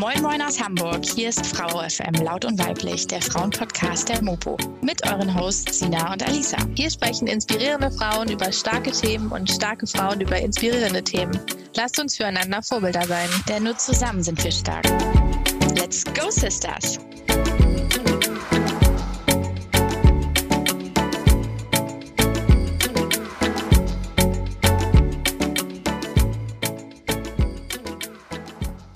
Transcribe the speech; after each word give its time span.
Moin 0.00 0.22
Moin 0.22 0.40
aus 0.40 0.58
Hamburg. 0.58 1.04
Hier 1.04 1.28
ist 1.28 1.44
Frau 1.44 1.86
FM 1.86 2.24
Laut 2.24 2.46
und 2.46 2.58
Weiblich, 2.58 3.06
der 3.06 3.20
Frauenpodcast 3.20 4.08
der 4.08 4.22
Mopo. 4.24 4.56
Mit 4.80 5.06
euren 5.06 5.38
Hosts 5.38 5.80
Sina 5.80 6.14
und 6.14 6.26
Alisa. 6.26 6.56
Hier 6.74 6.90
sprechen 6.90 7.26
inspirierende 7.26 7.90
Frauen 7.90 8.30
über 8.30 8.50
starke 8.50 8.92
Themen 8.92 9.30
und 9.30 9.50
starke 9.50 9.86
Frauen 9.86 10.22
über 10.22 10.38
inspirierende 10.38 11.04
Themen. 11.04 11.38
Lasst 11.76 12.00
uns 12.00 12.16
füreinander 12.16 12.62
Vorbilder 12.62 13.06
sein. 13.06 13.28
Denn 13.46 13.64
nur 13.64 13.76
zusammen 13.76 14.22
sind 14.22 14.42
wir 14.42 14.52
stark. 14.52 14.86
Let's 15.76 16.02
go, 16.14 16.30
Sisters! 16.30 16.98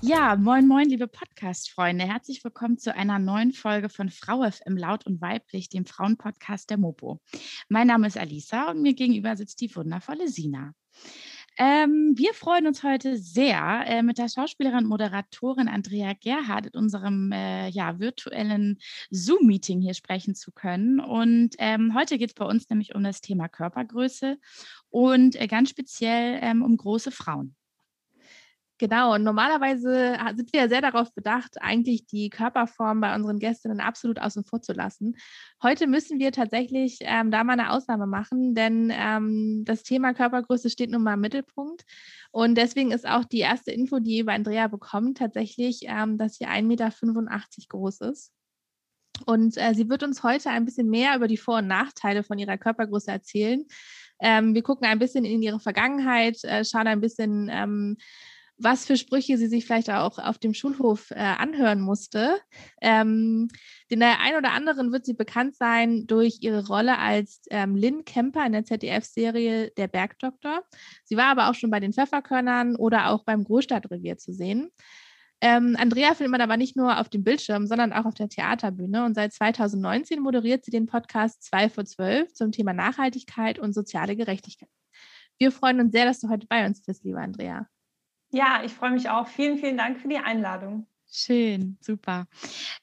Ja, 0.07 0.37
moin, 0.37 0.69
moin, 0.69 0.87
liebe 0.87 1.09
Podcast-Freunde. 1.09 2.05
Herzlich 2.05 2.45
willkommen 2.45 2.77
zu 2.77 2.95
einer 2.95 3.19
neuen 3.19 3.53
Folge 3.53 3.89
von 3.89 4.11
Frau 4.11 4.43
FM 4.43 4.77
Laut 4.77 5.07
und 5.07 5.23
Weiblich, 5.23 5.71
dem 5.71 5.87
Frauenpodcast 5.87 6.69
der 6.69 6.77
Mopo. 6.77 7.23
Mein 7.71 7.87
Name 7.87 8.09
ist 8.09 8.19
Alisa 8.19 8.71
und 8.71 8.83
mir 8.83 8.93
gegenüber 8.93 9.35
sitzt 9.35 9.63
die 9.63 9.75
wundervolle 9.75 10.29
Sina. 10.29 10.75
Ähm, 11.57 12.13
wir 12.17 12.35
freuen 12.35 12.67
uns 12.67 12.83
heute 12.83 13.17
sehr, 13.17 13.85
äh, 13.87 14.03
mit 14.03 14.19
der 14.19 14.29
Schauspielerin 14.29 14.81
und 14.81 14.89
Moderatorin 14.89 15.69
Andrea 15.69 16.13
Gerhardt 16.13 16.67
in 16.67 16.79
unserem 16.79 17.33
äh, 17.33 17.69
ja, 17.71 17.99
virtuellen 17.99 18.77
Zoom-Meeting 19.11 19.81
hier 19.81 19.95
sprechen 19.95 20.35
zu 20.35 20.53
können. 20.53 21.01
Und 21.01 21.55
ähm, 21.57 21.95
heute 21.95 22.19
geht 22.19 22.29
es 22.29 22.35
bei 22.35 22.45
uns 22.45 22.69
nämlich 22.69 22.95
um 22.95 23.03
das 23.05 23.23
Thema 23.23 23.49
Körpergröße 23.49 24.37
und 24.91 25.41
äh, 25.41 25.47
ganz 25.47 25.71
speziell 25.71 26.41
ähm, 26.43 26.63
um 26.63 26.77
große 26.77 27.11
Frauen. 27.11 27.57
Genau, 28.79 29.15
und 29.15 29.23
normalerweise 29.23 30.19
sind 30.35 30.53
wir 30.53 30.63
ja 30.63 30.69
sehr 30.69 30.81
darauf 30.81 31.15
bedacht, 31.15 31.63
eigentlich 31.63 32.07
die 32.07 32.29
Körperform 32.29 33.01
bei 33.01 33.15
unseren 33.15 33.39
Gästinnen 33.39 33.79
absolut 33.79 34.19
außen 34.19 34.45
vor 34.45 34.63
zu 34.63 34.73
lassen. 34.73 35.17
Heute 35.63 35.87
müssen 35.87 36.19
wir 36.19 36.33
tatsächlich 36.33 36.99
ähm, 37.03 37.31
da 37.31 37.45
mal 37.45 37.53
eine 37.53 37.71
Ausnahme 37.71 38.07
machen, 38.09 38.57
denn 38.57 38.93
ähm, 38.93 39.63
das 39.65 39.85
Thema 39.85 40.13
Körpergröße 40.13 40.71
steht 40.71 40.91
nun 40.91 41.05
mal 41.05 41.15
im 41.15 41.21
Mittelpunkt. 41.21 41.85
Und 42.33 42.57
deswegen 42.57 42.91
ist 42.91 43.07
auch 43.07 43.25
die 43.25 43.39
erste 43.39 43.71
Info, 43.71 44.01
die 44.01 44.17
ihr 44.17 44.23
über 44.23 44.33
Andrea 44.33 44.67
bekommt, 44.67 45.19
tatsächlich, 45.19 45.83
ähm, 45.85 46.19
dass 46.19 46.35
sie 46.35 46.47
1,85 46.47 46.63
Meter 46.65 46.91
groß 47.69 48.01
ist. 48.01 48.33
Und 49.25 49.57
äh, 49.57 49.73
sie 49.75 49.89
wird 49.89 50.03
uns 50.03 50.25
heute 50.25 50.51
ein 50.51 50.65
bisschen 50.65 50.91
mehr 50.91 51.15
über 51.15 51.29
die 51.29 51.37
Vor- 51.37 51.59
und 51.59 51.69
Nachteile 51.69 52.25
von 52.25 52.41
ihrer 52.41 52.59
Körpergröße 52.59 53.13
erzählen. 53.13 53.65
Ähm, 54.21 54.55
wir 54.55 54.63
gucken 54.63 54.87
ein 54.87 54.99
bisschen 54.99 55.25
in 55.25 55.43
ihre 55.43 55.61
Vergangenheit, 55.61 56.43
äh, 56.45 56.65
schauen 56.65 56.87
ein 56.87 57.01
bisschen 57.01 57.49
ähm, 57.53 57.97
was 58.57 58.87
für 58.87 58.97
Sprüche 58.97 59.37
sie 59.37 59.49
sich 59.49 59.67
vielleicht 59.67 59.91
auch 59.91 60.19
auf 60.19 60.39
dem 60.39 60.55
Schulhof 60.55 61.11
äh, 61.11 61.15
anhören 61.15 61.81
musste. 61.81 62.39
Ähm, 62.81 63.49
den 63.91 64.03
einen 64.03 64.39
oder 64.39 64.53
anderen 64.53 64.93
wird 64.93 65.05
sie 65.05 65.15
bekannt 65.15 65.57
sein 65.57 66.07
durch 66.07 66.39
ihre 66.41 66.67
Rolle 66.67 66.99
als 66.99 67.43
ähm, 67.51 67.77
Lynn 67.77 68.05
Kemper 68.05 68.47
in 68.47 68.53
der 68.53 68.65
ZDF-Serie 68.65 69.73
Der 69.77 69.89
Bergdoktor. 69.89 70.63
Sie 71.05 71.17
war 71.17 71.27
aber 71.27 71.51
auch 71.51 71.55
schon 71.55 71.71
bei 71.71 71.81
den 71.81 71.93
Pfefferkörnern 71.93 72.77
oder 72.77 73.11
auch 73.11 73.25
beim 73.25 73.45
Großstadtrevier 73.45 74.19
zu 74.19 74.33
sehen. 74.33 74.71
Ähm, 75.41 75.77
Andrea 75.79 76.15
findet 76.15 76.31
man 76.31 76.41
aber 76.41 76.57
nicht 76.57 76.77
nur 76.77 76.99
auf 76.99 77.09
dem 77.09 77.25
Bildschirm, 77.25 77.67
sondern 77.67 77.93
auch 77.93 78.07
auf 78.07 78.15
der 78.15 78.29
Theaterbühne. 78.29 79.05
Und 79.05 79.15
seit 79.15 79.33
2019 79.33 80.21
moderiert 80.21 80.65
sie 80.65 80.71
den 80.71 80.87
Podcast 80.87 81.43
2 81.45 81.69
vor 81.69 81.85
12 81.85 82.33
zum 82.33 82.53
Thema 82.53 82.73
Nachhaltigkeit 82.73 83.59
und 83.59 83.75
soziale 83.75 84.17
Gerechtigkeit. 84.17 84.71
Wir 85.39 85.51
freuen 85.51 85.81
uns 85.81 85.93
sehr, 85.93 86.07
dass 86.07 86.21
du 86.21 86.29
heute 86.29 86.47
bei 86.47 86.65
uns 86.65 86.83
bist, 86.83 87.05
liebe 87.05 87.21
Andrea. 87.21 87.69
Ja, 88.35 88.63
ich 88.65 88.73
freue 88.73 88.91
mich 88.91 89.09
auch. 89.09 89.29
Vielen, 89.29 89.59
vielen 89.59 89.77
Dank 89.77 90.01
für 90.01 90.09
die 90.09 90.19
Einladung. 90.19 90.89
Schön, 91.09 91.79
super. 91.81 92.27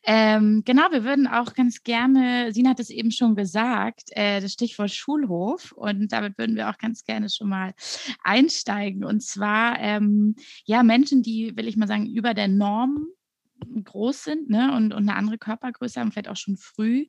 Ähm, 0.03 0.63
genau, 0.65 0.89
wir 0.91 1.03
würden 1.03 1.27
auch 1.27 1.53
ganz 1.53 1.83
gerne, 1.83 2.53
Sina 2.53 2.69
hat 2.69 2.79
es 2.79 2.89
eben 2.89 3.11
schon 3.11 3.35
gesagt, 3.35 4.03
äh, 4.11 4.39
das 4.39 4.53
Stichwort 4.53 4.91
Schulhof 4.91 5.73
und 5.73 6.13
damit 6.13 6.37
würden 6.37 6.55
wir 6.55 6.69
auch 6.69 6.77
ganz 6.77 7.03
gerne 7.03 7.29
schon 7.29 7.49
mal 7.49 7.73
einsteigen. 8.23 9.03
Und 9.03 9.21
zwar, 9.21 9.77
ähm, 9.79 10.37
ja, 10.63 10.83
Menschen, 10.83 11.21
die, 11.21 11.57
will 11.57 11.67
ich 11.67 11.75
mal 11.75 11.87
sagen, 11.87 12.07
über 12.07 12.33
der 12.33 12.47
Norm 12.47 13.07
groß 13.83 14.23
sind 14.23 14.49
ne, 14.49 14.75
und, 14.75 14.93
und 14.93 15.07
eine 15.07 15.15
andere 15.15 15.37
Körpergröße 15.37 15.99
haben, 15.99 16.11
vielleicht 16.11 16.29
auch 16.29 16.37
schon 16.37 16.57
früh, 16.57 17.05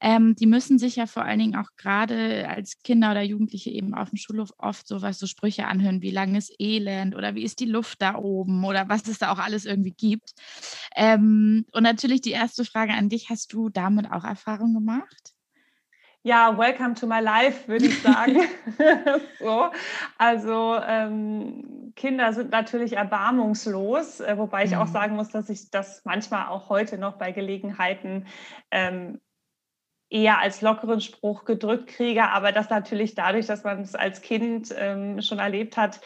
ähm, 0.00 0.34
die 0.36 0.46
müssen 0.46 0.78
sich 0.78 0.96
ja 0.96 1.06
vor 1.06 1.24
allen 1.24 1.38
Dingen 1.38 1.56
auch 1.56 1.70
gerade 1.76 2.48
als 2.48 2.82
Kinder 2.82 3.10
oder 3.10 3.22
Jugendliche 3.22 3.70
eben 3.70 3.94
auf 3.94 4.10
dem 4.10 4.16
Schulhof 4.16 4.52
oft 4.58 4.86
sowas, 4.86 5.18
so 5.18 5.26
Sprüche 5.26 5.66
anhören, 5.66 6.02
wie 6.02 6.10
lang 6.10 6.34
ist 6.34 6.52
Elend 6.58 7.14
oder 7.14 7.34
wie 7.34 7.42
ist 7.44 7.60
die 7.60 7.66
Luft 7.66 8.02
da 8.02 8.16
oben 8.16 8.64
oder 8.64 8.88
was 8.88 9.06
es 9.08 9.18
da 9.18 9.32
auch 9.32 9.38
alles 9.38 9.64
irgendwie 9.64 9.92
gibt. 9.92 10.32
Ähm, 10.96 11.66
und 11.72 11.82
natürlich 11.82 12.20
die 12.20 12.30
erste 12.30 12.64
Frage 12.64 12.92
an 12.92 13.08
dich, 13.08 13.30
hast 13.30 13.52
du 13.52 13.68
damit 13.68 14.10
auch 14.10 14.24
Erfahrung 14.24 14.74
gemacht? 14.74 15.29
Ja, 16.22 16.58
welcome 16.58 16.94
to 16.94 17.06
my 17.06 17.20
life, 17.20 17.66
würde 17.66 17.86
ich 17.86 18.02
sagen. 18.02 18.42
so. 19.38 19.70
Also 20.18 20.76
ähm, 20.86 21.92
Kinder 21.96 22.34
sind 22.34 22.50
natürlich 22.50 22.92
erbarmungslos, 22.94 24.20
äh, 24.20 24.36
wobei 24.36 24.64
ich 24.64 24.72
mhm. 24.72 24.78
auch 24.78 24.86
sagen 24.86 25.16
muss, 25.16 25.30
dass 25.30 25.48
ich 25.48 25.70
das 25.70 26.04
manchmal 26.04 26.48
auch 26.48 26.68
heute 26.68 26.98
noch 26.98 27.16
bei 27.16 27.32
Gelegenheiten 27.32 28.26
ähm, 28.70 29.18
eher 30.10 30.40
als 30.40 30.60
lockeren 30.60 31.00
Spruch 31.00 31.44
gedrückt 31.44 31.86
kriege, 31.86 32.24
aber 32.24 32.52
das 32.52 32.68
natürlich 32.68 33.14
dadurch, 33.14 33.46
dass 33.46 33.64
man 33.64 33.80
es 33.80 33.94
als 33.94 34.20
Kind 34.20 34.74
ähm, 34.76 35.22
schon 35.22 35.38
erlebt 35.38 35.76
hat, 35.76 36.00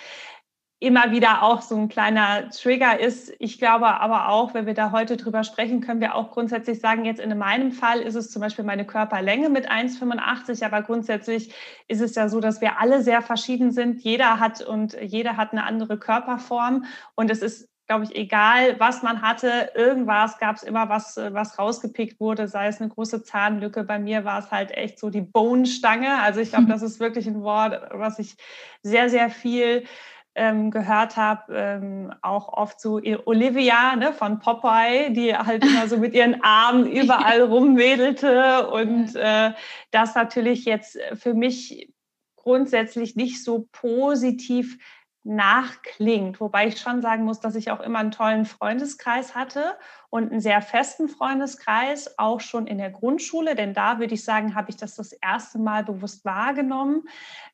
immer 0.81 1.13
wieder 1.13 1.43
auch 1.43 1.63
so 1.63 1.77
ein 1.77 1.89
kleiner 1.89 2.51
Trigger 2.51 3.01
ist. 3.01 3.33
Ich 3.39 3.59
glaube 3.59 3.87
aber 3.87 4.29
auch, 4.29 4.55
wenn 4.55 4.67
wir 4.67 4.75
da 4.75 4.93
heute 4.93 5.17
drüber 5.17 5.45
sprechen, 5.45 5.81
können 5.81 6.01
wir 6.01 6.15
auch 6.15 6.31
grundsätzlich 6.31 6.81
sagen, 6.81 7.05
jetzt 7.05 7.21
in 7.21 7.37
meinem 7.39 7.73
Fall 7.73 8.01
ist 8.01 8.17
es 8.17 8.31
zum 8.31 8.43
Beispiel 8.43 8.65
meine 8.65 8.85
Körperlänge 8.85 9.49
mit 9.49 9.71
1,85, 9.71 10.65
aber 10.65 10.83
grundsätzlich 10.83 11.55
ist 11.89 12.01
es 12.01 12.15
ja 12.15 12.29
so, 12.29 12.41
dass 12.41 12.61
wir 12.61 12.79
alle 12.81 13.03
sehr 13.03 13.23
verschieden 13.23 13.71
sind. 13.71 14.03
Jeder 14.03 14.41
hat 14.41 14.61
und 14.63 14.97
jeder 15.01 15.37
hat 15.37 15.53
eine 15.53 15.65
andere 15.65 15.99
Körperform 15.99 16.85
und 17.15 17.31
es 17.31 17.41
ist 17.41 17.69
glaube 17.87 18.05
ich, 18.05 18.17
egal, 18.17 18.81
was 18.81 19.03
man 19.03 19.21
hatte, 19.21 19.71
irgendwas 19.75 20.39
gab 20.39 20.57
es 20.57 20.63
immer 20.63 20.89
was, 20.89 21.17
was 21.17 21.59
rausgepickt 21.59 22.19
wurde, 22.19 22.49
sei 22.49 22.69
es 22.69 22.81
eine 22.81 22.89
große 22.89 23.25
Zahnlücke. 23.25 23.85
Bei 23.85 23.99
mir 23.99 24.25
war 24.25 24.39
es 24.39 24.51
halt 24.51 24.71
echt 24.71 24.99
so 24.99 25.11
die 25.11 25.21
Bone-Stange. 25.21 26.19
Also 26.23 26.41
ich 26.41 26.51
glaube, 26.51 26.67
das 26.69 26.83
ist 26.83 26.99
wirklich 26.99 27.27
ein 27.27 27.43
Wort, 27.43 27.91
was 27.91 28.19
ich 28.19 28.37
sehr, 28.83 29.11
sehr 29.11 29.29
viel 29.29 29.85
ähm, 30.35 30.71
gehört 30.71 31.17
habe, 31.17 31.55
ähm, 31.55 32.13
auch 32.23 32.49
oft 32.49 32.81
so 32.81 33.01
Olivia 33.25 33.97
ne, 33.97 34.13
von 34.13 34.41
Popeye, 34.41 35.11
die 35.11 35.35
halt 35.35 35.65
immer 35.65 35.89
so 35.89 35.97
mit 35.99 36.15
ihren 36.15 36.43
Armen 36.43 36.87
überall 36.91 37.43
rumwedelte. 37.43 38.69
Und 38.69 39.15
äh, 39.17 39.53
das 39.91 40.15
natürlich 40.15 40.65
jetzt 40.65 40.99
für 41.15 41.35
mich 41.35 41.93
grundsätzlich 42.37 43.17
nicht 43.17 43.43
so 43.43 43.69
positiv 43.73 44.79
nachklingt. 45.25 46.39
Wobei 46.39 46.69
ich 46.69 46.79
schon 46.79 47.01
sagen 47.01 47.25
muss, 47.25 47.41
dass 47.41 47.55
ich 47.55 47.71
auch 47.71 47.81
immer 47.81 47.99
einen 47.99 48.11
tollen 48.11 48.45
Freundeskreis 48.45 49.35
hatte 49.35 49.77
und 50.11 50.31
einen 50.31 50.41
sehr 50.41 50.61
festen 50.61 51.09
Freundeskreis, 51.09 52.19
auch 52.19 52.41
schon 52.41 52.67
in 52.67 52.79
der 52.79 52.91
Grundschule. 52.91 53.55
Denn 53.55 53.73
da 53.73 53.99
würde 53.99 54.15
ich 54.15 54.25
sagen, 54.25 54.55
habe 54.55 54.71
ich 54.71 54.77
das 54.77 54.95
das 54.97 55.13
erste 55.13 55.59
Mal 55.59 55.83
bewusst 55.83 56.25
wahrgenommen, 56.25 57.05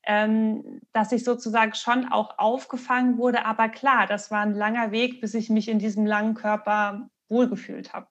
ähm, 0.05 0.81
dass 0.91 1.13
ich 1.13 1.23
sozusagen 1.23 1.73
schon 1.73 2.11
auch 2.11 2.37
aufgefangen 2.37 3.17
wurde. 3.17 3.45
Aber 3.45 3.69
klar, 3.69 4.05
das 4.05 4.31
war 4.31 4.41
ein 4.41 4.53
langer 4.53 4.91
Weg, 4.91 5.21
bis 5.21 5.33
ich 5.33 5.49
mich 5.49 5.69
in 5.69 5.79
diesem 5.79 6.05
langen 6.05 6.33
Körper 6.33 7.09
wohlgefühlt 7.29 7.93
habe. 7.93 8.07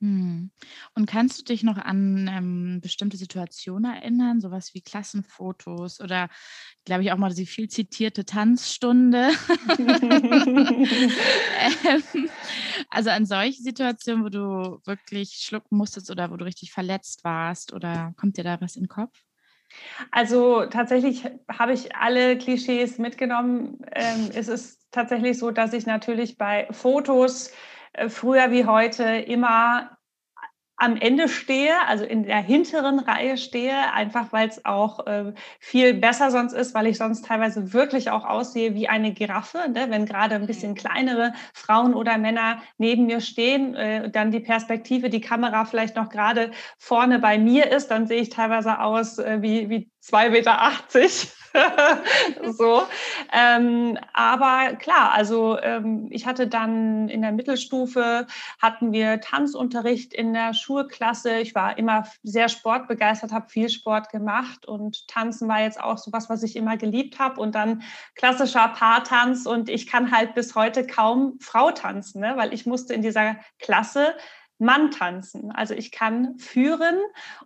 Hm. 0.00 0.50
Und 0.94 1.06
kannst 1.06 1.38
du 1.38 1.44
dich 1.44 1.62
noch 1.62 1.76
an 1.76 2.26
ähm, 2.28 2.80
bestimmte 2.80 3.18
Situationen 3.18 3.92
erinnern, 3.92 4.40
sowas 4.40 4.72
wie 4.72 4.80
Klassenfotos 4.80 6.00
oder, 6.00 6.30
glaube 6.86 7.02
ich, 7.02 7.12
auch 7.12 7.18
mal 7.18 7.34
die 7.34 7.44
viel 7.44 7.68
zitierte 7.68 8.24
Tanzstunde? 8.24 9.28
ähm, 11.84 12.30
also 12.88 13.10
an 13.10 13.26
solche 13.26 13.62
Situationen, 13.62 14.24
wo 14.24 14.30
du 14.30 14.80
wirklich 14.86 15.32
schlucken 15.42 15.76
musstest 15.76 16.10
oder 16.10 16.30
wo 16.30 16.36
du 16.36 16.46
richtig 16.46 16.72
verletzt 16.72 17.22
warst 17.22 17.74
oder 17.74 18.14
kommt 18.16 18.38
dir 18.38 18.44
da 18.44 18.58
was 18.60 18.76
in 18.76 18.84
den 18.84 18.88
Kopf? 18.88 19.22
Also 20.10 20.66
tatsächlich 20.66 21.26
habe 21.48 21.72
ich 21.72 21.94
alle 21.94 22.38
Klischees 22.38 22.98
mitgenommen. 22.98 23.78
Ähm, 23.92 24.30
es 24.34 24.48
ist 24.48 24.80
tatsächlich 24.90 25.38
so, 25.38 25.50
dass 25.50 25.72
ich 25.72 25.86
natürlich 25.86 26.38
bei 26.38 26.66
Fotos 26.70 27.52
früher 28.08 28.50
wie 28.50 28.66
heute 28.66 29.04
immer 29.04 29.98
am 30.80 30.96
Ende 30.96 31.28
stehe, 31.28 31.74
also 31.86 32.04
in 32.06 32.24
der 32.24 32.38
hinteren 32.38 33.00
Reihe 33.00 33.36
stehe, 33.36 33.92
einfach 33.92 34.32
weil 34.32 34.48
es 34.48 34.64
auch 34.64 35.06
äh, 35.06 35.34
viel 35.58 35.92
besser 35.92 36.30
sonst 36.30 36.54
ist, 36.54 36.74
weil 36.74 36.86
ich 36.86 36.96
sonst 36.96 37.26
teilweise 37.26 37.74
wirklich 37.74 38.10
auch 38.10 38.24
aussehe 38.24 38.74
wie 38.74 38.88
eine 38.88 39.12
Giraffe. 39.12 39.58
Ne? 39.68 39.88
Wenn 39.90 40.06
gerade 40.06 40.36
ein 40.36 40.46
bisschen 40.46 40.74
kleinere 40.74 41.34
Frauen 41.52 41.92
oder 41.92 42.16
Männer 42.16 42.62
neben 42.78 43.04
mir 43.04 43.20
stehen, 43.20 43.74
äh, 43.74 44.10
dann 44.10 44.30
die 44.30 44.40
Perspektive, 44.40 45.10
die 45.10 45.20
Kamera 45.20 45.66
vielleicht 45.66 45.96
noch 45.96 46.08
gerade 46.08 46.50
vorne 46.78 47.18
bei 47.18 47.38
mir 47.38 47.70
ist, 47.70 47.88
dann 47.88 48.06
sehe 48.06 48.22
ich 48.22 48.30
teilweise 48.30 48.80
aus 48.80 49.18
äh, 49.18 49.42
wie, 49.42 49.68
wie 49.68 49.90
2,80 50.10 50.30
Meter. 50.30 50.58
so. 52.52 52.86
Ähm, 53.32 53.98
aber 54.12 54.76
klar, 54.76 55.12
also 55.12 55.58
ähm, 55.60 56.08
ich 56.10 56.26
hatte 56.26 56.46
dann 56.46 57.08
in 57.08 57.22
der 57.22 57.32
Mittelstufe 57.32 58.26
hatten 58.60 58.92
wir 58.92 59.20
Tanzunterricht 59.20 60.14
in 60.14 60.32
der 60.32 60.54
Schulklasse. 60.54 61.40
Ich 61.40 61.54
war 61.54 61.78
immer 61.78 62.04
sehr 62.22 62.48
sportbegeistert, 62.48 63.32
habe 63.32 63.48
viel 63.48 63.68
Sport 63.68 64.10
gemacht 64.10 64.66
und 64.66 65.08
Tanzen 65.08 65.48
war 65.48 65.60
jetzt 65.60 65.80
auch 65.80 65.98
so 65.98 66.12
was, 66.12 66.28
was 66.28 66.42
ich 66.42 66.56
immer 66.56 66.76
geliebt 66.76 67.18
habe. 67.18 67.40
Und 67.40 67.54
dann 67.54 67.82
klassischer 68.14 68.68
Paartanz 68.68 69.46
und 69.46 69.68
ich 69.68 69.86
kann 69.86 70.12
halt 70.12 70.34
bis 70.34 70.54
heute 70.54 70.86
kaum 70.86 71.38
Frau 71.40 71.70
tanzen, 71.70 72.20
ne? 72.20 72.34
weil 72.36 72.54
ich 72.54 72.66
musste 72.66 72.94
in 72.94 73.02
dieser 73.02 73.36
Klasse 73.58 74.14
Mann 74.60 74.90
tanzen. 74.90 75.50
Also 75.50 75.74
ich 75.74 75.90
kann 75.90 76.38
führen 76.38 76.98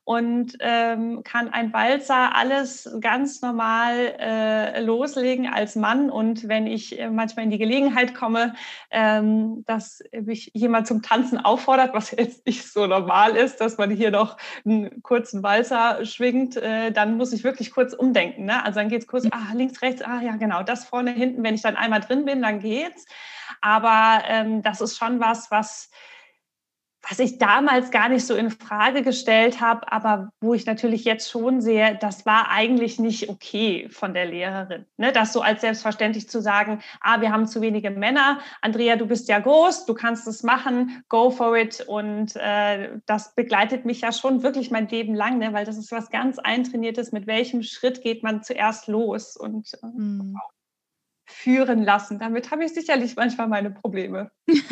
und 0.02 0.56
ähm, 0.60 1.22
kann 1.24 1.48
ein 1.48 1.72
Walzer 1.72 2.34
alles 2.34 2.90
ganz 3.00 3.40
normal 3.40 4.14
äh, 4.18 4.80
loslegen 4.80 5.46
als 5.46 5.76
Mann. 5.76 6.10
Und 6.10 6.48
wenn 6.48 6.66
ich 6.66 6.98
äh, 6.98 7.10
manchmal 7.10 7.44
in 7.44 7.50
die 7.50 7.58
Gelegenheit 7.58 8.14
komme, 8.14 8.54
ähm, 8.90 9.64
dass 9.66 10.02
mich 10.12 10.50
jemand 10.54 10.86
zum 10.86 11.02
Tanzen 11.02 11.38
auffordert, 11.38 11.94
was 11.94 12.10
jetzt 12.18 12.46
nicht 12.46 12.70
so 12.70 12.86
normal 12.86 13.36
ist, 13.36 13.60
dass 13.60 13.78
man 13.78 13.90
hier 13.90 14.10
noch 14.10 14.36
einen 14.64 15.02
kurzen 15.02 15.42
Walzer 15.42 16.04
schwingt, 16.04 16.56
äh, 16.56 16.90
dann 16.90 17.16
muss 17.16 17.32
ich 17.32 17.44
wirklich 17.44 17.70
kurz 17.70 17.92
umdenken. 17.92 18.44
Ne? 18.46 18.64
Also 18.64 18.80
dann 18.80 18.88
geht 18.88 19.02
es 19.02 19.06
kurz, 19.06 19.26
ah, 19.30 19.52
links, 19.54 19.80
rechts, 19.82 20.02
ah 20.02 20.20
ja, 20.20 20.36
genau, 20.36 20.62
das 20.62 20.84
vorne, 20.84 21.12
hinten. 21.12 21.44
Wenn 21.44 21.54
ich 21.54 21.62
dann 21.62 21.76
einmal 21.76 22.00
drin 22.00 22.24
bin, 22.24 22.42
dann 22.42 22.58
geht's. 22.58 23.06
Aber 23.60 24.22
ähm, 24.26 24.62
das 24.62 24.80
ist 24.80 24.98
schon 24.98 25.20
was, 25.20 25.50
was 25.50 25.90
was 27.08 27.18
ich 27.18 27.38
damals 27.38 27.90
gar 27.90 28.08
nicht 28.08 28.26
so 28.26 28.34
in 28.34 28.50
Frage 28.50 29.02
gestellt 29.02 29.60
habe, 29.60 29.90
aber 29.92 30.30
wo 30.40 30.54
ich 30.54 30.64
natürlich 30.66 31.04
jetzt 31.04 31.30
schon 31.30 31.60
sehe, 31.60 31.98
das 32.00 32.24
war 32.24 32.50
eigentlich 32.50 32.98
nicht 32.98 33.28
okay 33.28 33.88
von 33.90 34.14
der 34.14 34.26
Lehrerin. 34.26 34.86
Ne? 34.96 35.12
Das 35.12 35.32
so 35.32 35.42
als 35.42 35.60
selbstverständlich 35.60 36.28
zu 36.28 36.40
sagen, 36.40 36.80
ah, 37.00 37.20
wir 37.20 37.30
haben 37.30 37.46
zu 37.46 37.60
wenige 37.60 37.90
Männer, 37.90 38.38
Andrea, 38.62 38.96
du 38.96 39.06
bist 39.06 39.28
ja 39.28 39.38
groß, 39.38 39.86
du 39.86 39.94
kannst 39.94 40.26
es 40.26 40.42
machen, 40.42 41.04
go 41.08 41.30
for 41.30 41.56
it. 41.56 41.84
Und 41.86 42.36
äh, 42.36 42.98
das 43.06 43.34
begleitet 43.34 43.84
mich 43.84 44.00
ja 44.00 44.12
schon 44.12 44.42
wirklich 44.42 44.70
mein 44.70 44.88
Leben 44.88 45.14
lang, 45.14 45.38
ne? 45.38 45.52
weil 45.52 45.66
das 45.66 45.76
ist 45.76 45.92
was 45.92 46.10
ganz 46.10 46.38
Eintrainiertes, 46.38 47.12
mit 47.12 47.26
welchem 47.26 47.62
Schritt 47.62 48.02
geht 48.02 48.22
man 48.22 48.42
zuerst 48.42 48.88
los. 48.88 49.36
Und 49.36 49.74
äh, 49.82 49.86
mhm 49.86 50.36
führen 51.26 51.82
lassen. 51.82 52.18
Damit 52.18 52.50
habe 52.50 52.64
ich 52.64 52.74
sicherlich 52.74 53.16
manchmal 53.16 53.48
meine 53.48 53.70
Probleme. 53.70 54.30
ich 54.46 54.62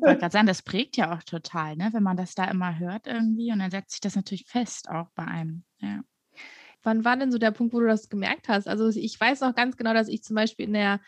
wollte 0.00 0.18
gerade 0.18 0.32
sagen, 0.32 0.46
das 0.46 0.62
prägt 0.62 0.96
ja 0.96 1.14
auch 1.14 1.22
total, 1.22 1.76
ne? 1.76 1.90
wenn 1.92 2.02
man 2.02 2.16
das 2.16 2.34
da 2.34 2.44
immer 2.44 2.78
hört 2.78 3.06
irgendwie 3.06 3.52
und 3.52 3.60
dann 3.60 3.70
setzt 3.70 3.92
sich 3.92 4.00
das 4.00 4.16
natürlich 4.16 4.46
fest 4.46 4.88
auch 4.88 5.10
bei 5.14 5.24
einem. 5.24 5.64
Ja. 5.78 6.00
Wann 6.82 7.04
war 7.04 7.16
denn 7.16 7.30
so 7.30 7.38
der 7.38 7.52
Punkt, 7.52 7.72
wo 7.72 7.80
du 7.80 7.86
das 7.86 8.08
gemerkt 8.08 8.48
hast? 8.48 8.66
Also 8.66 8.88
ich 8.88 9.20
weiß 9.20 9.42
auch 9.42 9.54
ganz 9.54 9.76
genau, 9.76 9.94
dass 9.94 10.08
ich 10.08 10.24
zum 10.24 10.34
Beispiel 10.34 10.66
in 10.66 10.72
der 10.72 11.00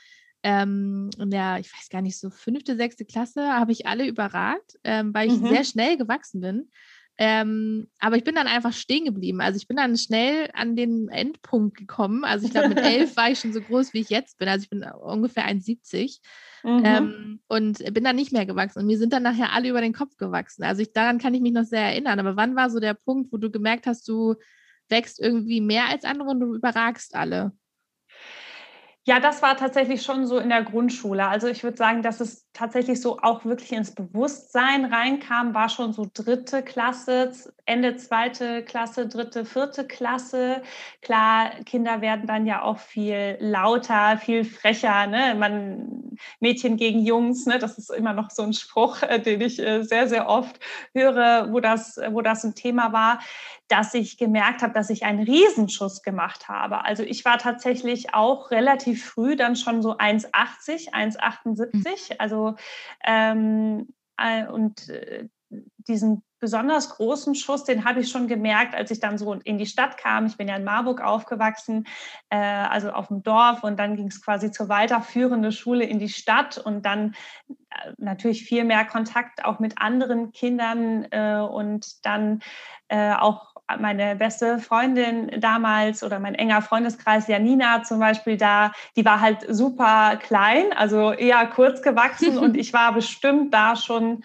ähm, 0.45 1.09
in 1.19 1.31
der, 1.31 1.59
ich 1.59 1.73
weiß 1.73 1.89
gar 1.89 2.03
nicht, 2.03 2.19
so 2.19 2.29
fünfte, 2.29 2.77
sechste 2.77 3.07
Klasse 3.07 3.55
habe 3.55 3.73
ich 3.73 3.87
alle 3.87 4.07
überragt, 4.07 4.79
ähm, 4.85 5.15
weil 5.15 5.29
ich 5.29 5.41
mhm. 5.41 5.49
sehr 5.49 5.65
schnell 5.65 5.97
gewachsen 5.97 6.43
bin. 6.43 6.69
Ähm, 7.17 7.89
aber 8.01 8.17
ich 8.17 8.25
bin 8.25 8.35
dann 8.35 8.49
einfach 8.49 8.73
stehen 8.73 9.05
geblieben. 9.05 9.41
Also 9.41 9.57
ich 9.57 9.69
bin 9.69 9.77
dann 9.77 9.97
schnell 9.97 10.51
an 10.53 10.75
den 10.75 11.09
Endpunkt 11.09 11.77
gekommen. 11.77 12.25
Also 12.25 12.47
ich 12.47 12.53
glaube, 12.53 12.71
mit 12.71 12.79
elf 12.83 13.17
war 13.17 13.31
ich 13.31 13.39
schon 13.39 13.53
so 13.53 13.61
groß, 13.61 13.95
wie 13.95 14.01
ich 14.01 14.11
jetzt 14.11 14.39
bin. 14.39 14.49
Also 14.49 14.65
ich 14.65 14.71
bin 14.71 14.83
ungefähr 14.83 15.47
1,70 15.47 16.19
mhm. 16.65 16.83
ähm, 16.85 17.41
und 17.47 17.79
bin 17.95 18.03
dann 18.03 18.17
nicht 18.17 18.33
mehr 18.33 18.47
gewachsen. 18.47 18.81
Und 18.81 18.87
mir 18.87 18.99
sind 18.99 19.13
dann 19.13 19.23
nachher 19.23 19.53
alle 19.53 19.69
über 19.69 19.81
den 19.81 19.93
Kopf 19.93 20.17
gewachsen. 20.17 20.65
Also 20.65 20.83
ich, 20.83 20.93
daran 20.93 21.19
kann 21.19 21.35
ich 21.35 21.41
mich 21.41 21.53
noch 21.53 21.65
sehr 21.65 21.83
erinnern. 21.83 22.19
Aber 22.19 22.37
wann 22.37 22.57
war 22.57 22.69
so 22.69 22.81
der 22.81 22.95
Punkt, 22.95 23.33
wo 23.33 23.37
du 23.37 23.51
gemerkt 23.51 23.87
hast, 23.87 24.09
du 24.09 24.35
wächst 24.89 25.21
irgendwie 25.21 25.61
mehr 25.61 25.89
als 25.89 26.05
andere 26.05 26.31
und 26.31 26.41
du 26.41 26.55
überragst 26.55 27.15
alle? 27.15 27.53
Ja, 29.07 29.21
das 29.21 29.43
war 29.43 29.55
tatsächlich 29.59 30.03
schon 30.03 30.27
so 30.27 30.39
in 30.39 30.49
der 30.49 30.63
Grundschule. 30.63 31.27
Also 31.29 31.47
ich 31.47 31.63
würde 31.63 31.77
sagen, 31.77 32.01
dass 32.03 32.21
es 32.21 32.47
tatsächlich 32.55 33.03
so 33.03 33.19
auch 33.21 33.45
wirklich 33.45 33.71
ins 33.73 33.95
Bewusstsein 33.95 34.87
reinkam, 34.87 35.53
war 35.53 35.69
schon 35.69 35.93
so 35.93 36.07
dritte 36.15 36.63
Klasse, 36.63 37.31
Ende 37.67 37.97
zweite 37.97 38.63
Klasse, 38.63 39.09
dritte, 39.09 39.45
vierte 39.45 39.87
Klasse. 39.87 40.63
Klar, 41.01 41.51
Kinder 41.65 42.01
werden 42.01 42.27
dann 42.27 42.47
ja 42.47 42.63
auch 42.63 42.79
viel 42.79 43.37
lauter, 43.41 44.19
viel 44.19 44.45
frecher. 44.45 45.07
Ne? 45.07 45.35
Man, 45.35 46.19
Mädchen 46.41 46.77
gegen 46.77 47.01
Jungs, 47.01 47.47
ne? 47.47 47.59
das 47.59 47.79
ist 47.79 47.91
immer 47.91 48.13
noch 48.13 48.31
so 48.31 48.43
ein 48.43 48.53
Spruch, 48.53 49.03
äh, 49.03 49.19
den 49.19 49.41
ich 49.41 49.59
äh, 49.59 49.83
sehr, 49.83 50.09
sehr 50.09 50.29
oft 50.29 50.61
höre, 50.95 51.53
wo 51.53 51.61
das, 51.61 51.99
wo 52.11 52.21
das 52.21 52.45
ein 52.45 52.55
Thema 52.55 52.93
war 52.93 53.21
dass 53.69 53.95
ich 53.95 54.19
gemerkt 54.19 54.63
habe, 54.63 54.75
dass 54.75 54.91
ich 54.91 55.05
einen 55.07 55.25
Riesenschuss 55.25 56.03
gemacht 56.03 56.49
habe. 56.49 56.85
Also 56.85 57.03
ich 57.03 57.25
war 57.25 57.39
tatsächlich 57.39 58.13
auch 58.13 58.51
relativ 58.51 59.07
früh 59.07 59.37
dann 59.37 59.57
schon 59.57 59.81
so 59.81 59.97
1,80, 59.97 60.93
1,78. 60.93 61.73
Mhm. 61.73 62.17
Also 62.19 62.57
ähm, 63.05 63.89
äh, 64.19 64.47
und 64.47 64.93
diesen 65.79 66.23
besonders 66.45 66.91
großen 66.91 67.35
Schuss, 67.35 67.65
den 67.65 67.87
habe 67.87 68.01
ich 68.01 68.11
schon 68.11 68.29
gemerkt, 68.29 68.75
als 68.75 68.91
ich 68.91 69.01
dann 69.01 69.17
so 69.17 69.33
in 69.33 69.57
die 69.57 69.65
Stadt 69.65 69.97
kam. 69.97 70.27
Ich 70.27 70.37
bin 70.37 70.47
ja 70.47 70.57
in 70.57 70.65
Marburg 70.65 71.01
aufgewachsen, 71.01 71.87
äh, 72.29 72.37
also 72.37 72.91
auf 72.91 73.09
dem 73.09 73.23
Dorf 73.23 73.65
und 73.65 73.79
dann 73.79 73.97
ging 73.97 74.09
es 74.09 74.21
quasi 74.23 74.51
zur 74.51 74.69
weiterführenden 74.69 75.53
Schule 75.53 75.85
in 75.85 75.99
die 75.99 76.11
Stadt 76.11 76.59
und 76.59 76.85
dann 76.85 77.15
äh, 77.49 77.93
natürlich 77.97 78.45
viel 78.45 78.65
mehr 78.65 78.85
Kontakt 78.85 79.43
auch 79.43 79.59
mit 79.59 79.81
anderen 79.81 80.33
Kindern 80.33 81.07
äh, 81.13 81.39
und 81.39 82.05
dann 82.05 82.43
äh, 82.89 83.15
auch 83.15 83.55
meine 83.79 84.17
beste 84.17 84.59
Freundin 84.59 85.41
damals 85.41 86.05
oder 86.05 86.19
mein 86.19 86.35
enger 86.35 86.61
Freundeskreis, 86.61 87.27
Janina 87.27 87.85
zum 87.85 88.01
Beispiel 88.01 88.37
da, 88.37 88.73
die 88.97 89.07
war 89.07 89.23
halt 89.23 89.47
super 89.49 90.19
klein, 90.19 90.75
also 90.77 91.13
eher 91.13 91.47
kurz 91.47 91.81
gewachsen 91.81 92.37
und 92.45 92.55
ich 92.55 92.75
war 92.75 92.93
bestimmt 92.93 93.55
da 93.55 93.77
schon 93.77 94.23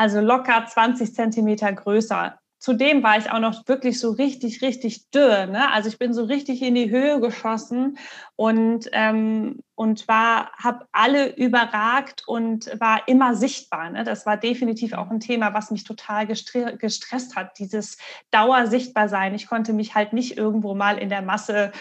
also 0.00 0.20
locker 0.20 0.64
20 0.64 1.14
Zentimeter 1.14 1.70
größer. 1.70 2.38
Zudem 2.58 3.02
war 3.02 3.18
ich 3.18 3.30
auch 3.30 3.38
noch 3.38 3.68
wirklich 3.68 4.00
so 4.00 4.12
richtig, 4.12 4.62
richtig 4.62 5.10
dürr. 5.10 5.44
Ne? 5.44 5.70
Also 5.72 5.90
ich 5.90 5.98
bin 5.98 6.14
so 6.14 6.24
richtig 6.24 6.62
in 6.62 6.74
die 6.74 6.88
Höhe 6.88 7.20
geschossen 7.20 7.98
und, 8.34 8.88
ähm, 8.92 9.60
und 9.74 10.08
war, 10.08 10.52
habe 10.52 10.86
alle 10.92 11.36
überragt 11.36 12.26
und 12.26 12.70
war 12.80 13.06
immer 13.08 13.34
sichtbar. 13.34 13.90
Ne? 13.90 14.04
Das 14.04 14.24
war 14.24 14.38
definitiv 14.38 14.94
auch 14.94 15.10
ein 15.10 15.20
Thema, 15.20 15.52
was 15.52 15.70
mich 15.70 15.84
total 15.84 16.26
gestre 16.26 16.78
gestresst 16.78 17.36
hat, 17.36 17.58
dieses 17.58 17.98
Dauersichtbarsein. 18.30 19.34
Ich 19.34 19.48
konnte 19.48 19.74
mich 19.74 19.94
halt 19.94 20.14
nicht 20.14 20.38
irgendwo 20.38 20.74
mal 20.74 20.96
in 20.96 21.10
der 21.10 21.20
Masse 21.20 21.72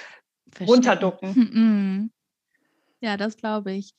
Verstehen. 0.52 0.68
runterducken. 0.68 1.30
Mhm. 1.36 2.12
Ja, 3.00 3.16
das 3.16 3.38
glaube 3.38 3.72
ich. 3.72 3.94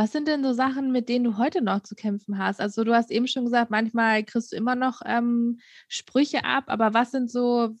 Was 0.00 0.12
sind 0.12 0.28
denn 0.28 0.42
so 0.42 0.54
Sachen, 0.54 0.92
mit 0.92 1.10
denen 1.10 1.26
du 1.26 1.36
heute 1.36 1.60
noch 1.60 1.82
zu 1.82 1.94
kämpfen 1.94 2.38
hast? 2.38 2.58
Also 2.58 2.84
du 2.84 2.94
hast 2.94 3.10
eben 3.10 3.26
schon 3.26 3.44
gesagt, 3.44 3.70
manchmal 3.70 4.24
kriegst 4.24 4.50
du 4.50 4.56
immer 4.56 4.74
noch 4.74 5.02
ähm, 5.04 5.58
Sprüche 5.88 6.42
ab, 6.42 6.64
aber 6.68 6.94
was 6.94 7.10
sind 7.10 7.30
so, 7.30 7.76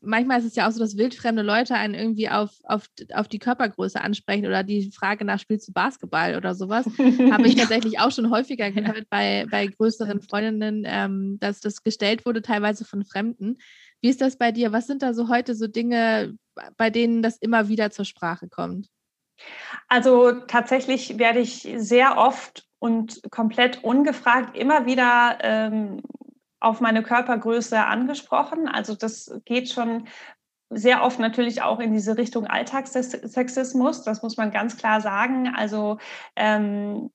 manchmal 0.00 0.38
ist 0.38 0.46
es 0.46 0.56
ja 0.56 0.66
auch 0.66 0.70
so, 0.70 0.78
dass 0.78 0.96
wildfremde 0.96 1.42
Leute 1.42 1.74
einen 1.74 1.92
irgendwie 1.92 2.30
auf, 2.30 2.52
auf, 2.62 2.86
auf 3.12 3.28
die 3.28 3.38
Körpergröße 3.38 4.00
ansprechen 4.00 4.46
oder 4.46 4.62
die 4.62 4.90
Frage 4.92 5.26
nach, 5.26 5.38
spielst 5.38 5.68
du 5.68 5.74
Basketball 5.74 6.36
oder 6.36 6.54
sowas, 6.54 6.86
habe 6.86 7.48
ich 7.48 7.56
tatsächlich 7.56 7.98
auch 8.00 8.10
schon 8.10 8.30
häufiger 8.30 8.70
gehört 8.70 9.10
bei, 9.10 9.44
bei 9.50 9.66
größeren 9.66 10.22
Freundinnen, 10.22 10.84
ähm, 10.86 11.36
dass 11.38 11.60
das 11.60 11.82
gestellt 11.82 12.24
wurde, 12.24 12.40
teilweise 12.40 12.86
von 12.86 13.04
Fremden. 13.04 13.58
Wie 14.00 14.08
ist 14.08 14.22
das 14.22 14.38
bei 14.38 14.52
dir? 14.52 14.72
Was 14.72 14.86
sind 14.86 15.02
da 15.02 15.12
so 15.12 15.28
heute 15.28 15.54
so 15.54 15.66
Dinge, 15.66 16.34
bei 16.78 16.88
denen 16.88 17.20
das 17.20 17.36
immer 17.36 17.68
wieder 17.68 17.90
zur 17.90 18.06
Sprache 18.06 18.48
kommt? 18.48 18.88
Also 19.88 20.32
tatsächlich 20.32 21.18
werde 21.18 21.40
ich 21.40 21.68
sehr 21.76 22.16
oft 22.16 22.66
und 22.78 23.20
komplett 23.30 23.82
ungefragt 23.82 24.56
immer 24.56 24.86
wieder 24.86 25.38
ähm, 25.40 26.02
auf 26.60 26.80
meine 26.80 27.02
Körpergröße 27.02 27.78
angesprochen. 27.78 28.68
Also 28.68 28.94
das 28.94 29.40
geht 29.44 29.70
schon 29.70 30.08
sehr 30.70 31.02
oft 31.02 31.18
natürlich 31.18 31.62
auch 31.62 31.78
in 31.78 31.92
diese 31.92 32.16
Richtung 32.16 32.46
Alltagssexismus. 32.46 34.02
Das 34.02 34.22
muss 34.22 34.36
man 34.36 34.50
ganz 34.50 34.76
klar 34.76 35.00
sagen. 35.00 35.54
Also 35.54 35.98
ähm, 36.36 37.10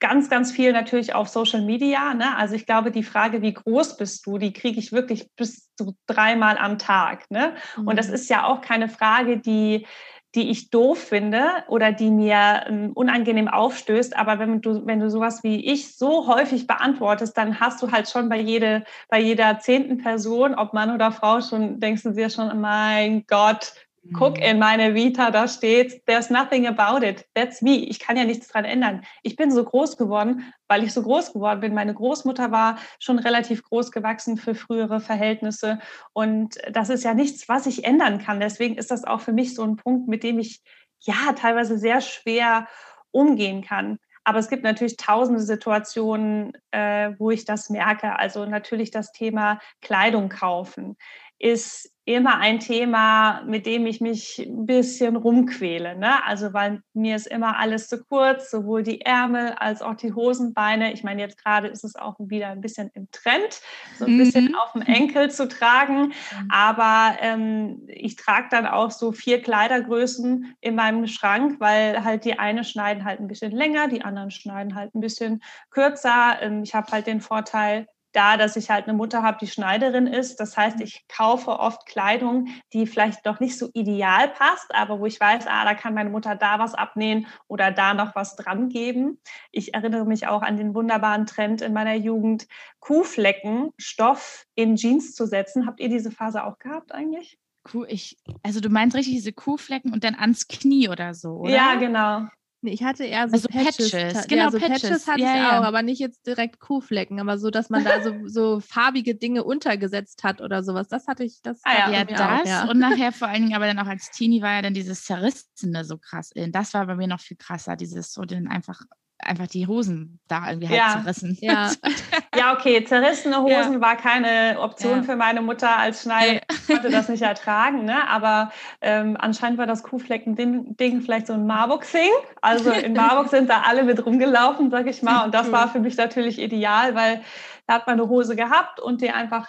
ganz, 0.00 0.28
ganz 0.28 0.52
viel 0.52 0.72
natürlich 0.72 1.14
auf 1.14 1.28
Social 1.28 1.62
Media. 1.62 2.12
Ne? 2.14 2.36
Also 2.36 2.54
ich 2.54 2.66
glaube, 2.66 2.90
die 2.90 3.04
Frage, 3.04 3.40
wie 3.40 3.54
groß 3.54 3.96
bist 3.96 4.26
du, 4.26 4.36
die 4.36 4.52
kriege 4.52 4.78
ich 4.78 4.92
wirklich 4.92 5.30
bis 5.36 5.72
zu 5.76 5.96
dreimal 6.06 6.58
am 6.58 6.78
Tag. 6.78 7.30
Ne? 7.30 7.54
Und 7.76 7.96
das 7.98 8.08
mhm. 8.08 8.14
ist 8.14 8.28
ja 8.28 8.44
auch 8.44 8.60
keine 8.60 8.88
Frage, 8.88 9.38
die 9.38 9.86
die 10.34 10.50
ich 10.50 10.70
doof 10.70 10.98
finde 10.98 11.44
oder 11.68 11.92
die 11.92 12.10
mir 12.10 12.64
ähm, 12.66 12.92
unangenehm 12.94 13.48
aufstößt. 13.48 14.16
Aber 14.16 14.38
wenn 14.38 14.60
du, 14.60 14.86
wenn 14.86 15.00
du 15.00 15.10
sowas 15.10 15.42
wie 15.42 15.72
ich 15.72 15.96
so 15.96 16.26
häufig 16.26 16.66
beantwortest, 16.66 17.36
dann 17.36 17.60
hast 17.60 17.82
du 17.82 17.92
halt 17.92 18.08
schon 18.08 18.28
bei, 18.28 18.40
jede, 18.40 18.84
bei 19.08 19.20
jeder 19.20 19.58
zehnten 19.58 19.98
Person, 19.98 20.54
ob 20.54 20.72
Mann 20.72 20.94
oder 20.94 21.12
Frau, 21.12 21.40
schon 21.40 21.80
denkst 21.80 22.02
du 22.02 22.10
dir 22.10 22.30
schon, 22.30 22.60
mein 22.60 23.24
Gott, 23.26 23.74
Guck 24.12 24.38
mhm. 24.38 24.42
in 24.42 24.58
meine 24.58 24.94
Vita, 24.94 25.30
da 25.30 25.46
steht, 25.46 26.04
there's 26.06 26.28
nothing 26.28 26.66
about 26.66 27.06
it. 27.06 27.24
That's 27.34 27.62
me. 27.62 27.76
Ich 27.76 28.00
kann 28.00 28.16
ja 28.16 28.24
nichts 28.24 28.48
dran 28.48 28.64
ändern. 28.64 29.04
Ich 29.22 29.36
bin 29.36 29.52
so 29.52 29.64
groß 29.64 29.96
geworden, 29.96 30.52
weil 30.66 30.82
ich 30.82 30.92
so 30.92 31.02
groß 31.02 31.32
geworden 31.32 31.60
bin. 31.60 31.72
Meine 31.72 31.94
Großmutter 31.94 32.50
war 32.50 32.78
schon 32.98 33.20
relativ 33.20 33.62
groß 33.62 33.92
gewachsen 33.92 34.36
für 34.36 34.56
frühere 34.56 34.98
Verhältnisse. 34.98 35.78
Und 36.12 36.56
das 36.72 36.90
ist 36.90 37.04
ja 37.04 37.14
nichts, 37.14 37.48
was 37.48 37.66
ich 37.66 37.84
ändern 37.84 38.18
kann. 38.18 38.40
Deswegen 38.40 38.74
ist 38.74 38.90
das 38.90 39.04
auch 39.04 39.20
für 39.20 39.32
mich 39.32 39.54
so 39.54 39.62
ein 39.62 39.76
Punkt, 39.76 40.08
mit 40.08 40.24
dem 40.24 40.40
ich 40.40 40.62
ja 40.98 41.32
teilweise 41.36 41.78
sehr 41.78 42.00
schwer 42.00 42.66
umgehen 43.12 43.62
kann. 43.62 43.98
Aber 44.24 44.38
es 44.38 44.48
gibt 44.48 44.62
natürlich 44.62 44.96
tausende 44.96 45.40
Situationen, 45.40 46.52
äh, 46.70 47.10
wo 47.18 47.30
ich 47.30 47.44
das 47.44 47.70
merke. 47.70 48.18
Also 48.18 48.46
natürlich 48.46 48.90
das 48.90 49.12
Thema 49.12 49.60
Kleidung 49.80 50.28
kaufen 50.28 50.96
ist 51.42 51.92
immer 52.04 52.38
ein 52.38 52.58
Thema, 52.58 53.42
mit 53.46 53.64
dem 53.64 53.86
ich 53.86 54.00
mich 54.00 54.38
ein 54.38 54.66
bisschen 54.66 55.14
rumquäle. 55.14 55.96
Ne? 55.96 56.24
Also 56.24 56.52
weil 56.52 56.82
mir 56.94 57.14
ist 57.14 57.28
immer 57.28 57.58
alles 57.58 57.88
zu 57.88 58.02
kurz, 58.02 58.50
sowohl 58.50 58.82
die 58.82 59.02
Ärmel 59.02 59.54
als 59.58 59.82
auch 59.82 59.94
die 59.94 60.12
Hosenbeine. 60.12 60.92
Ich 60.92 61.04
meine, 61.04 61.22
jetzt 61.22 61.42
gerade 61.42 61.68
ist 61.68 61.84
es 61.84 61.94
auch 61.94 62.16
wieder 62.18 62.48
ein 62.48 62.60
bisschen 62.60 62.90
im 62.94 63.08
Trend, 63.12 63.60
so 63.98 64.06
ein 64.06 64.18
bisschen 64.18 64.46
mhm. 64.46 64.54
auf 64.56 64.72
dem 64.72 64.82
Enkel 64.82 65.30
zu 65.30 65.46
tragen. 65.46 66.12
Aber 66.48 67.16
ähm, 67.20 67.82
ich 67.86 68.16
trage 68.16 68.48
dann 68.50 68.66
auch 68.66 68.90
so 68.90 69.12
vier 69.12 69.40
Kleidergrößen 69.40 70.56
in 70.60 70.74
meinem 70.74 71.06
Schrank, 71.06 71.60
weil 71.60 72.02
halt 72.02 72.24
die 72.24 72.36
eine 72.36 72.64
schneiden 72.64 73.04
halt 73.04 73.20
ein 73.20 73.28
bisschen 73.28 73.52
länger, 73.52 73.86
die 73.86 74.02
anderen 74.02 74.32
schneiden 74.32 74.74
halt 74.74 74.92
ein 74.96 75.00
bisschen 75.00 75.40
kürzer. 75.70 76.38
Ähm, 76.40 76.64
ich 76.64 76.74
habe 76.74 76.90
halt 76.90 77.06
den 77.06 77.20
Vorteil, 77.20 77.86
da, 78.12 78.36
dass 78.36 78.56
ich 78.56 78.70
halt 78.70 78.86
eine 78.86 78.96
Mutter 78.96 79.22
habe, 79.22 79.38
die 79.40 79.46
Schneiderin 79.46 80.06
ist. 80.06 80.36
Das 80.40 80.56
heißt, 80.56 80.76
mhm. 80.76 80.84
ich 80.84 81.04
kaufe 81.08 81.50
oft 81.58 81.86
Kleidung, 81.86 82.48
die 82.72 82.86
vielleicht 82.86 83.24
noch 83.24 83.40
nicht 83.40 83.58
so 83.58 83.70
ideal 83.74 84.28
passt, 84.28 84.74
aber 84.74 85.00
wo 85.00 85.06
ich 85.06 85.18
weiß, 85.18 85.46
ah, 85.46 85.64
da 85.64 85.74
kann 85.74 85.94
meine 85.94 86.10
Mutter 86.10 86.34
da 86.34 86.58
was 86.58 86.74
abnähen 86.74 87.26
oder 87.48 87.70
da 87.70 87.94
noch 87.94 88.14
was 88.14 88.36
dran 88.36 88.68
geben. 88.68 89.18
Ich 89.50 89.74
erinnere 89.74 90.04
mich 90.04 90.26
auch 90.26 90.42
an 90.42 90.56
den 90.56 90.74
wunderbaren 90.74 91.26
Trend 91.26 91.62
in 91.62 91.72
meiner 91.72 91.94
Jugend, 91.94 92.46
Kuhflecken, 92.80 93.70
Stoff 93.78 94.44
in 94.54 94.76
Jeans 94.76 95.14
zu 95.14 95.26
setzen. 95.26 95.66
Habt 95.66 95.80
ihr 95.80 95.88
diese 95.88 96.10
Phase 96.10 96.44
auch 96.44 96.58
gehabt 96.58 96.92
eigentlich? 96.92 97.38
Kuh, 97.64 97.84
ich, 97.84 98.16
also 98.42 98.60
du 98.60 98.68
meinst 98.68 98.96
richtig 98.96 99.14
diese 99.14 99.32
Kuhflecken 99.32 99.92
und 99.92 100.02
dann 100.02 100.16
ans 100.16 100.48
Knie 100.48 100.88
oder 100.88 101.14
so, 101.14 101.36
oder? 101.36 101.54
Ja, 101.54 101.74
genau. 101.76 102.26
Nee, 102.64 102.70
ich 102.70 102.84
hatte 102.84 103.04
eher 103.04 103.28
so 103.28 103.34
also 103.34 103.48
Patches. 103.48 103.90
Patches. 103.90 104.28
Genau, 104.28 104.44
ja, 104.44 104.50
so 104.52 104.58
Patches, 104.58 104.82
Patches 104.82 105.08
hatte 105.08 105.20
ja, 105.20 105.34
ich 105.34 105.40
auch, 105.48 105.62
ja. 105.62 105.62
aber 105.62 105.82
nicht 105.82 105.98
jetzt 105.98 106.24
direkt 106.28 106.60
Kuhflecken, 106.60 107.18
aber 107.18 107.36
so, 107.36 107.50
dass 107.50 107.70
man 107.70 107.82
da 107.82 108.02
so, 108.02 108.12
so 108.26 108.60
farbige 108.60 109.16
Dinge 109.16 109.42
untergesetzt 109.42 110.22
hat 110.22 110.40
oder 110.40 110.62
sowas. 110.62 110.86
Das 110.86 111.08
hatte 111.08 111.24
ich, 111.24 111.42
das 111.42 111.60
ah, 111.64 111.90
ja, 111.90 112.04
das 112.04 112.20
auch, 112.20 112.46
ja. 112.46 112.70
und 112.70 112.78
nachher 112.78 113.10
vor 113.12 113.26
allen 113.26 113.42
Dingen 113.42 113.56
aber 113.56 113.66
dann 113.66 113.80
auch 113.80 113.88
als 113.88 114.12
Teenie 114.12 114.42
war 114.42 114.52
ja 114.52 114.62
dann 114.62 114.74
dieses 114.74 115.04
Zerrissene 115.04 115.84
so 115.84 115.98
krass. 115.98 116.30
Das 116.50 116.72
war 116.72 116.86
bei 116.86 116.94
mir 116.94 117.08
noch 117.08 117.20
viel 117.20 117.36
krasser, 117.36 117.74
dieses 117.74 118.12
so 118.12 118.22
den 118.22 118.46
einfach 118.46 118.80
einfach 119.24 119.46
die 119.46 119.66
Hosen 119.66 120.20
da 120.28 120.48
irgendwie 120.48 120.68
halt 120.68 120.78
ja. 120.78 121.00
zerrissen. 121.00 121.38
Ja. 121.40 121.70
ja, 122.36 122.54
okay, 122.54 122.84
zerrissene 122.84 123.38
Hosen 123.38 123.74
ja. 123.74 123.80
war 123.80 123.96
keine 123.96 124.58
Option 124.60 124.98
ja. 124.98 125.02
für 125.02 125.16
meine 125.16 125.42
Mutter 125.42 125.76
als 125.76 126.02
Schneider. 126.02 126.40
Ich 126.50 126.66
konnte 126.66 126.90
das 126.90 127.08
nicht 127.08 127.22
ertragen, 127.22 127.84
ne? 127.84 128.08
aber 128.08 128.52
ähm, 128.80 129.16
anscheinend 129.18 129.58
war 129.58 129.66
das 129.66 129.82
Kuhflecken-Ding 129.82 131.00
vielleicht 131.02 131.26
so 131.26 131.32
ein 131.32 131.46
Marburg-Thing. 131.46 132.10
Also 132.40 132.70
in 132.70 132.94
Marburg 132.94 133.28
sind 133.28 133.48
da 133.48 133.62
alle 133.62 133.84
mit 133.84 134.04
rumgelaufen, 134.04 134.70
sag 134.70 134.86
ich 134.86 135.02
mal. 135.02 135.24
Und 135.24 135.34
das 135.34 135.50
war 135.52 135.68
für 135.68 135.80
mich 135.80 135.96
natürlich 135.96 136.40
ideal, 136.40 136.94
weil 136.94 137.22
da 137.66 137.74
hat 137.74 137.86
man 137.86 138.00
eine 138.00 138.08
Hose 138.08 138.36
gehabt 138.36 138.80
und 138.80 139.00
die 139.00 139.10
einfach 139.10 139.48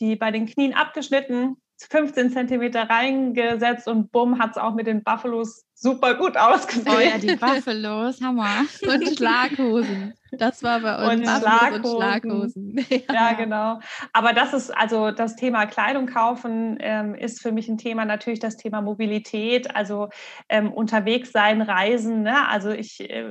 die 0.00 0.16
bei 0.16 0.30
den 0.30 0.46
Knien 0.46 0.74
abgeschnitten, 0.74 1.56
15 1.86 2.30
Zentimeter 2.32 2.90
reingesetzt 2.90 3.86
und 3.86 4.10
bumm, 4.10 4.38
hat 4.38 4.52
es 4.52 4.56
auch 4.56 4.74
mit 4.74 4.86
den 4.86 5.02
Buffalos 5.02 5.64
super 5.74 6.14
gut 6.14 6.36
ausgesehen. 6.36 6.88
Oh 6.88 7.00
ja, 7.00 7.18
die 7.18 7.36
Buffalos, 7.36 8.20
Hammer. 8.20 8.64
Und 8.82 9.16
Schlaghosen. 9.16 10.12
Das 10.32 10.62
war 10.62 10.80
bei 10.80 10.96
uns. 10.96 11.20
Und 11.20 11.24
Schlaghosen. 11.24 11.84
Und 11.84 11.96
Schlaghosen. 11.96 12.86
Ja. 12.90 13.14
ja. 13.14 13.32
genau. 13.34 13.80
Aber 14.12 14.32
das 14.32 14.52
ist 14.54 14.76
also 14.76 15.12
das 15.12 15.36
Thema 15.36 15.66
Kleidung 15.66 16.06
kaufen 16.06 16.78
ähm, 16.80 17.14
ist 17.14 17.40
für 17.40 17.52
mich 17.52 17.68
ein 17.68 17.78
Thema. 17.78 18.04
Natürlich 18.04 18.40
das 18.40 18.56
Thema 18.56 18.82
Mobilität, 18.82 19.74
also 19.76 20.08
ähm, 20.48 20.72
unterwegs 20.72 21.30
sein, 21.30 21.62
reisen. 21.62 22.22
Ne? 22.22 22.48
Also 22.48 22.70
ich 22.70 23.08
äh, 23.08 23.30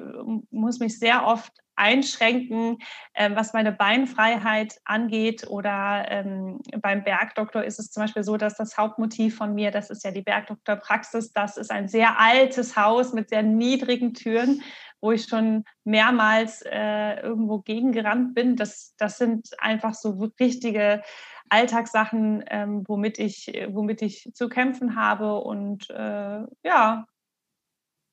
muss 0.49 0.79
mich 0.79 0.97
sehr 0.99 1.25
oft 1.25 1.51
einschränken, 1.77 2.79
ähm, 3.15 3.35
was 3.35 3.53
meine 3.53 3.71
Beinfreiheit 3.71 4.79
angeht. 4.83 5.47
Oder 5.47 6.05
ähm, 6.09 6.59
beim 6.81 7.03
Bergdoktor 7.03 7.63
ist 7.63 7.79
es 7.79 7.91
zum 7.91 8.03
Beispiel 8.03 8.23
so, 8.23 8.37
dass 8.37 8.55
das 8.55 8.77
Hauptmotiv 8.77 9.37
von 9.37 9.53
mir, 9.53 9.71
das 9.71 9.89
ist 9.89 10.03
ja 10.03 10.11
die 10.11 10.21
Bergdoktorpraxis, 10.21 11.31
das 11.31 11.57
ist 11.57 11.71
ein 11.71 11.87
sehr 11.87 12.19
altes 12.19 12.75
Haus 12.75 13.13
mit 13.13 13.29
sehr 13.29 13.43
niedrigen 13.43 14.13
Türen, 14.13 14.61
wo 14.99 15.11
ich 15.11 15.25
schon 15.25 15.63
mehrmals 15.83 16.63
äh, 16.63 17.21
irgendwo 17.21 17.59
gegengerannt 17.59 18.33
bin. 18.33 18.55
Das, 18.55 18.95
das 18.97 19.17
sind 19.17 19.49
einfach 19.59 19.93
so 19.93 20.31
richtige 20.39 21.03
Alltagssachen, 21.49 22.43
ähm, 22.49 22.83
womit, 22.87 23.19
ich, 23.19 23.51
womit 23.69 24.01
ich 24.01 24.29
zu 24.33 24.49
kämpfen 24.49 24.95
habe. 24.95 25.39
Und 25.39 25.89
äh, 25.91 26.41
ja, 26.63 27.05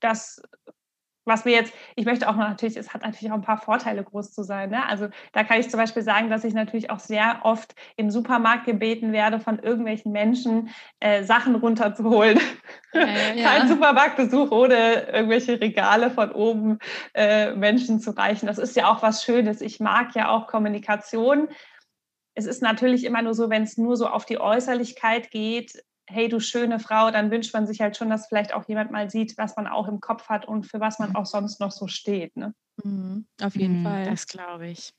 das 0.00 0.42
was 1.24 1.44
mir 1.44 1.52
jetzt, 1.52 1.72
ich 1.96 2.04
möchte 2.04 2.28
auch 2.28 2.36
natürlich, 2.36 2.76
es 2.76 2.92
hat 2.92 3.02
natürlich 3.02 3.30
auch 3.30 3.36
ein 3.36 3.42
paar 3.42 3.60
Vorteile, 3.60 4.04
groß 4.04 4.32
zu 4.32 4.42
sein. 4.42 4.70
Ne? 4.70 4.86
Also 4.86 5.08
da 5.32 5.44
kann 5.44 5.60
ich 5.60 5.70
zum 5.70 5.78
Beispiel 5.78 6.02
sagen, 6.02 6.30
dass 6.30 6.44
ich 6.44 6.54
natürlich 6.54 6.90
auch 6.90 6.98
sehr 6.98 7.40
oft 7.42 7.74
im 7.96 8.10
Supermarkt 8.10 8.66
gebeten 8.66 9.12
werde, 9.12 9.40
von 9.40 9.58
irgendwelchen 9.58 10.12
Menschen 10.12 10.70
äh, 11.00 11.24
Sachen 11.24 11.54
runterzuholen. 11.54 12.38
Äh, 12.92 13.38
ja. 13.40 13.48
Kein 13.48 13.68
Supermarktbesuch 13.68 14.50
ohne 14.50 15.08
irgendwelche 15.08 15.60
Regale 15.60 16.10
von 16.10 16.30
oben 16.32 16.78
äh, 17.14 17.54
Menschen 17.54 18.00
zu 18.00 18.10
reichen. 18.10 18.46
Das 18.46 18.58
ist 18.58 18.76
ja 18.76 18.90
auch 18.90 19.02
was 19.02 19.24
Schönes. 19.24 19.60
Ich 19.60 19.80
mag 19.80 20.14
ja 20.14 20.28
auch 20.28 20.46
Kommunikation. 20.46 21.48
Es 22.34 22.46
ist 22.46 22.62
natürlich 22.62 23.04
immer 23.04 23.22
nur 23.22 23.34
so, 23.34 23.48
wenn 23.48 23.62
es 23.62 23.78
nur 23.78 23.96
so 23.96 24.08
auf 24.08 24.26
die 24.26 24.40
Äußerlichkeit 24.40 25.30
geht, 25.30 25.84
hey 26.06 26.28
du 26.28 26.40
schöne 26.40 26.78
Frau, 26.78 27.10
dann 27.10 27.30
wünscht 27.30 27.54
man 27.54 27.66
sich 27.66 27.80
halt 27.80 27.96
schon, 27.96 28.10
dass 28.10 28.26
vielleicht 28.28 28.54
auch 28.54 28.68
jemand 28.68 28.90
mal 28.90 29.10
sieht, 29.10 29.36
was 29.38 29.56
man 29.56 29.66
auch 29.66 29.88
im 29.88 30.00
Kopf 30.00 30.28
hat 30.28 30.46
und 30.46 30.64
für 30.66 30.80
was 30.80 30.98
man 30.98 31.14
auch 31.14 31.26
sonst 31.26 31.60
noch 31.60 31.72
so 31.72 31.88
steht. 31.88 32.36
Ne? 32.36 32.54
Mhm, 32.82 33.26
auf 33.40 33.56
jeden 33.56 33.76
mhm, 33.76 33.82
Fall. 33.82 34.04
Das 34.04 34.26
glaube 34.26 34.68
ich. 34.68 34.92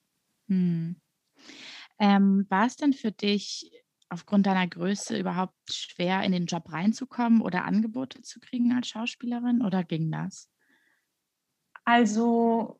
Mhm. 0.48 1.02
Ähm, 2.00 2.46
war 2.50 2.66
es 2.66 2.76
denn 2.76 2.94
für 2.94 3.12
dich 3.12 3.72
aufgrund 4.10 4.46
deiner 4.46 4.68
Größe 4.68 5.18
überhaupt 5.18 5.56
schwer, 5.72 6.24
in 6.24 6.32
den 6.32 6.46
Job 6.46 6.72
reinzukommen 6.72 7.42
oder 7.42 7.66
Angebote 7.66 8.22
zu 8.22 8.40
kriegen 8.40 8.74
als 8.74 8.88
Schauspielerin 8.88 9.62
oder 9.64 9.84
ging 9.84 10.12
das? 10.12 10.50
Also, 11.84 12.80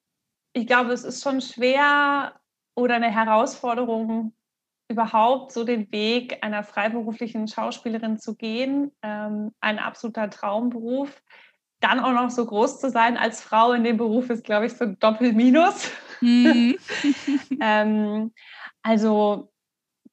ich 0.54 0.68
glaube, 0.68 0.94
es 0.94 1.04
ist 1.04 1.24
schon 1.24 1.42
schwer 1.42 2.40
oder 2.76 2.96
eine 2.96 3.12
Herausforderung, 3.12 4.36
überhaupt 4.88 5.52
so 5.52 5.64
den 5.64 5.92
Weg 5.92 6.40
einer 6.42 6.64
freiberuflichen 6.64 7.48
Schauspielerin 7.48 8.20
zu 8.20 8.36
gehen. 8.36 8.92
Ähm, 9.02 9.52
ein 9.60 9.80
absoluter 9.80 10.30
Traumberuf. 10.30 11.22
Dann 11.80 12.00
auch 12.00 12.14
noch 12.14 12.30
so 12.30 12.46
groß 12.46 12.80
zu 12.80 12.90
sein 12.90 13.18
als 13.18 13.42
Frau 13.42 13.74
in 13.74 13.84
dem 13.84 13.98
Beruf 13.98 14.30
ist, 14.30 14.44
glaube 14.44 14.68
ich, 14.68 14.74
so 14.74 14.86
ein 14.86 15.00
Doppelminus. 15.00 15.92
Mhm. 16.22 16.78
ähm, 17.62 18.32
also 18.82 19.52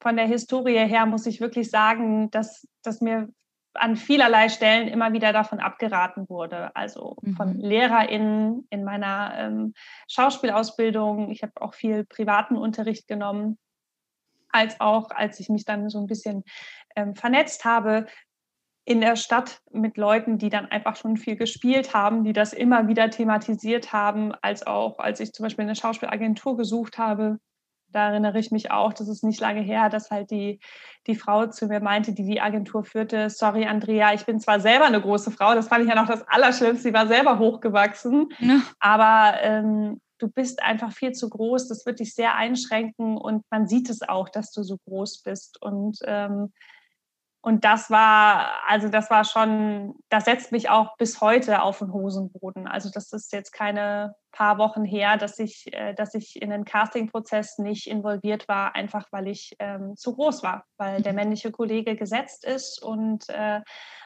von 0.01 0.17
der 0.17 0.27
Historie 0.27 0.79
her 0.79 1.05
muss 1.05 1.25
ich 1.25 1.39
wirklich 1.39 1.69
sagen, 1.69 2.29
dass, 2.31 2.67
dass 2.83 2.99
mir 2.99 3.29
an 3.75 3.95
vielerlei 3.95 4.49
Stellen 4.49 4.87
immer 4.87 5.13
wieder 5.13 5.33
davon 5.33 5.59
abgeraten 5.59 6.29
wurde. 6.29 6.75
Also 6.75 7.15
von 7.37 7.53
mhm. 7.53 7.59
LehrerInnen 7.59 8.67
in 8.69 8.83
meiner 8.83 9.33
ähm, 9.37 9.73
Schauspielausbildung. 10.07 11.31
Ich 11.31 11.41
habe 11.41 11.53
auch 11.61 11.73
viel 11.73 12.05
privaten 12.05 12.57
Unterricht 12.57 13.07
genommen 13.07 13.57
als 14.53 14.79
auch 14.79 15.09
als 15.11 15.39
ich 15.39 15.49
mich 15.49 15.65
dann 15.65 15.89
so 15.89 15.99
ein 15.99 16.07
bisschen 16.07 16.43
ähm, 16.95 17.15
vernetzt 17.15 17.65
habe 17.65 18.05
in 18.85 18.99
der 18.99 19.15
Stadt 19.15 19.61
mit 19.71 19.97
Leuten, 19.97 20.37
die 20.37 20.49
dann 20.49 20.65
einfach 20.65 20.95
schon 20.97 21.15
viel 21.15 21.37
gespielt 21.37 21.93
haben, 21.93 22.23
die 22.23 22.33
das 22.33 22.51
immer 22.51 22.87
wieder 22.87 23.09
thematisiert 23.09 23.93
haben, 23.93 24.33
als 24.41 24.67
auch 24.67 24.99
als 24.99 25.19
ich 25.19 25.31
zum 25.31 25.43
Beispiel 25.43 25.63
eine 25.63 25.75
Schauspielagentur 25.75 26.57
gesucht 26.57 26.97
habe. 26.97 27.39
Da 27.87 28.09
erinnere 28.09 28.39
ich 28.39 28.51
mich 28.51 28.71
auch, 28.71 28.91
das 28.91 29.07
ist 29.07 29.23
nicht 29.23 29.39
lange 29.39 29.61
her, 29.61 29.87
dass 29.87 30.09
halt 30.09 30.31
die, 30.31 30.59
die 31.05 31.15
Frau 31.15 31.45
zu 31.45 31.67
mir 31.67 31.79
meinte, 31.79 32.11
die 32.11 32.25
die 32.25 32.41
Agentur 32.41 32.83
führte, 32.83 33.29
sorry 33.29 33.65
Andrea, 33.65 34.13
ich 34.13 34.25
bin 34.25 34.39
zwar 34.39 34.59
selber 34.59 34.85
eine 34.85 34.99
große 34.99 35.31
Frau, 35.31 35.53
das 35.53 35.67
fand 35.67 35.83
ich 35.83 35.89
ja 35.89 35.95
noch 35.95 36.07
das 36.07 36.27
Allerschlimmste, 36.27 36.89
sie 36.89 36.93
war 36.93 37.07
selber 37.07 37.37
hochgewachsen, 37.37 38.29
ja. 38.39 38.61
aber 38.79 39.37
ähm, 39.41 40.01
du 40.17 40.27
bist 40.29 40.61
einfach 40.63 40.91
viel 40.91 41.11
zu 41.13 41.29
groß, 41.29 41.67
das 41.67 41.85
wird 41.85 41.99
dich 41.99 42.13
sehr 42.13 42.35
einschränken 42.35 43.17
und 43.17 43.43
man 43.49 43.67
sieht 43.67 43.89
es 43.89 44.01
auch, 44.01 44.29
dass 44.29 44.51
du 44.51 44.63
so 44.63 44.77
groß 44.85 45.23
bist. 45.23 45.61
Und 45.61 45.99
ähm, 46.05 46.51
und 47.45 47.65
das 47.65 47.89
war, 47.89 48.51
also 48.69 48.87
das 48.87 49.09
war 49.09 49.25
schon, 49.25 49.95
das 50.07 50.23
setzt 50.23 50.53
mich 50.53 50.69
auch 50.69 50.95
bis 50.95 51.19
heute 51.19 51.61
auf 51.61 51.79
den 51.79 51.91
Hosenboden. 51.91 52.69
Also 52.69 52.89
das 52.89 53.11
ist 53.11 53.33
jetzt 53.33 53.51
keine 53.51 54.15
paar 54.31 54.57
Wochen 54.57 54.85
her, 54.85 55.17
dass 55.17 55.39
ich, 55.39 55.65
äh, 55.73 55.93
dass 55.93 56.15
ich 56.15 56.41
in 56.41 56.51
den 56.51 56.63
Castingprozess 56.63 57.57
nicht 57.57 57.87
involviert 57.87 58.47
war, 58.47 58.75
einfach 58.75 59.09
weil 59.11 59.27
ich 59.27 59.57
ähm, 59.59 59.97
zu 59.97 60.15
groß 60.15 60.41
war, 60.41 60.63
weil 60.77 61.01
der 61.01 61.11
mhm. 61.11 61.17
männliche 61.17 61.51
Kollege 61.51 61.97
gesetzt 61.97 62.45
ist 62.45 62.81
und 62.81 63.27
äh, 63.27 63.59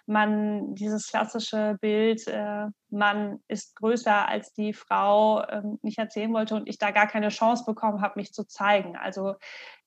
man 0.07 0.73
dieses 0.75 1.07
klassische 1.07 1.77
Bild, 1.81 2.25
äh, 2.27 2.67
man 2.89 3.39
ist 3.47 3.75
größer 3.75 4.27
als 4.27 4.53
die 4.53 4.73
Frau, 4.73 5.41
äh, 5.41 5.61
nicht 5.81 5.97
erzählen 5.97 6.33
wollte 6.33 6.55
und 6.55 6.67
ich 6.67 6.77
da 6.77 6.91
gar 6.91 7.07
keine 7.07 7.29
Chance 7.29 7.65
bekommen 7.65 8.01
habe, 8.01 8.19
mich 8.19 8.33
zu 8.33 8.45
zeigen. 8.45 8.95
Also 8.95 9.35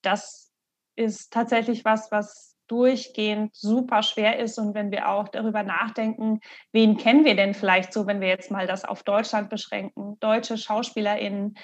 das 0.02 0.52
ist 0.94 1.32
tatsächlich 1.32 1.84
was, 1.84 2.12
was 2.12 2.56
durchgehend 2.66 3.54
super 3.54 4.02
schwer 4.02 4.38
ist. 4.38 4.58
Und 4.58 4.74
wenn 4.74 4.92
wir 4.92 5.08
auch 5.08 5.28
darüber 5.28 5.62
nachdenken, 5.62 6.40
wen 6.70 6.96
kennen 6.96 7.24
wir 7.24 7.34
denn 7.34 7.54
vielleicht 7.54 7.92
so, 7.92 8.06
wenn 8.06 8.20
wir 8.20 8.28
jetzt 8.28 8.50
mal 8.50 8.66
das 8.66 8.84
auf 8.84 9.02
Deutschland 9.02 9.50
beschränken, 9.50 10.18
deutsche 10.20 10.56
SchauspielerInnen, 10.56 11.56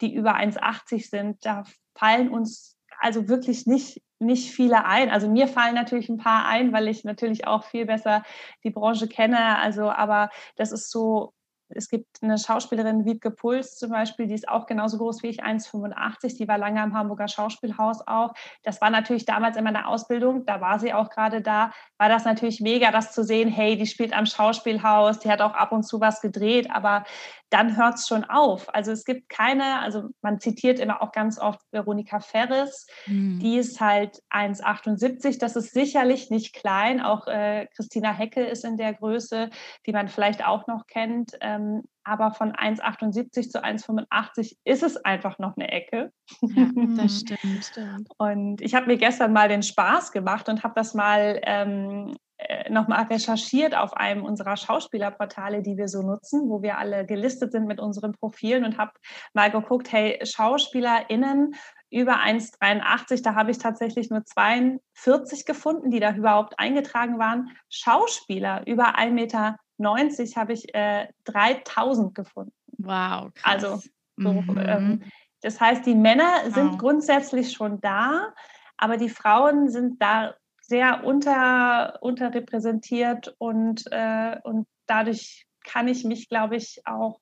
die 0.00 0.14
über 0.14 0.36
1,80 0.36 1.08
sind, 1.08 1.44
da 1.44 1.64
fallen 1.96 2.28
uns 2.28 2.78
also 3.02 3.28
wirklich 3.28 3.66
nicht, 3.66 4.00
nicht 4.20 4.52
viele 4.52 4.84
ein. 4.84 5.10
Also 5.10 5.28
mir 5.28 5.48
fallen 5.48 5.74
natürlich 5.74 6.08
ein 6.08 6.18
paar 6.18 6.46
ein, 6.46 6.72
weil 6.72 6.88
ich 6.88 7.04
natürlich 7.04 7.46
auch 7.46 7.64
viel 7.64 7.84
besser 7.84 8.22
die 8.62 8.70
Branche 8.70 9.08
kenne. 9.08 9.58
Also, 9.58 9.90
aber 9.90 10.30
das 10.56 10.70
ist 10.70 10.90
so 10.90 11.34
es 11.74 11.88
gibt 11.88 12.22
eine 12.22 12.38
Schauspielerin, 12.38 13.04
Wiebke 13.04 13.30
Puls 13.30 13.76
zum 13.76 13.90
Beispiel, 13.90 14.26
die 14.26 14.34
ist 14.34 14.48
auch 14.48 14.66
genauso 14.66 14.98
groß 14.98 15.22
wie 15.22 15.28
ich, 15.28 15.42
1,85. 15.42 16.36
Die 16.38 16.48
war 16.48 16.58
lange 16.58 16.80
am 16.80 16.94
Hamburger 16.94 17.28
Schauspielhaus 17.28 18.06
auch. 18.06 18.34
Das 18.62 18.80
war 18.80 18.90
natürlich 18.90 19.24
damals 19.24 19.56
in 19.56 19.64
meiner 19.64 19.88
Ausbildung, 19.88 20.44
da 20.46 20.60
war 20.60 20.78
sie 20.78 20.92
auch 20.92 21.10
gerade 21.10 21.40
da, 21.42 21.72
war 21.98 22.08
das 22.08 22.24
natürlich 22.24 22.60
mega, 22.60 22.90
das 22.90 23.12
zu 23.12 23.24
sehen, 23.24 23.48
hey, 23.48 23.76
die 23.76 23.86
spielt 23.86 24.12
am 24.12 24.26
Schauspielhaus, 24.26 25.18
die 25.18 25.30
hat 25.30 25.40
auch 25.40 25.54
ab 25.54 25.72
und 25.72 25.84
zu 25.84 26.00
was 26.00 26.20
gedreht, 26.20 26.70
aber 26.70 27.04
dann 27.52 27.76
hört 27.76 27.96
es 27.96 28.08
schon 28.08 28.24
auf. 28.24 28.74
Also 28.74 28.92
es 28.92 29.04
gibt 29.04 29.28
keine, 29.28 29.80
also 29.80 30.08
man 30.22 30.40
zitiert 30.40 30.78
immer 30.78 31.02
auch 31.02 31.12
ganz 31.12 31.38
oft 31.38 31.60
Veronika 31.70 32.20
Ferris, 32.20 32.86
mhm. 33.06 33.40
die 33.40 33.58
ist 33.58 33.78
halt 33.80 34.22
1,78. 34.30 35.38
Das 35.38 35.54
ist 35.54 35.74
sicherlich 35.74 36.30
nicht 36.30 36.54
klein. 36.54 37.02
Auch 37.02 37.26
äh, 37.26 37.66
Christina 37.76 38.12
Hecke 38.12 38.42
ist 38.42 38.64
in 38.64 38.78
der 38.78 38.94
Größe, 38.94 39.50
die 39.86 39.92
man 39.92 40.08
vielleicht 40.08 40.46
auch 40.46 40.66
noch 40.66 40.86
kennt. 40.86 41.36
Ähm, 41.42 41.61
aber 42.04 42.32
von 42.32 42.52
1,78 42.52 43.50
zu 43.50 43.62
1,85 43.62 44.56
ist 44.64 44.82
es 44.82 44.96
einfach 44.96 45.38
noch 45.38 45.56
eine 45.56 45.70
Ecke. 45.70 46.12
Ja, 46.40 46.68
das 46.96 47.20
stimmt. 47.20 48.08
Und 48.18 48.60
ich 48.60 48.74
habe 48.74 48.86
mir 48.86 48.96
gestern 48.96 49.32
mal 49.32 49.48
den 49.48 49.62
Spaß 49.62 50.12
gemacht 50.12 50.48
und 50.48 50.62
habe 50.62 50.74
das 50.74 50.94
mal 50.94 51.40
ähm, 51.44 52.16
äh, 52.48 52.70
nochmal 52.70 53.04
recherchiert 53.04 53.76
auf 53.76 53.94
einem 53.94 54.24
unserer 54.24 54.56
Schauspielerportale, 54.56 55.62
die 55.62 55.76
wir 55.76 55.88
so 55.88 56.02
nutzen, 56.02 56.48
wo 56.48 56.62
wir 56.62 56.78
alle 56.78 57.06
gelistet 57.06 57.52
sind 57.52 57.66
mit 57.66 57.80
unseren 57.80 58.12
Profilen 58.12 58.64
und 58.64 58.78
habe 58.78 58.92
mal 59.32 59.50
geguckt, 59.50 59.92
hey, 59.92 60.18
SchauspielerInnen 60.24 61.54
über 61.90 62.20
1,83, 62.20 63.22
da 63.22 63.34
habe 63.34 63.50
ich 63.50 63.58
tatsächlich 63.58 64.10
nur 64.10 64.24
42 64.24 65.44
gefunden, 65.44 65.90
die 65.90 66.00
da 66.00 66.14
überhaupt 66.14 66.58
eingetragen 66.58 67.18
waren. 67.18 67.50
Schauspieler 67.68 68.66
über 68.66 68.96
1,90 68.98 69.10
Meter 69.10 69.56
habe 69.82 70.52
ich 70.52 70.74
äh, 70.74 71.08
3000 71.24 72.14
gefunden. 72.14 72.52
Wow. 72.78 73.32
Krass. 73.34 73.64
Also, 73.64 73.82
so, 74.16 74.32
mhm. 74.32 74.58
ähm, 74.58 75.02
das 75.40 75.60
heißt, 75.60 75.84
die 75.86 75.94
Männer 75.94 76.50
sind 76.50 76.72
wow. 76.72 76.78
grundsätzlich 76.78 77.52
schon 77.52 77.80
da, 77.80 78.32
aber 78.76 78.96
die 78.96 79.08
Frauen 79.08 79.70
sind 79.70 80.00
da 80.00 80.34
sehr 80.60 81.04
unter, 81.04 81.98
unterrepräsentiert 82.02 83.34
und, 83.38 83.84
äh, 83.90 84.38
und 84.44 84.66
dadurch 84.86 85.46
kann 85.64 85.88
ich 85.88 86.04
mich, 86.04 86.28
glaube 86.28 86.56
ich, 86.56 86.80
auch 86.84 87.20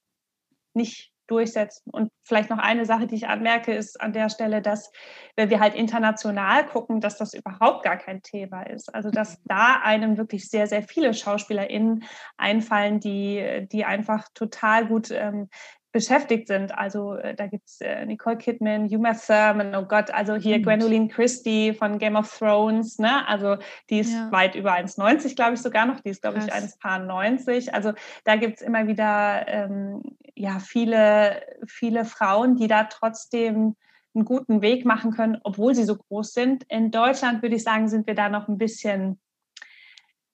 nicht 0.75 1.13
durchsetzen. 1.31 1.91
Und 1.91 2.11
vielleicht 2.23 2.51
noch 2.51 2.59
eine 2.59 2.85
Sache, 2.85 3.07
die 3.07 3.15
ich 3.15 3.29
anmerke, 3.29 3.73
ist 3.73 4.01
an 4.01 4.13
der 4.13 4.29
Stelle, 4.29 4.63
dass 4.63 4.91
wenn 5.37 5.51
wir 5.51 5.61
halt 5.61 5.75
international 5.75 6.67
gucken, 6.67 7.01
dass 7.01 7.17
das 7.17 7.35
überhaupt 7.35 7.85
gar 7.85 7.97
kein 7.97 8.23
Thema 8.23 8.63
ist. 8.63 8.93
Also 8.95 9.11
dass 9.11 9.39
mhm. 9.39 9.43
da 9.47 9.81
einem 9.83 10.17
wirklich 10.17 10.49
sehr, 10.49 10.67
sehr 10.67 10.83
viele 10.83 11.15
SchauspielerInnen 11.15 12.05
einfallen, 12.37 13.01
die, 13.01 13.67
die 13.71 13.85
einfach 13.85 14.29
total 14.35 14.87
gut 14.87 15.11
ähm, 15.11 15.49
beschäftigt 15.93 16.49
sind. 16.49 16.77
Also 16.77 17.15
äh, 17.15 17.35
da 17.35 17.47
gibt 17.47 17.69
es 17.69 17.81
äh, 17.81 18.07
Nicole 18.07 18.37
Kidman, 18.37 18.87
Uma 18.87 19.15
Thurman, 19.15 19.75
oh 19.75 19.87
Gott, 19.87 20.11
also 20.13 20.35
hier 20.37 20.59
mhm. 20.59 20.63
Gwendolyn 20.63 21.09
Christie 21.09 21.73
von 21.73 21.99
Game 21.99 22.17
of 22.17 22.39
Thrones, 22.39 22.99
ne? 22.99 23.27
Also 23.27 23.57
die 23.89 24.01
ist 24.01 24.13
ja. 24.13 24.31
weit 24.31 24.55
über 24.55 24.73
1,90, 24.75 25.35
glaube 25.35 25.55
ich 25.55 25.63
sogar 25.63 25.87
noch. 25.87 26.01
Die 26.01 26.11
ist, 26.11 26.23
glaube 26.23 26.39
ich, 26.39 26.53
1,90. 26.53 27.71
Also 27.71 27.93
da 28.25 28.37
gibt 28.37 28.61
es 28.61 28.63
immer 28.63 28.87
wieder 28.87 29.47
ähm, 29.49 30.03
ja, 30.35 30.59
viele, 30.61 31.43
viele 31.67 32.05
Frauen, 32.05 32.57
die 32.57 32.69
da 32.69 32.85
trotzdem 32.85 33.77
einen 34.15 34.25
guten 34.25 34.63
Weg 34.63 34.85
machen 34.85 35.13
können, 35.13 35.39
obwohl 35.45 35.75
sie 35.75 35.85
so 35.85 35.97
groß 35.97 36.33
sind. 36.33 36.65
In 36.69 36.91
Deutschland 36.91 37.43
würde 37.43 37.57
ich 37.57 37.63
sagen, 37.63 37.89
sind 37.89 38.07
wir 38.07 38.15
da 38.15 38.29
noch 38.29 38.49
ein 38.49 38.59
bisschen 38.59 39.21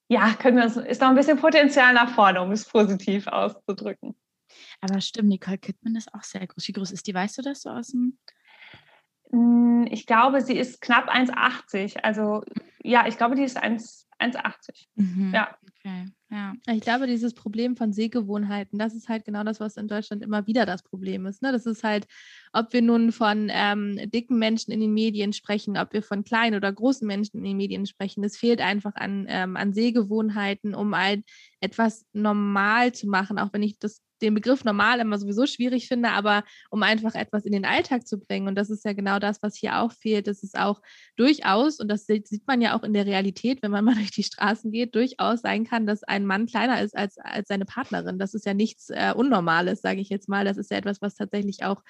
ja, 0.09 0.35
können 0.35 0.57
wir, 0.57 0.87
ist 0.87 1.01
noch 1.01 1.09
ein 1.09 1.17
bisschen 1.17 1.39
Potenzial 1.39 1.93
nach 1.93 2.11
vorne, 2.11 2.41
um 2.41 2.53
es 2.53 2.65
positiv 2.65 3.27
auszudrücken. 3.27 4.15
Aber 4.81 5.01
stimmt, 5.01 5.29
Nicole 5.29 5.59
Kidman 5.59 5.97
ist 5.97 6.13
auch 6.15 6.23
sehr 6.23 6.47
groß. 6.47 6.69
Wie 6.69 6.73
groß 6.73 6.93
ist 6.93 7.07
die? 7.07 7.15
Weißt 7.15 7.39
du 7.39 7.43
das 7.43 7.63
so 7.63 7.71
aus 7.71 7.89
dem? 7.89 8.19
Hm, 9.31 9.87
ich 9.91 10.07
glaube, 10.07 10.41
sie 10.41 10.57
ist 10.57 10.81
knapp 10.81 11.09
1,80. 11.09 11.99
Also 12.03 12.43
ja, 12.83 13.07
ich 13.07 13.17
glaube, 13.17 13.35
die 13.35 13.43
ist 13.43 13.63
1,80. 13.63 14.07
Mhm. 14.95 15.33
Ja. 15.35 15.57
Okay. 15.79 16.07
Ja, 16.29 16.55
ich 16.69 16.81
glaube, 16.81 17.07
dieses 17.07 17.35
Problem 17.35 17.77
von 17.77 17.93
Sehgewohnheiten, 17.93 18.81
das 18.81 18.95
ist 18.95 19.09
halt 19.09 19.25
genau 19.25 19.45
das, 19.45 19.61
was 19.61 19.77
in 19.77 19.87
Deutschland 19.87 20.25
immer 20.25 20.47
wieder 20.49 20.67
das 20.67 20.83
Problem 20.83 21.25
ist. 21.27 21.41
Ne? 21.41 21.53
Das 21.53 21.67
ist 21.67 21.85
halt, 21.85 22.09
ob 22.53 22.73
wir 22.73 22.83
nun 22.83 23.13
von 23.13 23.49
ähm, 23.53 24.11
dicken 24.11 24.37
Menschen 24.37 24.73
in 24.73 24.81
den 24.81 24.93
Medien 24.93 25.33
sprechen, 25.33 25.77
ob 25.77 25.93
wir 25.93 26.03
von 26.03 26.25
kleinen 26.25 26.57
oder 26.57 26.73
großen 26.73 27.07
Menschen 27.07 27.39
in 27.39 27.45
den 27.45 27.57
Medien 27.57 27.87
sprechen. 27.87 28.25
Es 28.25 28.37
fehlt 28.37 28.61
einfach 28.61 28.97
an, 28.97 29.27
ähm, 29.29 29.57
an 29.57 29.73
Sehgewohnheiten, 29.73 30.75
um 30.75 30.97
halt 30.97 31.25
etwas 31.61 32.05
normal 32.13 32.93
zu 32.93 33.07
machen, 33.07 33.39
auch 33.39 33.53
wenn 33.53 33.63
ich 33.63 33.79
das 33.79 34.03
den 34.23 34.35
Begriff 34.35 34.65
normal 34.65 35.01
immer 35.01 35.19
sowieso 35.19 35.47
schwierig 35.47 35.89
finde, 35.89 36.11
aber 36.11 36.45
um 36.71 36.83
einfach 36.83 37.15
etwas 37.15 37.45
in 37.45 37.53
den 37.53 37.65
Alltag 37.65 38.07
zu 38.07 38.19
bringen. 38.19 38.49
Und 38.49 38.55
das 38.55 38.71
ist 38.71 38.85
ja 38.85 38.93
genau 38.93 39.19
das, 39.19 39.43
was 39.43 39.57
hier 39.57 39.79
auch 39.81 39.93
fehlt. 39.93 40.27
Das 40.27 40.43
ist 40.43 40.59
auch 40.59 40.81
durchaus, 41.17 41.81
und 41.81 41.89
das 41.89 42.07
sieht 42.07 42.47
man 42.47 42.61
ja 42.61 42.77
auch 42.77 42.83
in 42.83 42.93
der 42.93 43.07
Realität, 43.07 43.63
wenn 43.63 43.71
man 43.71 43.85
mal 43.85 43.95
durch 43.95 44.11
die 44.11 44.23
Straßen 44.23 44.71
geht, 44.73 44.95
durchaus 44.95 45.41
sein 45.41 45.65
kann, 45.65 45.87
dass 45.87 46.03
ein 46.03 46.27
Mann 46.27 46.47
kleiner 46.47 46.83
ist 46.83 46.97
als, 46.97 47.19
als 47.19 47.49
seine 47.49 47.65
Partnerin. 47.65 48.19
Das 48.19 48.35
ist 48.35 48.47
ja 48.47 48.55
nichts 48.55 48.91
äh, 48.91 49.13
Unnormales, 49.15 49.81
sage 49.83 50.01
ich 50.01 50.09
jetzt 50.09 50.29
mal. 50.29 50.45
Das 50.45 50.57
ist 50.57 50.71
ja 50.71 50.79
etwas, 50.79 51.03
was 51.03 51.15
tatsächlich 51.15 51.65
auch 51.65 51.83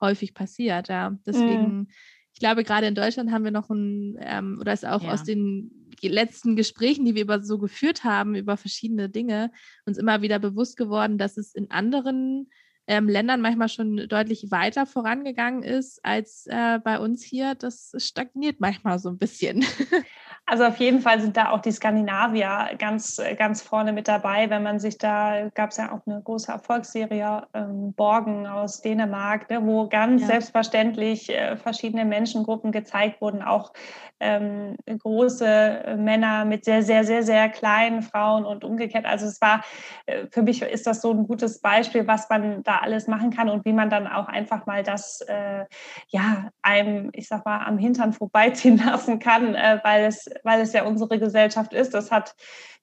häufig 0.00 0.34
passiert. 0.34 0.88
Ja. 0.88 1.16
Deswegen. 1.26 1.78
Mhm 1.78 1.88
ich 2.34 2.40
glaube, 2.40 2.64
gerade 2.64 2.86
in 2.88 2.96
Deutschland 2.96 3.30
haben 3.30 3.44
wir 3.44 3.52
noch 3.52 3.70
ein, 3.70 4.18
ähm, 4.20 4.58
oder 4.60 4.72
ist 4.72 4.84
auch 4.84 5.02
ja. 5.02 5.12
aus 5.12 5.22
den 5.22 5.70
letzten 6.02 6.56
Gesprächen, 6.56 7.04
die 7.04 7.14
wir 7.14 7.22
über 7.22 7.42
so 7.42 7.58
geführt 7.58 8.04
haben, 8.04 8.34
über 8.34 8.56
verschiedene 8.56 9.08
Dinge, 9.08 9.52
uns 9.86 9.98
immer 9.98 10.20
wieder 10.20 10.40
bewusst 10.40 10.76
geworden, 10.76 11.16
dass 11.16 11.36
es 11.36 11.54
in 11.54 11.70
anderen 11.70 12.50
ähm, 12.86 13.08
Ländern 13.08 13.40
manchmal 13.40 13.68
schon 13.68 14.08
deutlich 14.08 14.50
weiter 14.50 14.84
vorangegangen 14.84 15.62
ist 15.62 16.04
als 16.04 16.46
äh, 16.48 16.80
bei 16.82 16.98
uns 16.98 17.22
hier. 17.22 17.54
Das 17.54 17.92
stagniert 17.98 18.60
manchmal 18.60 18.98
so 18.98 19.08
ein 19.08 19.18
bisschen. 19.18 19.64
Also 20.46 20.64
auf 20.64 20.76
jeden 20.76 21.00
Fall 21.00 21.20
sind 21.20 21.38
da 21.38 21.50
auch 21.50 21.60
die 21.60 21.72
Skandinavier 21.72 22.76
ganz, 22.78 23.20
ganz 23.38 23.62
vorne 23.62 23.94
mit 23.94 24.08
dabei. 24.08 24.50
Wenn 24.50 24.62
man 24.62 24.78
sich 24.78 24.98
da, 24.98 25.48
gab 25.54 25.70
es 25.70 25.78
ja 25.78 25.90
auch 25.90 26.06
eine 26.06 26.20
große 26.20 26.52
Erfolgsserie, 26.52 27.46
ähm, 27.54 27.94
Borgen 27.94 28.46
aus 28.46 28.82
Dänemark, 28.82 29.48
ne, 29.48 29.64
wo 29.64 29.88
ganz 29.88 30.20
ja. 30.20 30.26
selbstverständlich 30.26 31.30
äh, 31.30 31.56
verschiedene 31.56 32.04
Menschengruppen 32.04 32.72
gezeigt 32.72 33.22
wurden, 33.22 33.42
auch 33.42 33.72
ähm, 34.20 34.76
große 34.86 35.96
Männer 35.98 36.44
mit 36.44 36.64
sehr, 36.64 36.82
sehr, 36.82 37.04
sehr, 37.04 37.22
sehr 37.22 37.48
kleinen 37.48 38.02
Frauen 38.02 38.44
und 38.44 38.64
umgekehrt. 38.64 39.06
Also 39.06 39.26
es 39.26 39.40
war, 39.40 39.64
äh, 40.06 40.26
für 40.30 40.42
mich 40.42 40.60
ist 40.60 40.86
das 40.86 41.00
so 41.00 41.10
ein 41.10 41.26
gutes 41.26 41.60
Beispiel, 41.60 42.06
was 42.06 42.28
man 42.28 42.62
da 42.62 42.78
alles 42.78 43.06
machen 43.06 43.30
kann 43.30 43.48
und 43.48 43.64
wie 43.64 43.72
man 43.72 43.90
dann 43.90 44.06
auch 44.06 44.28
einfach 44.28 44.66
mal 44.66 44.82
das, 44.82 45.20
äh, 45.22 45.64
ja, 46.08 46.50
einem, 46.62 47.10
ich 47.12 47.28
sag 47.28 47.44
mal, 47.44 47.64
am 47.64 47.78
Hintern 47.78 48.12
vorbeiziehen 48.12 48.76
lassen 48.84 49.18
kann, 49.18 49.54
äh, 49.54 49.80
weil 49.82 50.04
es 50.04 50.26
weil 50.42 50.60
es 50.60 50.72
ja 50.72 50.84
unsere 50.84 51.18
Gesellschaft 51.18 51.72
ist. 51.72 51.94
Das 51.94 52.10
hat 52.10 52.34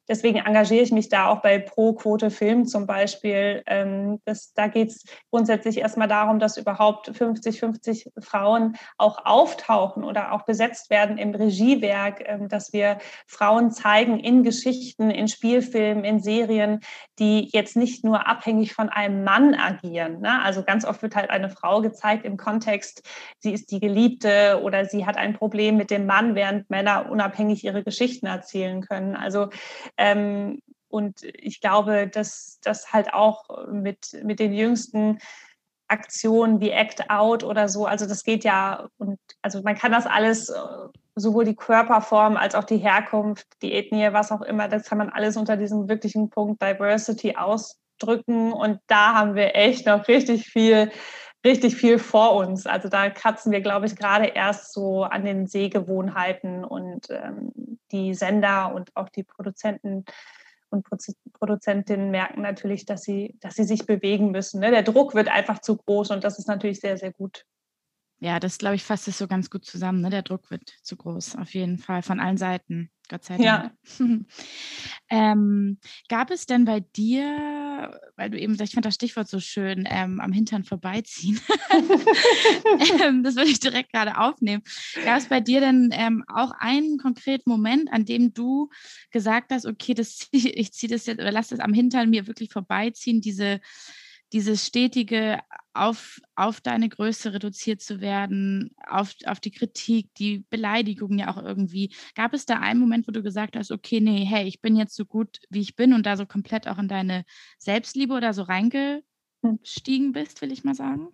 deswegen 0.08 0.40
engagiere 0.40 0.84
ich 0.84 0.92
mich 0.92 1.10
da 1.10 1.28
auch 1.28 1.42
bei 1.42 1.60
Pro-Quote 1.60 2.32
Film 2.32 2.66
zum 2.66 2.88
Beispiel. 2.88 3.64
Ähm, 3.66 4.20
das, 4.26 4.54
da 4.54 4.68
geht 4.68 4.90
es 4.90 5.06
grundsätzlich 5.30 5.78
erstmal 5.78 6.08
darum, 6.08 6.40
dass 6.40 6.58
überhaupt 6.58 7.16
50, 7.16 7.60
50 7.60 8.12
Frauen 8.20 8.76
auch 8.98 9.26
auftauchen 9.26 10.04
oder 10.04 10.34
auch 10.34 10.44
besetzt 10.44 10.90
werden 10.90 11.18
im 11.18 11.34
Regiewerk, 11.34 12.24
ähm, 12.26 12.50
dass 12.50 12.74
wir 12.74 13.00
Frauen 13.28 13.72
zeigen 13.72 14.20
in 14.20 14.44
Geschichten, 14.44 15.10
in 15.10 15.28
Spielfilmen, 15.28 16.04
in 16.04 16.20
Serien, 16.20 16.80
die 17.20 17.50
jetzt 17.52 17.76
nicht 17.76 18.04
nur 18.04 18.28
abhängig 18.28 18.74
von 18.74 18.90
einem 18.90 19.24
Mann 19.24 19.54
agieren. 19.54 20.22
Ne? 20.22 20.42
Also 20.42 20.64
ganz 20.64 20.86
oft 20.86 21.02
wird 21.02 21.16
halt 21.16 21.30
eine 21.30 21.50
Frau 21.50 21.82
gezeigt 21.82 22.26
im 22.26 22.38
Kontext, 22.38 23.08
sie 23.40 23.54
ist 23.54 23.72
die 23.72 23.80
Geliebte 23.80 24.62
oder 24.64 24.86
sie 24.86 25.06
hat 25.06 25.18
ein 25.18 25.34
Problem 25.34 25.78
mit 25.78 25.92
dem 25.92 26.06
Mann, 26.06 26.36
während 26.36 26.70
Männer 26.70 27.10
unabhängig 27.10 27.64
ihre 27.64 27.84
Geschichten 27.84 28.26
erzählen 28.26 28.82
können. 28.82 29.16
Also 29.16 29.50
ähm, 29.98 30.62
und 30.90 31.24
ich 31.24 31.62
glaube, 31.62 32.08
dass 32.08 32.60
das 32.64 32.92
halt 32.92 33.14
auch 33.14 33.68
mit, 33.72 34.18
mit 34.24 34.40
den 34.40 34.54
jüngsten 34.54 35.20
Aktionen 35.88 36.62
wie 36.62 36.70
Act 36.70 37.10
Out 37.10 37.44
oder 37.44 37.68
so, 37.68 37.86
also 37.86 38.06
das 38.06 38.24
geht 38.24 38.44
ja, 38.44 38.88
und 38.98 39.20
also 39.42 39.62
man 39.62 39.76
kann 39.76 39.92
das 39.92 40.06
alles, 40.06 40.50
äh, 40.50 40.56
sowohl 41.16 41.44
die 41.44 41.56
Körperform 41.56 42.38
als 42.38 42.56
auch 42.56 42.64
die 42.64 42.78
Herkunft, 42.78 43.46
die 43.62 43.74
Ethnie, 43.74 44.14
was 44.14 44.32
auch 44.32 44.42
immer, 44.42 44.68
das 44.70 44.86
kann 44.86 44.98
man 44.98 45.10
alles 45.10 45.36
unter 45.36 45.58
diesem 45.58 45.90
wirklichen 45.90 46.30
Punkt 46.30 46.62
Diversity 46.62 47.36
ausdrücken. 47.36 48.54
Und 48.54 48.80
da 48.88 49.14
haben 49.16 49.36
wir 49.36 49.56
echt 49.56 49.86
noch 49.86 50.08
richtig 50.08 50.48
viel 50.48 50.92
richtig 51.44 51.76
viel 51.76 52.00
vor 52.00 52.36
uns. 52.36 52.66
Also 52.66 52.90
da 52.90 53.10
kratzen 53.10 53.52
wir, 53.52 53.62
glaube 53.62 53.86
ich, 53.86 53.96
gerade 53.96 54.28
erst 54.28 54.74
so 54.74 55.04
an 55.04 55.26
den 55.26 55.48
Sehgewohnheiten 55.48 56.64
und 56.64 57.10
ähm, 57.10 57.52
die 57.92 58.14
Sender 58.14 58.74
und 58.74 58.96
auch 58.96 59.10
die 59.10 59.24
Produzenten 59.24 60.06
und 60.70 60.86
Produzentinnen 61.34 62.12
merken 62.12 62.42
natürlich, 62.42 62.86
dass 62.86 63.04
sie, 63.04 63.36
dass 63.42 63.56
sie 63.56 63.66
sich 63.66 63.86
bewegen 63.86 64.32
müssen. 64.32 64.62
Ne? 64.62 64.72
Der 64.72 64.84
Druck 64.84 65.14
wird 65.14 65.28
einfach 65.28 65.60
zu 65.60 65.76
groß 65.76 66.12
und 66.12 66.24
das 66.24 66.40
ist 66.40 66.48
natürlich 66.48 66.80
sehr, 66.80 66.98
sehr 66.98 67.12
gut. 67.12 67.46
Ja, 68.20 68.40
das 68.40 68.60
glaube 68.60 68.76
ich 68.76 68.84
fasst 68.84 69.08
es 69.08 69.18
so 69.18 69.28
ganz 69.28 69.50
gut 69.50 69.66
zusammen. 69.66 70.02
Ne? 70.02 70.12
Der 70.12 70.22
Druck 70.22 70.50
wird 70.52 70.70
zu 70.84 70.96
groß, 70.96 71.38
auf 71.38 71.54
jeden 71.54 71.78
Fall, 71.78 72.04
von 72.04 72.20
allen 72.20 72.38
Seiten. 72.38 72.92
Gott 73.10 73.26
sei 73.26 73.38
Dank. 73.38 73.46
Ja. 73.46 73.72
ähm, 75.10 75.80
gab 76.08 76.32
es 76.32 76.46
denn 76.46 76.64
bei 76.64 76.80
dir, 76.80 77.71
weil 78.16 78.30
du 78.30 78.40
eben, 78.40 78.62
ich 78.62 78.72
fand 78.72 78.86
das 78.86 78.96
Stichwort 78.96 79.28
so 79.28 79.40
schön, 79.40 79.88
ähm, 79.90 80.20
am 80.20 80.32
Hintern 80.32 80.64
vorbeiziehen. 80.64 81.40
ähm, 83.04 83.24
das 83.24 83.36
würde 83.36 83.50
ich 83.50 83.60
direkt 83.60 83.92
gerade 83.94 84.18
aufnehmen. 84.18 84.64
Gab 85.06 85.18
es 85.18 85.28
bei 85.28 85.40
dir 85.40 85.60
denn 85.60 85.90
ähm, 85.92 86.24
auch 86.28 86.52
einen 86.60 86.98
konkreten 86.98 87.50
Moment, 87.50 87.92
an 87.92 88.06
dem 88.06 88.34
du 88.34 88.70
gesagt 89.12 89.52
hast, 89.52 89.66
okay, 89.66 89.94
das, 89.94 90.28
ich 90.32 90.74
ziehe 90.74 90.92
das 90.92 91.06
jetzt 91.06 91.20
oder 91.20 91.32
lass 91.32 91.50
das 91.50 91.60
am 91.60 91.74
Hintern 91.74 92.10
mir 92.10 92.28
wirklich 92.28 92.52
vorbeiziehen, 92.52 93.22
diese 93.22 93.60
dieses 94.34 94.66
stetige 94.66 95.40
auf, 95.74 96.20
auf 96.36 96.62
deine 96.62 96.90
Größe 96.90 97.34
reduziert 97.34 97.82
zu 97.82 98.02
werden, 98.02 98.76
auf, 98.88 99.14
auf 99.26 99.40
die 99.40 99.52
Kritik, 99.52 100.14
die 100.16 100.46
Beleidigung 100.50 101.18
ja 101.18 101.30
auch 101.30 101.42
irgendwie. 101.42 101.94
Gab 102.16 102.34
es 102.34 102.46
da 102.46 102.60
einen 102.60 102.80
Moment, 102.80 103.08
wo 103.08 103.12
du 103.12 103.24
gesagt 103.24 103.56
hast, 103.56 103.72
okay, 103.72 104.02
nee, 104.02 104.26
hey, 104.26 104.46
ich 104.46 104.62
bin 104.62 104.76
jetzt 104.76 104.96
so 104.96 105.06
gut, 105.06 105.40
wie 105.50 105.62
ich 105.62 105.76
bin 105.76 105.94
und 105.94 106.06
da 106.06 106.18
so 106.18 106.26
komplett 106.26 106.68
auch 106.68 106.78
in 106.78 106.88
deine 106.88 107.24
Selbstliebe 107.58 108.14
oder 108.14 108.34
so 108.34 108.44
reingestiegen 108.44 110.12
bist, 110.12 110.42
will 110.42 110.52
ich 110.52 110.64
mal 110.64 110.76
sagen? 110.76 111.10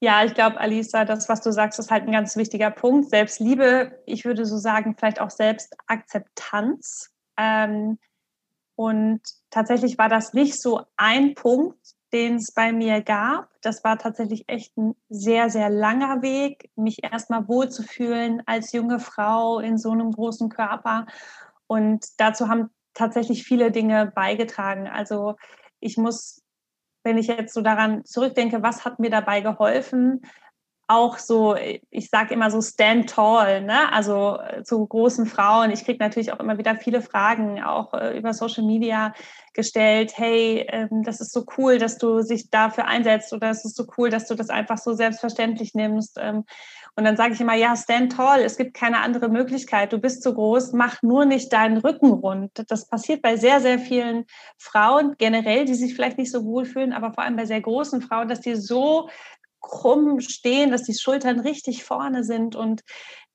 Ja, 0.00 0.24
ich 0.24 0.34
glaube, 0.34 0.60
Alisa, 0.60 1.04
das, 1.04 1.28
was 1.28 1.40
du 1.40 1.50
sagst, 1.50 1.78
ist 1.78 1.90
halt 1.90 2.04
ein 2.04 2.12
ganz 2.12 2.36
wichtiger 2.36 2.70
Punkt. 2.70 3.08
Selbstliebe, 3.08 4.02
ich 4.06 4.24
würde 4.24 4.44
so 4.44 4.58
sagen, 4.58 4.94
vielleicht 4.98 5.20
auch 5.20 5.30
Selbstakzeptanz. 5.30 7.14
Ähm, 7.36 7.98
und 8.76 9.20
tatsächlich 9.50 9.98
war 9.98 10.08
das 10.08 10.32
nicht 10.32 10.60
so 10.60 10.82
ein 10.96 11.34
Punkt, 11.34 11.78
den 12.12 12.36
es 12.36 12.52
bei 12.52 12.72
mir 12.72 13.02
gab. 13.02 13.48
Das 13.60 13.82
war 13.82 13.98
tatsächlich 13.98 14.48
echt 14.48 14.76
ein 14.76 14.94
sehr, 15.08 15.50
sehr 15.50 15.68
langer 15.68 16.22
Weg, 16.22 16.70
mich 16.76 17.02
erstmal 17.02 17.48
wohlzufühlen 17.48 18.42
als 18.46 18.72
junge 18.72 19.00
Frau 19.00 19.58
in 19.58 19.78
so 19.78 19.90
einem 19.90 20.12
großen 20.12 20.48
Körper. 20.48 21.06
Und 21.66 22.04
dazu 22.18 22.48
haben 22.48 22.70
tatsächlich 22.94 23.44
viele 23.44 23.72
Dinge 23.72 24.12
beigetragen. 24.14 24.86
Also 24.86 25.34
ich 25.80 25.96
muss, 25.96 26.42
wenn 27.02 27.18
ich 27.18 27.26
jetzt 27.26 27.52
so 27.52 27.62
daran 27.62 28.04
zurückdenke, 28.04 28.62
was 28.62 28.84
hat 28.84 29.00
mir 29.00 29.10
dabei 29.10 29.40
geholfen, 29.40 30.22
auch 30.86 31.18
so, 31.18 31.56
ich 31.90 32.10
sage 32.10 32.34
immer 32.34 32.50
so 32.50 32.60
stand 32.60 33.08
tall, 33.08 33.62
ne? 33.62 33.90
also 33.92 34.38
äh, 34.38 34.62
zu 34.62 34.86
großen 34.86 35.26
Frauen. 35.26 35.70
Ich 35.70 35.84
kriege 35.84 35.98
natürlich 35.98 36.32
auch 36.32 36.40
immer 36.40 36.58
wieder 36.58 36.76
viele 36.76 37.00
Fragen, 37.00 37.62
auch 37.62 37.94
äh, 37.94 38.18
über 38.18 38.34
Social 38.34 38.64
Media 38.64 39.14
gestellt. 39.54 40.12
Hey, 40.16 40.66
ähm, 40.68 41.02
das 41.04 41.20
ist 41.20 41.32
so 41.32 41.46
cool, 41.56 41.78
dass 41.78 41.96
du 41.96 42.22
dich 42.22 42.50
dafür 42.50 42.86
einsetzt 42.86 43.32
oder 43.32 43.50
es 43.50 43.64
ist 43.64 43.76
so 43.76 43.86
cool, 43.96 44.10
dass 44.10 44.26
du 44.26 44.34
das 44.34 44.50
einfach 44.50 44.76
so 44.76 44.92
selbstverständlich 44.92 45.74
nimmst. 45.74 46.18
Ähm, 46.20 46.44
und 46.96 47.04
dann 47.04 47.16
sage 47.16 47.34
ich 47.34 47.40
immer, 47.40 47.54
ja, 47.54 47.74
stand 47.76 48.12
tall, 48.12 48.40
es 48.42 48.56
gibt 48.56 48.74
keine 48.74 49.00
andere 49.00 49.28
Möglichkeit. 49.28 49.92
Du 49.92 49.98
bist 49.98 50.22
zu 50.22 50.32
groß, 50.32 50.74
mach 50.74 51.02
nur 51.02 51.24
nicht 51.24 51.52
deinen 51.52 51.78
Rücken 51.78 52.12
rund. 52.12 52.52
Das 52.68 52.86
passiert 52.86 53.20
bei 53.20 53.36
sehr, 53.36 53.60
sehr 53.60 53.80
vielen 53.80 54.26
Frauen 54.58 55.16
generell, 55.18 55.64
die 55.64 55.74
sich 55.74 55.94
vielleicht 55.94 56.18
nicht 56.18 56.30
so 56.30 56.44
wohl 56.44 56.64
fühlen, 56.64 56.92
aber 56.92 57.12
vor 57.12 57.24
allem 57.24 57.34
bei 57.34 57.46
sehr 57.46 57.60
großen 57.60 58.00
Frauen, 58.00 58.28
dass 58.28 58.40
die 58.40 58.54
so 58.54 59.08
krumm 59.68 60.20
stehen, 60.20 60.70
dass 60.70 60.84
die 60.84 60.94
Schultern 60.94 61.40
richtig 61.40 61.84
vorne 61.84 62.24
sind. 62.24 62.56
Und 62.56 62.82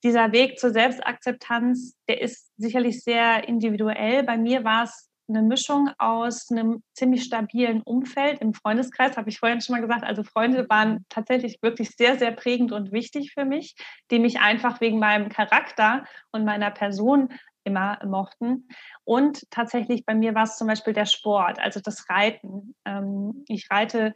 dieser 0.03 0.31
Weg 0.31 0.59
zur 0.59 0.71
Selbstakzeptanz, 0.71 1.95
der 2.07 2.21
ist 2.21 2.51
sicherlich 2.57 3.03
sehr 3.03 3.47
individuell. 3.47 4.23
Bei 4.23 4.37
mir 4.37 4.63
war 4.63 4.83
es 4.83 5.09
eine 5.27 5.43
Mischung 5.43 5.91
aus 5.99 6.49
einem 6.49 6.81
ziemlich 6.93 7.23
stabilen 7.23 7.81
Umfeld 7.83 8.41
im 8.41 8.53
Freundeskreis, 8.53 9.15
habe 9.15 9.29
ich 9.29 9.39
vorhin 9.39 9.61
schon 9.61 9.75
mal 9.75 9.81
gesagt. 9.81 10.03
Also 10.03 10.23
Freunde 10.23 10.67
waren 10.69 11.05
tatsächlich 11.09 11.59
wirklich 11.61 11.91
sehr, 11.91 12.17
sehr 12.17 12.31
prägend 12.31 12.71
und 12.71 12.91
wichtig 12.91 13.33
für 13.33 13.45
mich, 13.45 13.75
die 14.09 14.19
mich 14.19 14.39
einfach 14.39 14.81
wegen 14.81 14.97
meinem 14.97 15.29
Charakter 15.29 16.05
und 16.31 16.45
meiner 16.45 16.71
Person 16.71 17.29
immer 17.63 17.99
mochten. 18.05 18.67
Und 19.03 19.49
tatsächlich 19.51 20.05
bei 20.05 20.15
mir 20.15 20.33
war 20.33 20.43
es 20.43 20.57
zum 20.57 20.67
Beispiel 20.67 20.93
der 20.93 21.05
Sport, 21.05 21.59
also 21.59 21.79
das 21.79 22.09
Reiten. 22.09 22.73
Ähm, 22.85 23.43
ich 23.47 23.69
reite 23.69 24.13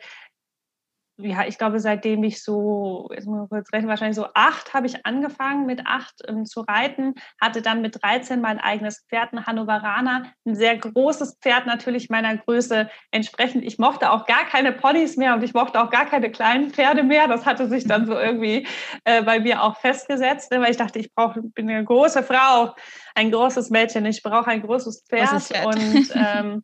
ja, 1.17 1.45
ich 1.45 1.59
glaube, 1.59 1.79
seitdem 1.79 2.23
ich 2.23 2.43
so, 2.43 3.09
jetzt 3.13 3.27
muss 3.27 3.43
ich 3.43 3.49
kurz 3.49 3.71
rechnen, 3.71 3.89
wahrscheinlich 3.89 4.15
so 4.15 4.27
acht 4.33 4.73
habe 4.73 4.87
ich 4.87 5.05
angefangen 5.05 5.67
mit 5.67 5.85
acht 5.85 6.15
ähm, 6.27 6.45
zu 6.45 6.61
reiten, 6.61 7.13
hatte 7.39 7.61
dann 7.61 7.81
mit 7.81 8.01
13 8.01 8.41
mein 8.41 8.59
eigenes 8.59 9.05
Pferd, 9.07 9.31
ein 9.31 9.45
Hannoveraner, 9.45 10.25
ein 10.45 10.55
sehr 10.55 10.75
großes 10.75 11.37
Pferd 11.39 11.67
natürlich 11.67 12.09
meiner 12.09 12.35
Größe 12.37 12.89
entsprechend. 13.11 13.63
Ich 13.63 13.77
mochte 13.77 14.11
auch 14.11 14.25
gar 14.25 14.45
keine 14.45 14.71
Ponys 14.71 15.15
mehr 15.15 15.35
und 15.35 15.43
ich 15.43 15.53
mochte 15.53 15.81
auch 15.81 15.91
gar 15.91 16.05
keine 16.05 16.31
kleinen 16.31 16.71
Pferde 16.71 17.03
mehr. 17.03 17.27
Das 17.27 17.45
hatte 17.45 17.69
sich 17.69 17.85
dann 17.85 18.07
so 18.07 18.17
irgendwie 18.17 18.67
äh, 19.03 19.21
bei 19.21 19.39
mir 19.39 19.61
auch 19.61 19.77
festgesetzt, 19.77 20.51
ne, 20.51 20.61
weil 20.61 20.71
ich 20.71 20.77
dachte, 20.77 20.97
ich 20.97 21.13
brauche, 21.13 21.43
bin 21.43 21.69
eine 21.69 21.85
große 21.85 22.23
Frau, 22.23 22.73
ein 23.13 23.29
großes 23.29 23.69
Mädchen, 23.69 24.05
ich 24.07 24.23
brauche 24.23 24.47
ein 24.47 24.63
großes 24.63 25.05
Pferd. 25.07 25.43
Pferd. 25.43 25.65
Und 25.65 26.11
ähm, 26.15 26.63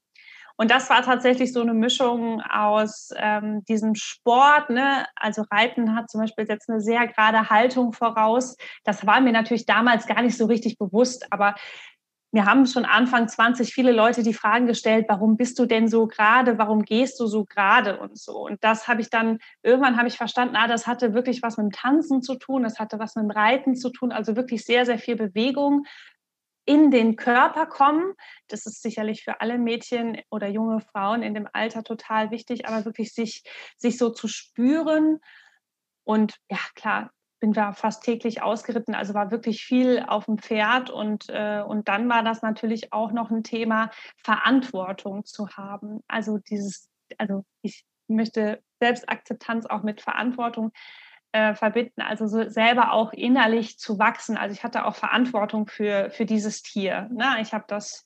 Und 0.60 0.72
das 0.72 0.90
war 0.90 1.04
tatsächlich 1.04 1.54
so 1.54 1.62
eine 1.62 1.74
Mischung 1.74 2.42
aus 2.42 3.12
ähm, 3.16 3.64
diesem 3.64 3.96
Sport, 3.96 4.70
ne? 4.70 5.06
also 5.16 5.46
Reiten 5.50 5.96
hat 5.96 6.10
zum 6.10 6.20
Beispiel 6.20 6.46
jetzt 6.50 6.70
eine 6.70 6.82
sehr 6.82 7.08
gerade 7.08 7.50
Haltung 7.50 7.94
voraus. 7.94 8.58
Das 8.84 9.08
war 9.08 9.22
mir 9.22 9.32
natürlich 9.32 9.66
damals 9.66 10.06
gar 10.06 10.22
nicht 10.22 10.36
so 10.36 10.48
richtig 10.48 10.78
bewusst, 10.78 11.32
aber 11.32 11.56
wir 12.34 12.46
haben 12.46 12.66
schon 12.66 12.84
Anfang 12.84 13.30
20 13.30 13.74
viele 13.74 13.94
Leute 13.94 14.22
die 14.22 14.34
Fragen 14.34 14.68
gestellt, 14.68 15.06
warum 15.08 15.38
bist 15.38 15.58
du 15.60 15.66
denn 15.66 15.88
so 15.88 16.08
gerade, 16.08 16.58
warum 16.58 16.84
gehst 16.84 17.22
du 17.22 17.26
so 17.26 17.46
gerade 17.46 17.98
und 17.98 18.20
so. 18.20 18.46
Und 18.46 18.62
das 18.62 18.90
habe 18.90 19.00
ich 19.00 19.10
dann, 19.10 19.40
irgendwann 19.64 19.98
habe 19.98 20.10
ich 20.10 20.18
verstanden, 20.18 20.58
ah, 20.58 20.68
das 20.68 20.88
hatte 20.88 21.14
wirklich 21.14 21.42
was 21.42 21.56
mit 21.56 21.68
dem 21.68 21.72
Tanzen 21.72 22.22
zu 22.22 22.36
tun, 22.36 22.64
das 22.64 22.80
hatte 22.80 23.00
was 23.00 23.16
mit 23.16 23.24
dem 23.24 23.32
Reiten 23.32 23.76
zu 23.76 23.90
tun, 23.90 24.12
also 24.12 24.36
wirklich 24.36 24.66
sehr, 24.66 24.86
sehr 24.86 25.00
viel 25.00 25.16
Bewegung, 25.16 25.86
in 26.70 26.92
den 26.92 27.16
Körper 27.16 27.66
kommen. 27.66 28.14
Das 28.48 28.68
ist 28.68 28.84
sicherlich 28.84 29.24
für 29.24 29.42
alle 29.42 29.58
Mädchen 29.58 30.22
oder 30.30 30.48
junge 30.48 30.82
Frauen 30.82 31.24
in 31.24 31.34
dem 31.34 31.48
Alter 31.52 31.84
total 31.84 32.30
wichtig, 32.30 32.68
aber 32.68 32.86
wirklich 32.86 33.12
sich, 33.12 33.42
sich 33.76 33.98
so 33.98 34.12
zu 34.12 34.28
spüren. 34.28 35.20
Und 36.04 36.36
ja, 36.48 36.60
klar, 36.76 37.10
bin 37.40 37.54
da 37.54 37.74
fast 37.74 38.04
täglich 38.04 38.44
ausgeritten, 38.44 38.94
also 38.94 39.16
war 39.16 39.32
wirklich 39.32 39.64
viel 39.64 40.06
auf 40.08 40.26
dem 40.26 40.38
Pferd 40.38 40.92
und, 40.92 41.26
äh, 41.30 41.64
und 41.66 41.88
dann 41.88 42.08
war 42.08 42.22
das 42.22 42.44
natürlich 42.44 42.94
auch 42.94 43.14
noch 43.14 43.32
ein 43.32 43.44
Thema, 43.44 43.90
Verantwortung 44.24 45.26
zu 45.26 45.50
haben. 45.50 46.04
Also 46.08 46.38
dieses, 46.38 46.88
also 47.18 47.46
ich 47.64 47.84
möchte 48.08 48.62
Selbstakzeptanz 48.80 49.66
auch 49.66 49.82
mit 49.82 50.02
Verantwortung 50.02 50.72
äh, 51.32 51.54
verbinden, 51.54 52.02
also 52.02 52.28
so 52.28 52.50
selber 52.50 52.94
auch 52.94 53.14
innerlich 53.14 53.78
zu 53.78 54.00
wachsen. 54.00 54.38
Also 54.38 54.54
ich 54.54 54.64
hatte 54.64 54.86
auch 54.86 54.96
Verantwortung 54.96 55.68
für, 55.68 56.10
für 56.12 56.26
dieses 56.26 56.62
Tier. 56.64 57.08
Ne? 57.12 57.38
Ich 57.42 57.54
habe 57.54 57.66
das, 57.68 58.04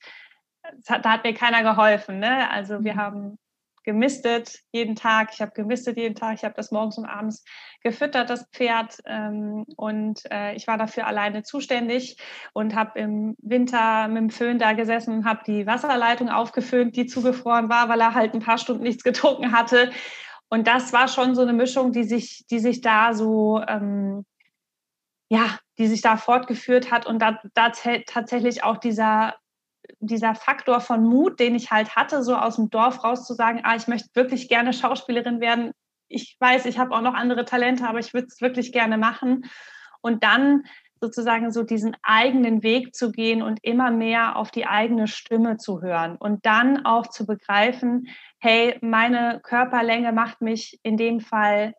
da 0.87 1.03
hat 1.03 1.23
mir 1.23 1.33
keiner 1.33 1.63
geholfen. 1.63 2.19
Ne? 2.19 2.49
Also 2.49 2.83
wir 2.83 2.95
mhm. 2.95 2.99
haben 2.99 3.39
gemistet 3.83 4.59
jeden 4.71 4.95
Tag, 4.95 5.31
ich 5.33 5.41
habe 5.41 5.51
gemistet 5.51 5.97
jeden 5.97 6.15
Tag, 6.15 6.35
ich 6.35 6.43
habe 6.43 6.53
das 6.55 6.71
morgens 6.71 6.97
und 6.97 7.05
abends 7.05 7.43
gefüttert, 7.81 8.29
das 8.29 8.47
Pferd. 8.51 8.97
Ähm, 9.05 9.65
und 9.75 10.21
äh, 10.31 10.53
ich 10.55 10.67
war 10.67 10.77
dafür 10.77 11.05
alleine 11.05 11.43
zuständig 11.43 12.17
und 12.53 12.75
habe 12.75 12.99
im 12.99 13.35
Winter 13.39 14.07
mit 14.07 14.17
dem 14.17 14.29
Föhn 14.29 14.59
da 14.59 14.73
gesessen 14.73 15.13
und 15.17 15.25
habe 15.25 15.41
die 15.45 15.67
Wasserleitung 15.67 16.29
aufgeföhnt, 16.29 16.95
die 16.95 17.05
zugefroren 17.05 17.69
war, 17.69 17.89
weil 17.89 18.01
er 18.01 18.13
halt 18.13 18.33
ein 18.33 18.41
paar 18.41 18.57
Stunden 18.57 18.83
nichts 18.83 19.03
getrunken 19.03 19.51
hatte. 19.51 19.91
Und 20.53 20.67
das 20.67 20.93
war 20.93 21.07
schon 21.07 21.33
so 21.33 21.41
eine 21.41 21.51
Mischung, 21.51 21.93
die 21.93 22.03
sich, 22.03 22.45
die 22.51 22.59
sich 22.59 22.81
da 22.81 23.15
so, 23.15 23.59
ähm, 23.67 24.23
ja, 25.27 25.57
die 25.79 25.87
sich 25.87 26.01
da 26.01 26.15
fortgeführt 26.15 26.91
hat 26.91 27.07
und 27.07 27.17
da, 27.17 27.39
da 27.55 27.71
tatsächlich 28.05 28.63
auch 28.63 28.77
dieser 28.77 29.33
dieser 29.99 30.35
Faktor 30.35 30.79
von 30.79 31.03
Mut, 31.03 31.39
den 31.39 31.55
ich 31.55 31.71
halt 31.71 31.95
hatte, 31.95 32.21
so 32.21 32.35
aus 32.35 32.57
dem 32.57 32.69
Dorf 32.69 33.03
raus 33.03 33.25
zu 33.25 33.33
sagen, 33.33 33.61
ah, 33.63 33.75
ich 33.75 33.87
möchte 33.87 34.09
wirklich 34.13 34.47
gerne 34.47 34.73
Schauspielerin 34.73 35.41
werden. 35.41 35.71
Ich 36.07 36.37
weiß, 36.39 36.67
ich 36.67 36.77
habe 36.77 36.95
auch 36.95 37.01
noch 37.01 37.15
andere 37.15 37.45
Talente, 37.45 37.87
aber 37.87 37.97
ich 37.97 38.13
würde 38.13 38.27
es 38.27 38.39
wirklich 38.39 38.71
gerne 38.71 38.99
machen. 38.99 39.49
Und 40.01 40.23
dann 40.23 40.65
sozusagen 41.03 41.51
so 41.51 41.63
diesen 41.63 41.97
eigenen 42.01 42.63
Weg 42.63 42.95
zu 42.95 43.11
gehen 43.11 43.41
und 43.41 43.59
immer 43.61 43.91
mehr 43.91 44.37
auf 44.37 44.51
die 44.51 44.65
eigene 44.65 45.07
Stimme 45.07 45.57
zu 45.57 45.81
hören 45.81 46.15
und 46.15 46.45
dann 46.45 46.85
auch 46.85 47.07
zu 47.07 47.25
begreifen, 47.25 48.07
hey, 48.39 48.77
meine 48.79 49.41
Körperlänge 49.43 50.13
macht 50.13 50.41
mich 50.41 50.79
in 50.81 50.95
dem 50.95 51.19
Fall 51.19 51.73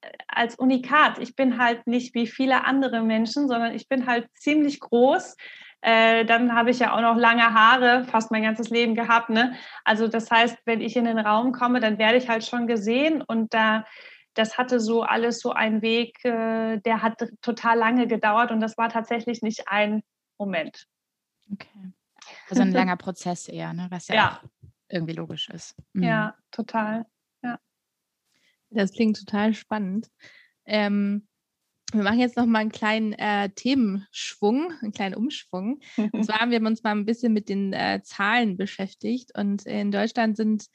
äh, 0.00 0.08
als 0.26 0.54
Unikat. 0.54 1.18
Ich 1.18 1.36
bin 1.36 1.58
halt 1.58 1.86
nicht 1.86 2.14
wie 2.14 2.26
viele 2.26 2.64
andere 2.64 3.02
Menschen, 3.02 3.46
sondern 3.46 3.74
ich 3.74 3.88
bin 3.88 4.06
halt 4.06 4.26
ziemlich 4.34 4.80
groß. 4.80 5.36
Äh, 5.82 6.24
dann 6.24 6.54
habe 6.54 6.70
ich 6.70 6.78
ja 6.78 6.94
auch 6.94 7.02
noch 7.02 7.18
lange 7.18 7.52
Haare, 7.52 8.04
fast 8.04 8.30
mein 8.30 8.42
ganzes 8.42 8.70
Leben 8.70 8.94
gehabt. 8.94 9.28
Ne? 9.28 9.54
Also 9.84 10.08
das 10.08 10.30
heißt, 10.30 10.56
wenn 10.64 10.80
ich 10.80 10.96
in 10.96 11.04
den 11.04 11.18
Raum 11.18 11.52
komme, 11.52 11.80
dann 11.80 11.98
werde 11.98 12.16
ich 12.16 12.30
halt 12.30 12.44
schon 12.46 12.66
gesehen 12.66 13.20
und 13.20 13.52
da 13.52 13.84
das 14.36 14.58
hatte 14.58 14.80
so 14.80 15.02
alles 15.02 15.40
so 15.40 15.52
einen 15.52 15.82
Weg, 15.82 16.22
äh, 16.24 16.78
der 16.78 17.02
hat 17.02 17.26
total 17.40 17.78
lange 17.78 18.06
gedauert 18.06 18.50
und 18.50 18.60
das 18.60 18.76
war 18.76 18.88
tatsächlich 18.88 19.42
nicht 19.42 19.66
ein 19.66 20.02
Moment. 20.38 20.86
Okay. 21.52 21.92
Also 22.48 22.62
ein 22.62 22.72
langer 22.72 22.96
Prozess 22.96 23.48
eher, 23.48 23.72
ne? 23.72 23.86
was 23.90 24.08
ja, 24.08 24.14
ja. 24.14 24.40
irgendwie 24.88 25.14
logisch 25.14 25.48
ist. 25.48 25.74
Mhm. 25.94 26.02
Ja, 26.02 26.36
total. 26.50 27.06
Ja. 27.42 27.58
Das 28.70 28.92
klingt 28.92 29.18
total 29.18 29.54
spannend. 29.54 30.08
Ähm, 30.66 31.26
wir 31.92 32.02
machen 32.02 32.18
jetzt 32.18 32.36
noch 32.36 32.46
mal 32.46 32.58
einen 32.58 32.72
kleinen 32.72 33.12
äh, 33.12 33.48
Themenschwung, 33.50 34.72
einen 34.82 34.92
kleinen 34.92 35.14
Umschwung. 35.14 35.80
Und 35.96 36.24
zwar 36.26 36.40
haben 36.40 36.50
wir 36.50 36.60
uns 36.60 36.82
mal 36.82 36.90
ein 36.90 37.06
bisschen 37.06 37.32
mit 37.32 37.48
den 37.48 37.72
äh, 37.72 38.02
Zahlen 38.02 38.56
beschäftigt. 38.56 39.30
Und 39.38 39.64
in 39.66 39.92
Deutschland 39.92 40.36
sind 40.36 40.66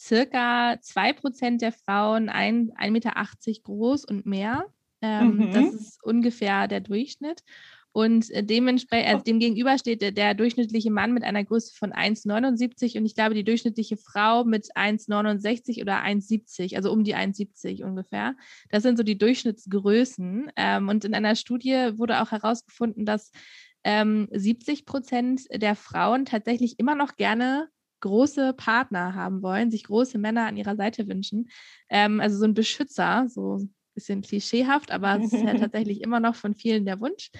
circa 0.00 0.72
2% 0.72 1.58
der 1.58 1.72
Frauen 1.72 2.30
1,80 2.30 2.90
Meter 2.90 3.12
groß 3.62 4.06
und 4.06 4.24
mehr. 4.24 4.64
Ähm, 5.02 5.36
mhm. 5.36 5.52
Das 5.52 5.74
ist 5.74 6.02
ungefähr 6.02 6.68
der 6.68 6.80
Durchschnitt. 6.80 7.42
Und 7.92 8.30
äh, 8.30 8.44
dementsprechend, 8.44 9.08
also 9.08 9.24
dem 9.24 9.40
gegenüber 9.40 9.76
steht 9.76 10.00
der, 10.00 10.12
der, 10.12 10.34
durchschnittliche 10.34 10.92
Mann 10.92 11.12
mit 11.12 11.24
einer 11.24 11.44
Größe 11.44 11.74
von 11.74 11.92
1,79 11.92 12.96
und 12.96 13.04
ich 13.04 13.16
glaube 13.16 13.34
die 13.34 13.42
durchschnittliche 13.42 13.96
Frau 13.96 14.44
mit 14.44 14.68
1,69 14.76 15.82
oder 15.82 16.02
1,70, 16.04 16.76
also 16.76 16.92
um 16.92 17.02
die 17.02 17.16
1,70 17.16 17.82
ungefähr. 17.82 18.36
Das 18.70 18.84
sind 18.84 18.96
so 18.96 19.02
die 19.02 19.18
Durchschnittsgrößen. 19.18 20.52
Ähm, 20.54 20.88
und 20.88 21.04
in 21.04 21.14
einer 21.14 21.34
Studie 21.34 21.90
wurde 21.96 22.22
auch 22.22 22.30
herausgefunden, 22.30 23.04
dass 23.04 23.32
ähm, 23.82 24.28
70 24.30 24.86
Prozent 24.86 25.42
der 25.52 25.74
Frauen 25.74 26.26
tatsächlich 26.26 26.78
immer 26.78 26.94
noch 26.94 27.16
gerne 27.16 27.68
große 28.00 28.52
Partner 28.54 29.14
haben 29.14 29.42
wollen, 29.42 29.70
sich 29.70 29.84
große 29.84 30.18
Männer 30.18 30.46
an 30.46 30.56
ihrer 30.56 30.76
Seite 30.76 31.08
wünschen. 31.08 31.48
Ähm, 31.88 32.20
also 32.20 32.38
so 32.38 32.44
ein 32.44 32.54
Beschützer, 32.54 33.26
so 33.28 33.58
ein 33.58 33.74
bisschen 33.94 34.22
klischeehaft, 34.22 34.90
aber 34.90 35.18
es 35.20 35.32
ist 35.32 35.44
ja 35.44 35.54
tatsächlich 35.58 36.02
immer 36.02 36.20
noch 36.20 36.34
von 36.34 36.54
vielen 36.54 36.86
der 36.86 37.00
Wunsch. 37.00 37.30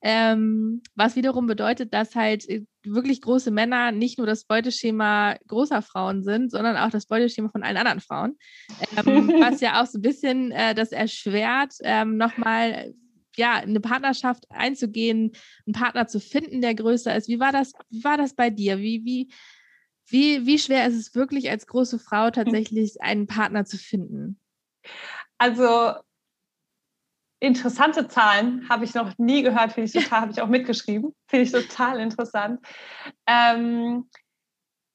Ähm, 0.00 0.82
was 0.94 1.16
wiederum 1.16 1.46
bedeutet, 1.46 1.92
dass 1.92 2.14
halt 2.14 2.48
äh, 2.48 2.64
wirklich 2.84 3.20
große 3.20 3.50
Männer 3.50 3.90
nicht 3.90 4.18
nur 4.18 4.26
das 4.26 4.44
Beuteschema 4.44 5.36
großer 5.48 5.82
Frauen 5.82 6.22
sind, 6.22 6.52
sondern 6.52 6.76
auch 6.76 6.90
das 6.90 7.06
Beuteschema 7.06 7.48
von 7.48 7.64
allen 7.64 7.76
anderen 7.76 8.00
Frauen. 8.00 8.36
Ähm, 8.96 9.28
was 9.40 9.60
ja 9.60 9.82
auch 9.82 9.86
so 9.86 9.98
ein 9.98 10.02
bisschen 10.02 10.52
äh, 10.52 10.74
das 10.74 10.92
erschwert, 10.92 11.74
ähm, 11.82 12.16
nochmal 12.16 12.94
ja, 13.36 13.54
eine 13.54 13.80
Partnerschaft 13.80 14.44
einzugehen, 14.50 15.32
einen 15.66 15.74
Partner 15.74 16.06
zu 16.06 16.20
finden, 16.20 16.60
der 16.60 16.74
größer 16.74 17.14
ist. 17.16 17.28
Wie 17.28 17.40
war 17.40 17.52
das, 17.52 17.72
wie 17.88 18.02
war 18.04 18.16
das 18.16 18.34
bei 18.34 18.50
dir? 18.50 18.78
Wie, 18.78 19.04
wie, 19.04 19.28
wie, 20.10 20.46
wie 20.46 20.58
schwer 20.58 20.86
ist 20.86 20.94
es 20.94 21.14
wirklich 21.14 21.50
als 21.50 21.66
große 21.66 21.98
Frau 21.98 22.30
tatsächlich, 22.30 23.00
einen 23.02 23.26
Partner 23.26 23.64
zu 23.64 23.78
finden? 23.78 24.40
Also 25.38 25.94
interessante 27.40 28.08
Zahlen 28.08 28.68
habe 28.68 28.84
ich 28.84 28.94
noch 28.94 29.16
nie 29.18 29.42
gehört, 29.42 29.72
finde 29.72 29.86
ich 29.86 29.92
total, 29.92 30.22
habe 30.22 30.32
ich 30.32 30.40
auch 30.40 30.48
mitgeschrieben, 30.48 31.14
finde 31.28 31.44
ich 31.44 31.52
total 31.52 32.00
interessant. 32.00 32.60
Ähm, 33.26 34.08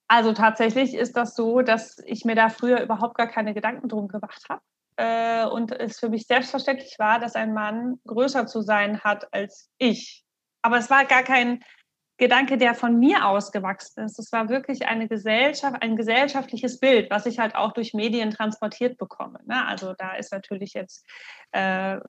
also 0.07 0.33
tatsächlich 0.33 0.93
ist 0.93 1.15
das 1.15 1.35
so, 1.35 1.61
dass 1.61 1.99
ich 2.05 2.25
mir 2.25 2.35
da 2.35 2.49
früher 2.49 2.81
überhaupt 2.81 3.15
gar 3.15 3.27
keine 3.27 3.53
Gedanken 3.53 3.87
drum 3.87 4.07
gemacht 4.07 4.43
habe. 4.49 4.61
Äh, 4.97 5.45
und 5.45 5.71
es 5.71 5.99
für 5.99 6.09
mich 6.09 6.27
selbstverständlich 6.27 6.95
war, 6.99 7.19
dass 7.19 7.35
ein 7.35 7.53
Mann 7.53 7.99
größer 8.05 8.45
zu 8.45 8.61
sein 8.61 8.99
hat 9.01 9.33
als 9.33 9.69
ich. 9.77 10.23
Aber 10.61 10.77
es 10.77 10.89
war 10.89 11.05
gar 11.05 11.23
kein 11.23 11.63
Gedanke, 12.17 12.57
der 12.57 12.75
von 12.75 12.99
mir 12.99 13.25
ausgewachsen 13.25 14.05
ist. 14.05 14.19
Es 14.19 14.31
war 14.31 14.47
wirklich 14.49 14.85
eine 14.85 15.07
Gesellschaft, 15.07 15.81
ein 15.81 15.95
gesellschaftliches 15.95 16.79
Bild, 16.79 17.09
was 17.09 17.25
ich 17.25 17.39
halt 17.39 17.55
auch 17.55 17.71
durch 17.73 17.93
Medien 17.93 18.31
transportiert 18.31 18.97
bekomme. 18.97 19.39
Ne? 19.45 19.65
Also 19.65 19.93
da 19.97 20.15
ist 20.15 20.31
natürlich 20.31 20.73
jetzt 20.73 21.05
äh, 21.51 21.99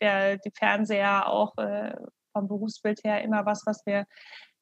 der, 0.00 0.36
die 0.36 0.50
Fernseher 0.50 1.28
auch 1.28 1.56
äh, 1.56 1.94
vom 2.32 2.48
Berufsbild 2.48 3.02
her 3.04 3.22
immer 3.22 3.46
was, 3.46 3.64
was 3.64 3.84
wir 3.86 4.06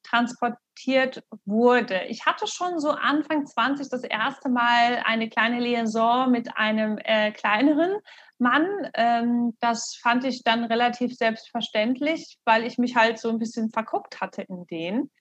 transportiert 0.03 1.23
wurde. 1.45 2.03
Ich 2.07 2.25
hatte 2.25 2.47
schon 2.47 2.79
so 2.79 2.91
Anfang 2.91 3.45
20 3.45 3.89
das 3.89 4.03
erste 4.03 4.49
Mal 4.49 5.01
eine 5.05 5.29
kleine 5.29 5.59
Liaison 5.59 6.29
mit 6.31 6.55
einem 6.57 6.97
äh, 7.03 7.31
kleineren 7.31 7.97
Mann. 8.37 8.67
Ähm, 8.93 9.57
das 9.59 9.97
fand 10.01 10.25
ich 10.25 10.43
dann 10.43 10.63
relativ 10.65 11.15
selbstverständlich, 11.15 12.37
weil 12.45 12.65
ich 12.65 12.77
mich 12.77 12.95
halt 12.95 13.19
so 13.19 13.29
ein 13.29 13.39
bisschen 13.39 13.69
verguckt 13.71 14.21
hatte 14.21 14.41
in 14.43 14.65
den. 14.67 15.11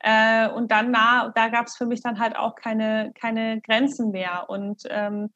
Äh, 0.00 0.48
und 0.48 0.72
dann, 0.72 0.92
da 0.92 1.48
gab 1.48 1.66
es 1.66 1.76
für 1.76 1.86
mich 1.86 2.02
dann 2.02 2.18
halt 2.18 2.36
auch 2.36 2.56
keine, 2.56 3.12
keine 3.14 3.60
Grenzen 3.60 4.10
mehr. 4.10 4.46
Und 4.48 4.82
ähm, 4.90 5.32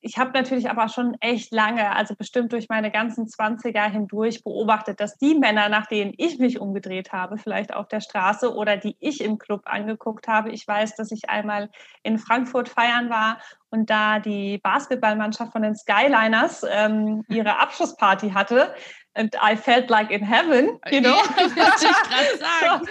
ich 0.00 0.18
habe 0.18 0.30
natürlich 0.32 0.70
aber 0.70 0.88
schon 0.88 1.16
echt 1.20 1.52
lange, 1.52 1.94
also 1.94 2.14
bestimmt 2.14 2.52
durch 2.52 2.68
meine 2.68 2.90
ganzen 2.90 3.26
20er 3.26 3.90
hindurch 3.90 4.42
beobachtet, 4.42 5.00
dass 5.00 5.16
die 5.16 5.34
Männer, 5.34 5.68
nach 5.68 5.86
denen 5.86 6.12
ich 6.16 6.38
mich 6.38 6.60
umgedreht 6.60 7.12
habe, 7.12 7.38
vielleicht 7.38 7.74
auf 7.74 7.88
der 7.88 8.00
Straße 8.00 8.54
oder 8.54 8.76
die 8.76 8.96
ich 9.00 9.22
im 9.22 9.38
Club 9.38 9.62
angeguckt 9.64 10.28
habe, 10.28 10.50
ich 10.50 10.66
weiß, 10.66 10.96
dass 10.96 11.10
ich 11.12 11.28
einmal 11.28 11.70
in 12.02 12.18
Frankfurt 12.18 12.68
feiern 12.68 13.10
war 13.10 13.38
und 13.70 13.90
da 13.90 14.20
die 14.20 14.58
Basketballmannschaft 14.58 15.52
von 15.52 15.62
den 15.62 15.74
Skyliners 15.74 16.64
ähm, 16.70 17.24
ihre 17.28 17.58
Abschlussparty 17.58 18.30
hatte, 18.30 18.74
and 19.16 19.34
I 19.40 19.56
felt 19.56 19.90
like 19.90 20.10
in 20.10 20.22
heaven, 20.22 20.78
you 20.90 21.00
know. 21.00 21.16
Ja, 21.36 21.74
ich 21.74 22.40
sagen. 22.40 22.86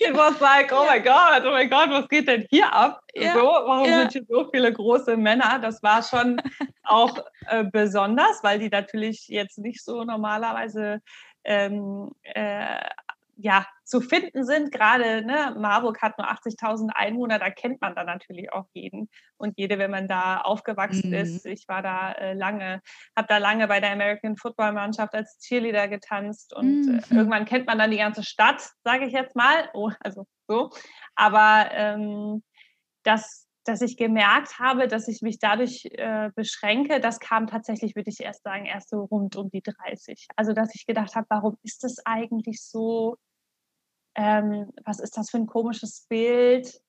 it 0.00 0.14
was 0.14 0.40
like, 0.40 0.72
oh 0.72 0.86
my 0.86 0.98
God, 0.98 1.44
oh 1.44 1.52
my 1.52 1.66
God, 1.66 1.90
was 1.90 2.08
geht 2.08 2.28
denn 2.28 2.46
hier 2.50 2.72
ab? 2.72 3.02
Ja, 3.14 3.34
so, 3.34 3.40
warum 3.40 3.88
ja. 3.88 3.98
sind 4.00 4.12
hier 4.12 4.24
so 4.28 4.48
viele 4.50 4.72
große 4.72 5.16
Männer? 5.16 5.58
Das 5.60 5.82
war 5.82 6.02
schon 6.02 6.40
auch 6.84 7.18
äh, 7.46 7.64
besonders, 7.64 8.42
weil 8.42 8.58
die 8.58 8.68
natürlich 8.68 9.28
jetzt 9.28 9.58
nicht 9.58 9.84
so 9.84 10.04
normalerweise 10.04 11.00
ähm, 11.44 12.10
äh, 12.22 12.80
ja, 13.40 13.66
zu 13.84 14.00
finden 14.00 14.44
sind. 14.44 14.72
Gerade 14.72 15.24
ne, 15.24 15.54
Marburg 15.58 16.02
hat 16.02 16.18
nur 16.18 16.28
80.000 16.28 16.90
Einwohner, 16.90 17.38
da 17.38 17.50
kennt 17.50 17.80
man 17.80 17.94
dann 17.94 18.06
natürlich 18.06 18.52
auch 18.52 18.66
jeden 18.74 19.08
und 19.36 19.56
jede, 19.56 19.78
wenn 19.78 19.92
man 19.92 20.08
da 20.08 20.40
aufgewachsen 20.40 21.10
mhm. 21.10 21.14
ist. 21.16 21.46
Ich 21.46 21.66
war 21.68 21.80
da 21.80 22.12
äh, 22.12 22.34
lange, 22.34 22.82
habe 23.16 23.28
da 23.28 23.38
lange 23.38 23.68
bei 23.68 23.80
der 23.80 23.92
American 23.92 24.36
Football 24.36 24.72
Mannschaft 24.72 25.14
als 25.14 25.38
Cheerleader 25.38 25.86
getanzt 25.86 26.54
und 26.54 26.88
äh, 26.88 26.92
mhm. 26.92 26.98
äh, 26.98 27.14
irgendwann 27.14 27.44
kennt 27.44 27.66
man 27.66 27.78
dann 27.78 27.92
die 27.92 27.98
ganze 27.98 28.24
Stadt, 28.24 28.70
sage 28.82 29.06
ich 29.06 29.12
jetzt 29.12 29.36
mal. 29.36 29.70
Oh, 29.72 29.90
also 30.00 30.26
so. 30.48 30.70
Aber 31.14 31.68
ähm, 31.72 32.42
das 33.04 33.48
dass 33.68 33.82
ich 33.82 33.98
gemerkt 33.98 34.58
habe, 34.58 34.88
dass 34.88 35.08
ich 35.08 35.20
mich 35.20 35.38
dadurch 35.38 35.84
äh, 35.92 36.30
beschränke, 36.34 37.00
das 37.00 37.20
kam 37.20 37.46
tatsächlich, 37.46 37.94
würde 37.94 38.08
ich 38.08 38.20
erst 38.20 38.42
sagen, 38.42 38.64
erst 38.64 38.88
so 38.88 39.02
rund 39.02 39.36
um 39.36 39.50
die 39.50 39.62
30. 39.62 40.26
Also, 40.36 40.54
dass 40.54 40.74
ich 40.74 40.86
gedacht 40.86 41.14
habe, 41.14 41.26
warum 41.28 41.58
ist 41.62 41.84
das 41.84 41.98
eigentlich 42.06 42.62
so? 42.62 43.16
Ähm, 44.18 44.72
was 44.84 44.98
ist 44.98 45.16
das 45.16 45.30
für 45.30 45.36
ein 45.36 45.46
komisches 45.46 46.04
Bild? 46.08 46.82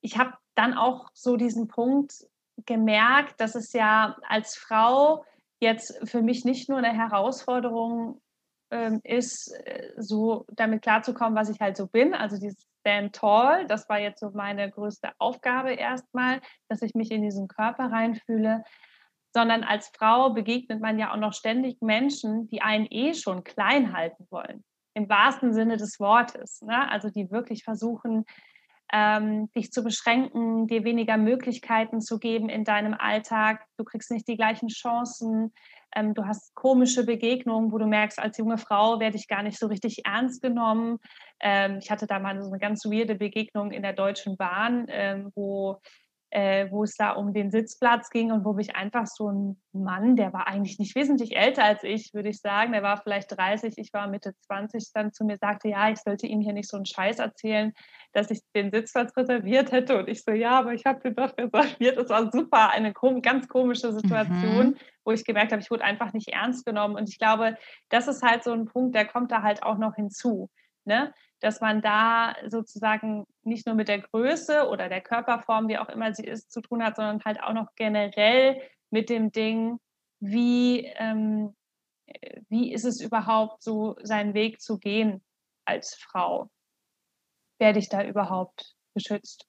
Ich 0.00 0.18
habe 0.18 0.32
dann 0.56 0.74
auch 0.74 1.08
so 1.14 1.36
diesen 1.36 1.68
Punkt 1.68 2.26
gemerkt, 2.66 3.40
dass 3.40 3.54
es 3.54 3.72
ja 3.72 4.16
als 4.28 4.56
Frau 4.56 5.24
jetzt 5.60 5.96
für 6.02 6.20
mich 6.20 6.44
nicht 6.44 6.68
nur 6.68 6.78
eine 6.78 6.92
Herausforderung 6.92 8.20
ähm, 8.72 9.00
ist, 9.04 9.52
äh, 9.64 9.92
so 9.96 10.44
damit 10.52 10.82
klarzukommen, 10.82 11.36
was 11.36 11.48
ich 11.48 11.60
halt 11.60 11.76
so 11.76 11.86
bin. 11.86 12.12
Also 12.12 12.36
dieses 12.36 12.66
Stand 12.80 13.14
Tall, 13.14 13.68
das 13.68 13.88
war 13.88 14.00
jetzt 14.00 14.18
so 14.18 14.30
meine 14.30 14.68
größte 14.68 15.10
Aufgabe 15.18 15.74
erstmal, 15.74 16.40
dass 16.68 16.82
ich 16.82 16.96
mich 16.96 17.12
in 17.12 17.22
diesen 17.22 17.46
Körper 17.46 17.92
reinfühle. 17.92 18.64
Sondern 19.32 19.62
als 19.62 19.92
Frau 19.96 20.30
begegnet 20.30 20.80
man 20.80 20.98
ja 20.98 21.12
auch 21.12 21.16
noch 21.16 21.34
ständig 21.34 21.80
Menschen, 21.80 22.48
die 22.48 22.62
einen 22.62 22.86
eh 22.90 23.14
schon 23.14 23.44
klein 23.44 23.96
halten 23.96 24.26
wollen. 24.30 24.64
Im 24.94 25.08
wahrsten 25.08 25.52
Sinne 25.54 25.76
des 25.76 25.98
Wortes. 26.00 26.62
Ne? 26.62 26.90
Also 26.90 27.08
die 27.08 27.30
wirklich 27.30 27.64
versuchen, 27.64 28.24
ähm, 28.92 29.50
dich 29.52 29.72
zu 29.72 29.82
beschränken, 29.82 30.66
dir 30.66 30.84
weniger 30.84 31.16
Möglichkeiten 31.16 32.02
zu 32.02 32.18
geben 32.18 32.50
in 32.50 32.64
deinem 32.64 32.94
Alltag. 32.94 33.64
Du 33.78 33.84
kriegst 33.84 34.10
nicht 34.10 34.28
die 34.28 34.36
gleichen 34.36 34.68
Chancen. 34.68 35.54
Ähm, 35.94 36.12
du 36.12 36.26
hast 36.26 36.54
komische 36.54 37.04
Begegnungen, 37.04 37.72
wo 37.72 37.78
du 37.78 37.86
merkst, 37.86 38.18
als 38.18 38.36
junge 38.36 38.58
Frau 38.58 39.00
werde 39.00 39.16
ich 39.16 39.28
gar 39.28 39.42
nicht 39.42 39.58
so 39.58 39.66
richtig 39.66 40.04
ernst 40.04 40.42
genommen. 40.42 40.98
Ähm, 41.40 41.78
ich 41.82 41.90
hatte 41.90 42.06
da 42.06 42.18
mal 42.18 42.40
so 42.42 42.50
eine 42.50 42.58
ganz 42.58 42.84
weirde 42.84 43.14
Begegnung 43.14 43.72
in 43.72 43.82
der 43.82 43.94
Deutschen 43.94 44.36
Bahn, 44.36 44.86
ähm, 44.88 45.32
wo 45.34 45.80
äh, 46.32 46.70
wo 46.70 46.82
es 46.82 46.96
da 46.96 47.10
um 47.10 47.34
den 47.34 47.50
Sitzplatz 47.50 48.08
ging 48.08 48.32
und 48.32 48.46
wo 48.46 48.54
mich 48.54 48.74
einfach 48.74 49.06
so 49.06 49.30
ein 49.30 49.60
Mann, 49.72 50.16
der 50.16 50.32
war 50.32 50.46
eigentlich 50.46 50.78
nicht 50.78 50.94
wesentlich 50.94 51.36
älter 51.36 51.62
als 51.62 51.82
ich, 51.82 52.14
würde 52.14 52.30
ich 52.30 52.40
sagen, 52.40 52.72
der 52.72 52.82
war 52.82 52.96
vielleicht 52.96 53.36
30, 53.36 53.76
ich 53.76 53.92
war 53.92 54.08
Mitte 54.08 54.32
20, 54.46 54.92
dann 54.94 55.12
zu 55.12 55.26
mir 55.26 55.36
sagte, 55.36 55.68
ja, 55.68 55.90
ich 55.90 55.98
sollte 55.98 56.26
ihm 56.26 56.40
hier 56.40 56.54
nicht 56.54 56.70
so 56.70 56.78
einen 56.78 56.86
Scheiß 56.86 57.18
erzählen, 57.18 57.74
dass 58.14 58.30
ich 58.30 58.40
den 58.56 58.70
Sitzplatz 58.70 59.14
reserviert 59.14 59.72
hätte. 59.72 59.98
Und 59.98 60.08
ich 60.08 60.24
so, 60.24 60.32
ja, 60.32 60.58
aber 60.58 60.72
ich 60.72 60.86
habe 60.86 61.00
den 61.00 61.14
doch 61.14 61.36
reserviert. 61.36 61.98
Das 61.98 62.08
war 62.08 62.32
super, 62.32 62.70
eine 62.70 62.94
ganz 63.20 63.46
komische 63.48 63.92
Situation, 63.92 64.68
mhm. 64.68 64.76
wo 65.04 65.12
ich 65.12 65.26
gemerkt 65.26 65.52
habe, 65.52 65.60
ich 65.60 65.70
wurde 65.70 65.84
einfach 65.84 66.14
nicht 66.14 66.28
ernst 66.28 66.64
genommen. 66.64 66.96
Und 66.96 67.10
ich 67.10 67.18
glaube, 67.18 67.58
das 67.90 68.08
ist 68.08 68.22
halt 68.22 68.42
so 68.42 68.52
ein 68.52 68.64
Punkt, 68.64 68.94
der 68.94 69.04
kommt 69.04 69.30
da 69.30 69.42
halt 69.42 69.62
auch 69.62 69.76
noch 69.76 69.96
hinzu. 69.96 70.48
Ne? 70.86 71.12
Dass 71.42 71.60
man 71.60 71.82
da 71.82 72.34
sozusagen 72.48 73.26
nicht 73.42 73.66
nur 73.66 73.74
mit 73.74 73.88
der 73.88 74.00
Größe 74.00 74.68
oder 74.68 74.88
der 74.88 75.00
Körperform, 75.00 75.68
wie 75.68 75.78
auch 75.78 75.88
immer 75.88 76.14
sie 76.14 76.24
ist, 76.24 76.52
zu 76.52 76.60
tun 76.60 76.84
hat, 76.84 76.96
sondern 76.96 77.24
halt 77.24 77.42
auch 77.42 77.52
noch 77.52 77.74
generell 77.74 78.60
mit 78.90 79.10
dem 79.10 79.32
Ding, 79.32 79.78
wie, 80.20 80.86
ähm, 80.96 81.56
wie 82.48 82.72
ist 82.72 82.84
es 82.84 83.00
überhaupt 83.00 83.62
so, 83.62 83.96
seinen 84.02 84.34
Weg 84.34 84.60
zu 84.60 84.78
gehen 84.78 85.22
als 85.64 85.94
Frau? 85.94 86.50
Werde 87.58 87.78
ich 87.78 87.88
da 87.88 88.04
überhaupt 88.04 88.74
geschützt? 88.94 89.46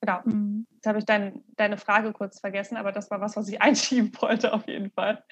Genau. 0.00 0.20
Mhm. 0.24 0.66
Jetzt 0.74 0.86
habe 0.86 0.98
ich 0.98 1.04
dein, 1.04 1.44
deine 1.56 1.78
Frage 1.78 2.12
kurz 2.12 2.40
vergessen, 2.40 2.76
aber 2.76 2.92
das 2.92 3.10
war 3.10 3.20
was, 3.20 3.36
was 3.36 3.48
ich 3.48 3.60
einschieben 3.62 4.12
wollte, 4.20 4.52
auf 4.52 4.66
jeden 4.66 4.90
Fall. 4.90 5.24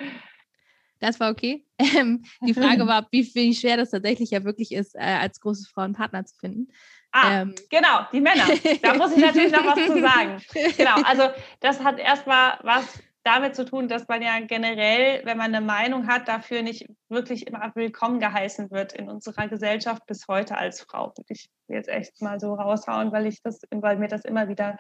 Das 1.01 1.21
war 1.21 1.31
okay. 1.31 1.65
Ähm, 1.97 2.25
die 2.41 2.55
Frage 2.55 2.89
war, 2.89 3.07
wie, 3.13 3.25
wie 3.35 3.55
schwer 3.55 3.77
das 3.77 3.91
tatsächlich 3.91 4.33
ja 4.33 4.43
wirklich 4.43 4.73
ist, 4.73 4.97
äh, 4.97 4.99
als 4.99 5.41
große 5.41 5.69
Frau 5.73 5.83
einen 5.83 5.95
Partner 5.95 6.25
zu 6.25 6.35
finden. 6.37 6.73
Ah, 7.13 7.43
ähm. 7.43 7.55
genau, 7.71 8.01
die 8.13 8.21
Männer. 8.21 8.45
Da 8.83 8.95
muss 8.95 9.13
ich 9.13 9.19
natürlich 9.19 9.53
noch 9.53 9.65
was 9.65 9.87
zu 9.87 10.01
sagen. 10.01 10.43
Genau, 10.77 10.97
also 11.05 11.31
das 11.61 11.83
hat 11.85 12.01
erstmal 12.01 12.59
was 12.63 13.01
damit 13.29 13.55
zu 13.55 13.65
tun, 13.65 13.89
dass 13.89 14.09
man 14.09 14.23
ja 14.23 14.41
generell, 14.41 15.21
wenn 15.25 15.37
man 15.37 15.55
eine 15.55 15.65
Meinung 15.65 16.07
hat, 16.07 16.29
dafür 16.29 16.63
nicht 16.63 16.87
wirklich 17.09 17.47
immer 17.47 17.73
willkommen 17.75 18.21
geheißen 18.21 18.71
wird 18.71 18.93
in 18.95 19.09
unserer 19.09 19.49
Gesellschaft 19.49 20.07
bis 20.07 20.27
heute 20.29 20.57
als 20.57 20.81
Frau. 20.81 21.13
Würde 21.17 21.35
ich 21.35 21.51
jetzt 21.69 21.89
echt 21.89 22.21
mal 22.23 22.41
so 22.41 22.55
raushauen, 22.55 23.13
weil 23.13 23.27
ich 23.27 23.43
das, 23.43 23.61
weil 23.71 23.99
mir 23.99 24.09
das 24.09 24.25
immer 24.25 24.49
wieder 24.49 24.79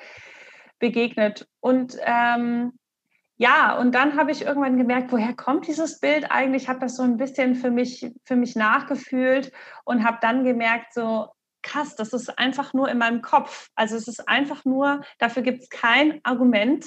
begegnet. 0.79 1.47
Und 1.61 1.97
ähm, 2.03 2.73
ja, 3.39 3.79
und 3.79 3.95
dann 3.95 4.17
habe 4.17 4.33
ich 4.33 4.43
irgendwann 4.43 4.77
gemerkt, 4.77 5.13
woher 5.13 5.33
kommt 5.33 5.69
dieses 5.69 6.01
Bild 6.01 6.31
eigentlich? 6.31 6.65
Ich 6.65 6.69
habe 6.69 6.81
das 6.81 6.97
so 6.97 7.05
ein 7.05 7.17
bisschen 7.17 7.55
für 7.55 7.71
mich, 7.71 8.11
für 8.25 8.35
mich 8.35 8.57
nachgefühlt 8.57 9.53
und 9.85 10.05
habe 10.05 10.19
dann 10.21 10.45
gemerkt, 10.45 10.93
so 10.93 11.29
krass, 11.63 11.95
das 11.95 12.13
ist 12.13 12.37
einfach 12.37 12.75
nur 12.75 12.89
in 12.89 12.99
meinem 12.99 13.23
Kopf. 13.23 13.69
Also 13.77 13.95
es 13.95 14.09
ist 14.09 14.29
einfach 14.29 14.65
nur, 14.65 15.03
dafür 15.19 15.43
gibt 15.43 15.63
es 15.63 15.69
kein 15.71 16.21
Argument. 16.25 16.85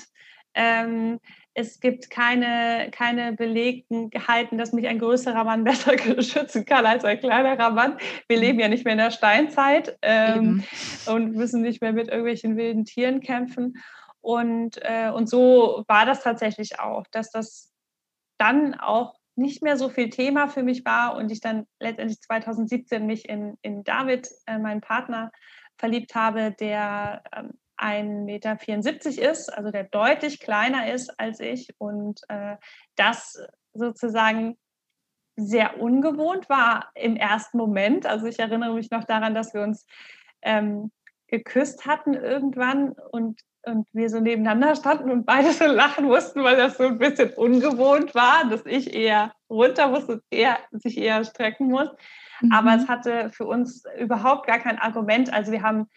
Ähm, 0.53 1.19
es 1.53 1.79
gibt 1.79 2.09
keine, 2.09 2.89
keine 2.91 3.33
belegten 3.33 4.09
Gehalten, 4.09 4.57
dass 4.57 4.73
mich 4.73 4.87
ein 4.87 4.99
größerer 4.99 5.45
Mann 5.45 5.63
besser 5.65 5.97
schützen 6.21 6.65
kann 6.65 6.85
als 6.85 7.05
ein 7.05 7.19
kleinerer 7.19 7.69
Mann. 7.69 7.97
Wir 8.27 8.37
leben 8.37 8.59
ja 8.59 8.67
nicht 8.67 8.83
mehr 8.83 8.93
in 8.93 8.99
der 8.99 9.11
Steinzeit 9.11 9.97
ähm, 10.01 10.65
und 11.07 11.33
müssen 11.33 11.61
nicht 11.61 11.81
mehr 11.81 11.93
mit 11.93 12.09
irgendwelchen 12.09 12.57
wilden 12.57 12.83
Tieren 12.83 13.21
kämpfen. 13.21 13.75
Und, 14.21 14.77
äh, 14.81 15.09
und 15.09 15.27
so 15.27 15.83
war 15.87 16.05
das 16.05 16.23
tatsächlich 16.23 16.79
auch, 16.79 17.05
dass 17.11 17.31
das 17.31 17.71
dann 18.37 18.75
auch 18.75 19.15
nicht 19.35 19.63
mehr 19.63 19.77
so 19.77 19.89
viel 19.89 20.09
Thema 20.09 20.47
für 20.47 20.63
mich 20.63 20.85
war 20.85 21.15
und 21.15 21.31
ich 21.31 21.39
dann 21.39 21.65
letztendlich 21.79 22.21
2017 22.21 23.05
mich 23.05 23.27
in, 23.27 23.57
in 23.61 23.83
David, 23.83 24.29
äh, 24.45 24.59
meinen 24.59 24.81
Partner, 24.81 25.31
verliebt 25.77 26.13
habe, 26.13 26.51
der 26.51 27.23
ähm, 27.35 27.53
1,74 27.77 29.09
Meter 29.15 29.31
ist, 29.31 29.49
also 29.49 29.71
der 29.71 29.85
deutlich 29.85 30.39
kleiner 30.39 30.93
ist 30.93 31.19
als 31.19 31.39
ich 31.39 31.73
und 31.79 32.21
äh, 32.29 32.57
das 32.95 33.41
sozusagen 33.73 34.57
sehr 35.35 35.79
ungewohnt 35.79 36.49
war 36.49 36.91
im 36.93 37.15
ersten 37.15 37.57
Moment. 37.57 38.05
Also 38.05 38.27
ich 38.27 38.37
erinnere 38.37 38.75
mich 38.75 38.91
noch 38.91 39.05
daran, 39.05 39.33
dass 39.33 39.53
wir 39.53 39.61
uns 39.61 39.87
ähm, 40.43 40.91
geküsst 41.27 41.85
hatten 41.87 42.13
irgendwann 42.13 42.91
und 42.91 43.41
und 43.63 43.87
wir 43.93 44.09
so 44.09 44.19
nebeneinander 44.19 44.75
standen 44.75 45.11
und 45.11 45.25
beide 45.25 45.51
so 45.51 45.65
lachen 45.65 46.05
mussten, 46.05 46.43
weil 46.43 46.57
das 46.57 46.77
so 46.77 46.83
ein 46.83 46.97
bisschen 46.97 47.31
ungewohnt 47.33 48.15
war, 48.15 48.49
dass 48.49 48.65
ich 48.65 48.93
eher 48.93 49.33
runter 49.49 49.87
muss 49.87 50.05
und 50.05 50.23
er 50.29 50.57
sich 50.71 50.97
eher 50.97 51.23
strecken 51.23 51.67
muss. 51.67 51.89
Mhm. 52.41 52.51
Aber 52.51 52.75
es 52.75 52.87
hatte 52.87 53.29
für 53.31 53.45
uns 53.45 53.83
überhaupt 53.99 54.47
gar 54.47 54.59
kein 54.59 54.79
Argument. 54.79 55.31
Also 55.31 55.51
wir 55.51 55.61
haben 55.61 55.87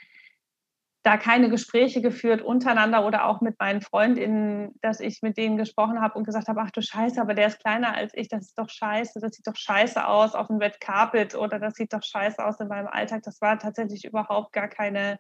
da 1.05 1.19
keine 1.19 1.51
Gespräche 1.51 2.01
geführt 2.01 2.41
untereinander 2.41 3.05
oder 3.05 3.27
auch 3.27 3.43
mit 3.43 3.59
meinen 3.59 3.83
Freundinnen, 3.83 4.75
dass 4.81 5.01
ich 5.01 5.21
mit 5.21 5.37
denen 5.37 5.59
gesprochen 5.59 6.01
habe 6.01 6.19
und 6.19 6.25
gesagt 6.25 6.49
habe, 6.49 6.63
ach 6.63 6.71
du 6.71 6.81
Scheiße, 6.81 7.21
aber 7.21 7.35
der 7.35 7.49
ist 7.49 7.61
kleiner 7.61 7.95
als 7.95 8.13
ich, 8.15 8.29
das 8.29 8.47
ist 8.47 8.59
doch 8.59 8.71
scheiße, 8.71 9.21
das 9.21 9.33
sieht 9.33 9.47
doch 9.47 9.57
scheiße 9.57 10.07
aus 10.07 10.35
auf 10.35 10.47
dem 10.47 10.57
Red 10.57 10.81
Carpet 10.81 11.35
oder 11.35 11.59
das 11.59 11.75
sieht 11.75 11.93
doch 11.93 12.03
scheiße 12.03 12.43
aus 12.43 12.59
in 12.59 12.69
meinem 12.69 12.87
Alltag. 12.87 13.23
Das 13.23 13.43
war 13.43 13.59
tatsächlich 13.59 14.07
überhaupt 14.07 14.55
gar 14.55 14.69
keine 14.69 15.19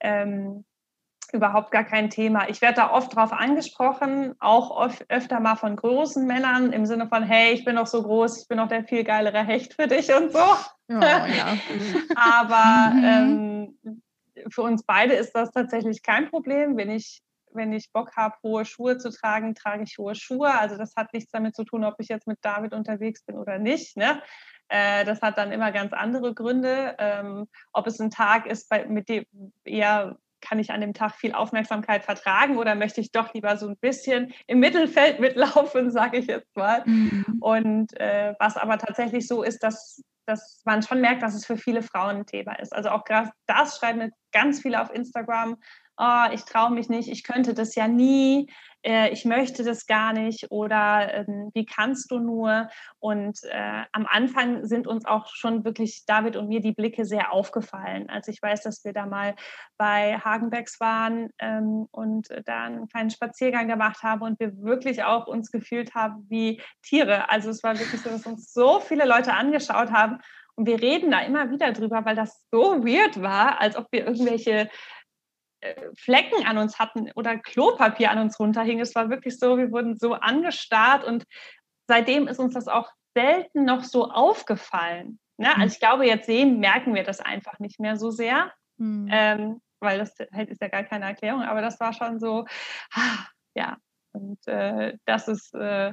ähm, 0.00 0.66
überhaupt 1.34 1.70
gar 1.70 1.84
kein 1.84 2.10
Thema. 2.10 2.48
Ich 2.48 2.62
werde 2.62 2.76
da 2.76 2.90
oft 2.90 3.14
drauf 3.14 3.32
angesprochen, 3.32 4.34
auch 4.38 4.70
oft, 4.70 5.04
öfter 5.10 5.40
mal 5.40 5.56
von 5.56 5.76
großen 5.76 6.26
Männern 6.26 6.72
im 6.72 6.86
Sinne 6.86 7.08
von, 7.08 7.22
hey, 7.22 7.52
ich 7.52 7.64
bin 7.64 7.76
doch 7.76 7.86
so 7.86 8.02
groß, 8.02 8.42
ich 8.42 8.48
bin 8.48 8.58
doch 8.58 8.68
der 8.68 8.84
viel 8.84 9.04
geilere 9.04 9.44
Hecht 9.44 9.74
für 9.74 9.86
dich 9.86 10.12
und 10.14 10.32
so. 10.32 10.38
Oh, 10.38 11.00
ja. 11.00 11.58
Aber 12.16 12.94
mhm. 12.94 13.76
ähm, 13.84 14.02
für 14.50 14.62
uns 14.62 14.84
beide 14.84 15.14
ist 15.14 15.32
das 15.32 15.50
tatsächlich 15.50 16.02
kein 16.02 16.30
Problem. 16.30 16.76
Wenn 16.76 16.90
ich, 16.90 17.22
wenn 17.52 17.72
ich 17.72 17.92
Bock 17.92 18.16
habe, 18.16 18.36
hohe 18.42 18.64
Schuhe 18.64 18.98
zu 18.98 19.10
tragen, 19.10 19.54
trage 19.54 19.84
ich 19.84 19.98
hohe 19.98 20.14
Schuhe. 20.14 20.50
Also 20.58 20.76
das 20.76 20.94
hat 20.96 21.12
nichts 21.12 21.30
damit 21.30 21.54
zu 21.54 21.64
tun, 21.64 21.84
ob 21.84 21.94
ich 21.98 22.08
jetzt 22.08 22.26
mit 22.26 22.38
David 22.42 22.72
unterwegs 22.72 23.22
bin 23.24 23.36
oder 23.36 23.58
nicht. 23.58 23.96
Ne? 23.96 24.22
Äh, 24.68 25.04
das 25.04 25.22
hat 25.22 25.38
dann 25.38 25.52
immer 25.52 25.72
ganz 25.72 25.92
andere 25.92 26.34
Gründe. 26.34 26.94
Ähm, 26.98 27.48
ob 27.72 27.86
es 27.86 28.00
ein 28.00 28.10
Tag 28.10 28.46
ist, 28.46 28.68
bei, 28.68 28.86
mit 28.86 29.08
dem 29.08 29.24
eher 29.64 30.18
kann 30.44 30.58
ich 30.58 30.70
an 30.70 30.80
dem 30.80 30.94
Tag 30.94 31.14
viel 31.14 31.32
Aufmerksamkeit 31.32 32.04
vertragen 32.04 32.58
oder 32.58 32.74
möchte 32.74 33.00
ich 33.00 33.10
doch 33.10 33.32
lieber 33.34 33.56
so 33.56 33.66
ein 33.66 33.76
bisschen 33.78 34.32
im 34.46 34.60
Mittelfeld 34.60 35.20
mitlaufen, 35.20 35.90
sage 35.90 36.18
ich 36.18 36.26
jetzt 36.26 36.54
mal. 36.56 36.82
Mhm. 36.84 37.38
Und 37.40 37.98
äh, 37.98 38.34
was 38.38 38.56
aber 38.56 38.78
tatsächlich 38.78 39.26
so 39.26 39.42
ist, 39.42 39.62
dass, 39.62 40.02
dass 40.26 40.62
man 40.64 40.82
schon 40.82 41.00
merkt, 41.00 41.22
dass 41.22 41.34
es 41.34 41.46
für 41.46 41.56
viele 41.56 41.82
Frauen 41.82 42.16
ein 42.16 42.26
Thema 42.26 42.58
ist. 42.58 42.72
Also 42.72 42.90
auch 42.90 43.04
gerade 43.04 43.30
das 43.46 43.78
schreiben 43.78 44.10
ganz 44.32 44.60
viele 44.60 44.80
auf 44.80 44.92
Instagram, 44.92 45.56
oh, 45.96 46.24
ich 46.32 46.42
traue 46.44 46.72
mich 46.72 46.88
nicht, 46.88 47.08
ich 47.08 47.22
könnte 47.24 47.54
das 47.54 47.74
ja 47.74 47.88
nie, 47.88 48.48
äh, 48.84 49.10
ich 49.10 49.24
möchte 49.24 49.64
das 49.64 49.86
gar 49.86 50.12
nicht 50.12 50.50
oder 50.50 51.12
äh, 51.14 51.24
wie 51.54 51.64
kannst 51.64 52.10
du 52.10 52.18
nur? 52.18 52.68
Und 52.98 53.42
äh, 53.44 53.82
am 53.92 54.06
Anfang 54.06 54.66
sind 54.66 54.86
uns 54.86 55.06
auch 55.06 55.28
schon 55.34 55.64
wirklich 55.64 56.04
David 56.06 56.36
und 56.36 56.48
mir 56.48 56.60
die 56.60 56.72
Blicke 56.72 57.04
sehr 57.04 57.32
aufgefallen. 57.32 58.08
Also 58.10 58.30
ich 58.30 58.42
weiß, 58.42 58.62
dass 58.62 58.84
wir 58.84 58.92
da 58.92 59.06
mal 59.06 59.34
bei 59.78 60.18
Hagenbecks 60.18 60.80
waren 60.80 61.30
ähm, 61.38 61.88
und 61.90 62.28
da 62.44 62.64
einen 62.64 62.88
kleinen 62.88 63.10
Spaziergang 63.10 63.68
gemacht 63.68 64.02
haben 64.02 64.22
und 64.22 64.38
wir 64.38 64.52
wirklich 64.62 65.02
auch 65.02 65.26
uns 65.26 65.50
gefühlt 65.50 65.94
haben 65.94 66.26
wie 66.28 66.60
Tiere. 66.82 67.30
Also 67.30 67.50
es 67.50 67.62
war 67.62 67.78
wirklich 67.78 68.02
so, 68.02 68.10
dass 68.10 68.26
uns 68.26 68.52
so 68.52 68.80
viele 68.80 69.06
Leute 69.06 69.32
angeschaut 69.32 69.90
haben. 69.90 70.18
Und 70.56 70.66
wir 70.66 70.80
reden 70.80 71.10
da 71.10 71.20
immer 71.20 71.50
wieder 71.50 71.72
drüber, 71.72 72.04
weil 72.04 72.14
das 72.14 72.46
so 72.52 72.84
weird 72.84 73.20
war, 73.20 73.60
als 73.60 73.76
ob 73.76 73.88
wir 73.90 74.06
irgendwelche 74.06 74.70
Flecken 75.96 76.46
an 76.46 76.58
uns 76.58 76.78
hatten 76.78 77.10
oder 77.14 77.38
Klopapier 77.38 78.10
an 78.10 78.18
uns 78.18 78.38
runterhing. 78.38 78.80
Es 78.80 78.94
war 78.94 79.10
wirklich 79.10 79.38
so, 79.38 79.58
wir 79.58 79.70
wurden 79.72 79.98
so 79.98 80.14
angestarrt 80.14 81.04
und 81.04 81.24
seitdem 81.88 82.28
ist 82.28 82.38
uns 82.38 82.54
das 82.54 82.68
auch 82.68 82.90
selten 83.14 83.64
noch 83.64 83.84
so 83.84 84.10
aufgefallen. 84.10 85.18
Ne? 85.36 85.54
Also 85.56 85.74
ich 85.74 85.80
glaube, 85.80 86.06
jetzt 86.06 86.26
sehen, 86.26 86.60
merken 86.60 86.94
wir 86.94 87.04
das 87.04 87.20
einfach 87.20 87.58
nicht 87.58 87.80
mehr 87.80 87.96
so 87.96 88.10
sehr, 88.10 88.52
mhm. 88.76 89.08
ähm, 89.10 89.60
weil 89.80 89.98
das 89.98 90.10
ist 90.18 90.60
ja 90.60 90.68
gar 90.68 90.84
keine 90.84 91.06
Erklärung, 91.06 91.42
aber 91.42 91.60
das 91.60 91.78
war 91.80 91.92
schon 91.92 92.18
so, 92.18 92.46
ah, 92.92 93.26
ja, 93.54 93.76
und 94.12 94.46
äh, 94.46 94.96
das 95.04 95.28
ist 95.28 95.54
äh, 95.54 95.92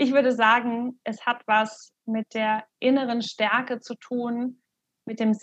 ich 0.00 0.12
würde 0.12 0.32
sagen, 0.32 0.98
es 1.04 1.26
hat 1.26 1.42
was 1.46 1.92
mit 2.06 2.32
der 2.32 2.64
inneren 2.78 3.20
Stärke 3.20 3.80
zu 3.80 3.94
tun, 3.96 4.62
mit 5.04 5.20
dem 5.20 5.34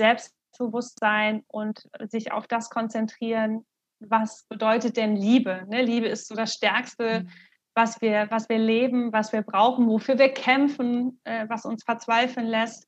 Selbstbewusstsein 0.58 1.44
und 1.48 1.88
sich 2.10 2.32
auf 2.32 2.48
das 2.48 2.70
konzentrieren, 2.70 3.66
was 4.00 4.44
bedeutet 4.44 4.98
denn 4.98 5.16
Liebe? 5.16 5.66
Ne? 5.68 5.82
Liebe 5.82 6.08
ist 6.08 6.28
so 6.28 6.36
das 6.36 6.54
Stärkste, 6.54 7.22
mhm. 7.22 7.30
was, 7.76 8.02
wir, 8.02 8.28
was 8.30 8.48
wir 8.50 8.60
leben, 8.60 9.12
was 9.12 9.34
wir 9.34 9.42
brauchen, 9.42 9.88
wofür 9.88 10.18
wir 10.20 10.30
kämpfen, 10.30 11.20
äh, 11.24 11.48
was 11.50 11.66
uns 11.66 11.84
verzweifeln 11.84 12.48
lässt. 12.48 12.88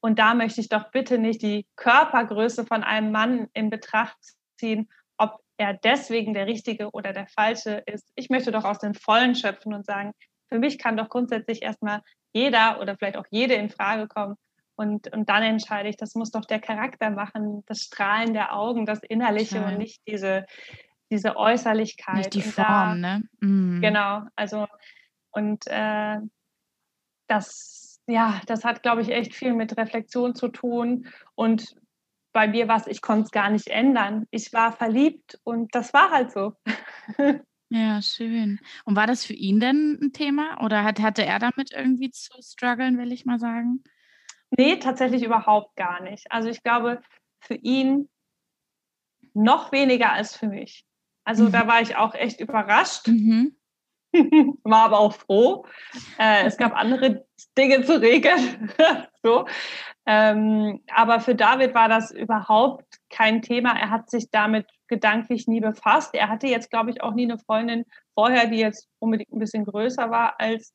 Und 0.00 0.18
da 0.18 0.34
möchte 0.34 0.60
ich 0.60 0.68
doch 0.68 0.90
bitte 0.90 1.18
nicht 1.18 1.42
die 1.42 1.66
Körpergröße 1.76 2.66
von 2.66 2.82
einem 2.82 3.12
Mann 3.12 3.48
in 3.52 3.70
Betracht 3.70 4.16
ziehen, 4.58 4.88
ob 5.18 5.42
er 5.56 5.74
deswegen 5.74 6.32
der 6.34 6.46
Richtige 6.46 6.90
oder 6.90 7.12
der 7.12 7.26
Falsche 7.26 7.82
ist. 7.86 8.10
Ich 8.14 8.30
möchte 8.30 8.50
doch 8.50 8.64
aus 8.64 8.78
den 8.78 8.94
Vollen 8.94 9.34
schöpfen 9.34 9.74
und 9.74 9.84
sagen, 9.84 10.12
für 10.48 10.58
mich 10.58 10.78
kann 10.78 10.96
doch 10.96 11.08
grundsätzlich 11.08 11.62
erstmal 11.62 12.02
jeder 12.32 12.80
oder 12.80 12.96
vielleicht 12.96 13.16
auch 13.16 13.26
jede 13.30 13.54
in 13.54 13.70
Frage 13.70 14.08
kommen. 14.08 14.36
Und, 14.80 15.12
und 15.12 15.28
dann 15.28 15.42
entscheide 15.42 15.90
ich, 15.90 15.98
das 15.98 16.14
muss 16.14 16.30
doch 16.30 16.46
der 16.46 16.58
Charakter 16.58 17.10
machen, 17.10 17.62
das 17.66 17.80
Strahlen 17.80 18.32
der 18.32 18.56
Augen, 18.56 18.86
das 18.86 19.02
Innerliche 19.02 19.60
okay. 19.60 19.72
und 19.72 19.78
nicht 19.78 20.00
diese, 20.06 20.46
diese 21.10 21.36
Äußerlichkeit. 21.36 22.16
Nicht 22.16 22.32
die 22.32 22.40
Form, 22.40 22.64
da, 22.64 22.94
ne? 22.94 23.22
Mm. 23.40 23.82
Genau, 23.82 24.22
also 24.36 24.66
und 25.32 25.66
äh, 25.66 26.16
das, 27.26 28.00
ja, 28.06 28.40
das 28.46 28.64
hat, 28.64 28.82
glaube 28.82 29.02
ich, 29.02 29.10
echt 29.10 29.34
viel 29.34 29.52
mit 29.52 29.76
Reflexion 29.76 30.34
zu 30.34 30.48
tun. 30.48 31.06
Und 31.34 31.76
bei 32.32 32.48
mir 32.48 32.66
war 32.66 32.78
es, 32.78 32.86
ich 32.86 33.02
konnte 33.02 33.24
es 33.24 33.32
gar 33.32 33.50
nicht 33.50 33.68
ändern. 33.68 34.28
Ich 34.30 34.50
war 34.54 34.72
verliebt 34.72 35.38
und 35.44 35.74
das 35.74 35.92
war 35.92 36.10
halt 36.10 36.32
so. 36.32 36.54
Ja, 37.72 38.02
schön. 38.02 38.58
Und 38.84 38.96
war 38.96 39.06
das 39.06 39.24
für 39.24 39.32
ihn 39.32 39.60
denn 39.60 39.96
ein 40.02 40.12
Thema 40.12 40.60
oder 40.64 40.82
hat, 40.82 40.98
hatte 40.98 41.24
er 41.24 41.38
damit 41.38 41.70
irgendwie 41.70 42.10
zu 42.10 42.32
strugglen, 42.42 42.98
will 42.98 43.12
ich 43.12 43.26
mal 43.26 43.38
sagen? 43.38 43.84
Nee, 44.50 44.76
tatsächlich 44.76 45.22
überhaupt 45.22 45.76
gar 45.76 46.02
nicht. 46.02 46.30
Also 46.30 46.48
ich 46.48 46.62
glaube, 46.62 47.00
für 47.40 47.54
ihn 47.54 48.08
noch 49.32 49.72
weniger 49.72 50.12
als 50.12 50.36
für 50.36 50.48
mich. 50.48 50.84
Also 51.24 51.44
mhm. 51.44 51.52
da 51.52 51.66
war 51.66 51.80
ich 51.80 51.96
auch 51.96 52.14
echt 52.14 52.40
überrascht. 52.40 53.08
Mhm. 53.08 53.56
war 54.64 54.86
aber 54.86 54.98
auch 54.98 55.12
froh. 55.12 55.66
Äh, 56.18 56.44
es 56.46 56.56
gab 56.56 56.74
andere 56.74 57.26
Dinge 57.56 57.84
zu 57.84 58.00
regeln. 58.00 58.72
so. 59.22 59.46
Ähm, 60.06 60.80
aber 60.92 61.20
für 61.20 61.36
David 61.36 61.74
war 61.74 61.88
das 61.88 62.10
überhaupt 62.10 62.98
kein 63.10 63.42
Thema. 63.42 63.78
Er 63.78 63.90
hat 63.90 64.10
sich 64.10 64.30
damit 64.30 64.66
gedanklich 64.88 65.46
nie 65.46 65.60
befasst. 65.60 66.14
Er 66.14 66.28
hatte 66.28 66.48
jetzt, 66.48 66.70
glaube 66.70 66.90
ich, 66.90 67.02
auch 67.02 67.14
nie 67.14 67.24
eine 67.24 67.38
Freundin 67.38 67.84
vorher, 68.14 68.46
die 68.48 68.58
jetzt 68.58 68.88
unbedingt 68.98 69.32
ein 69.32 69.38
bisschen 69.38 69.64
größer 69.64 70.10
war 70.10 70.40
als, 70.40 70.74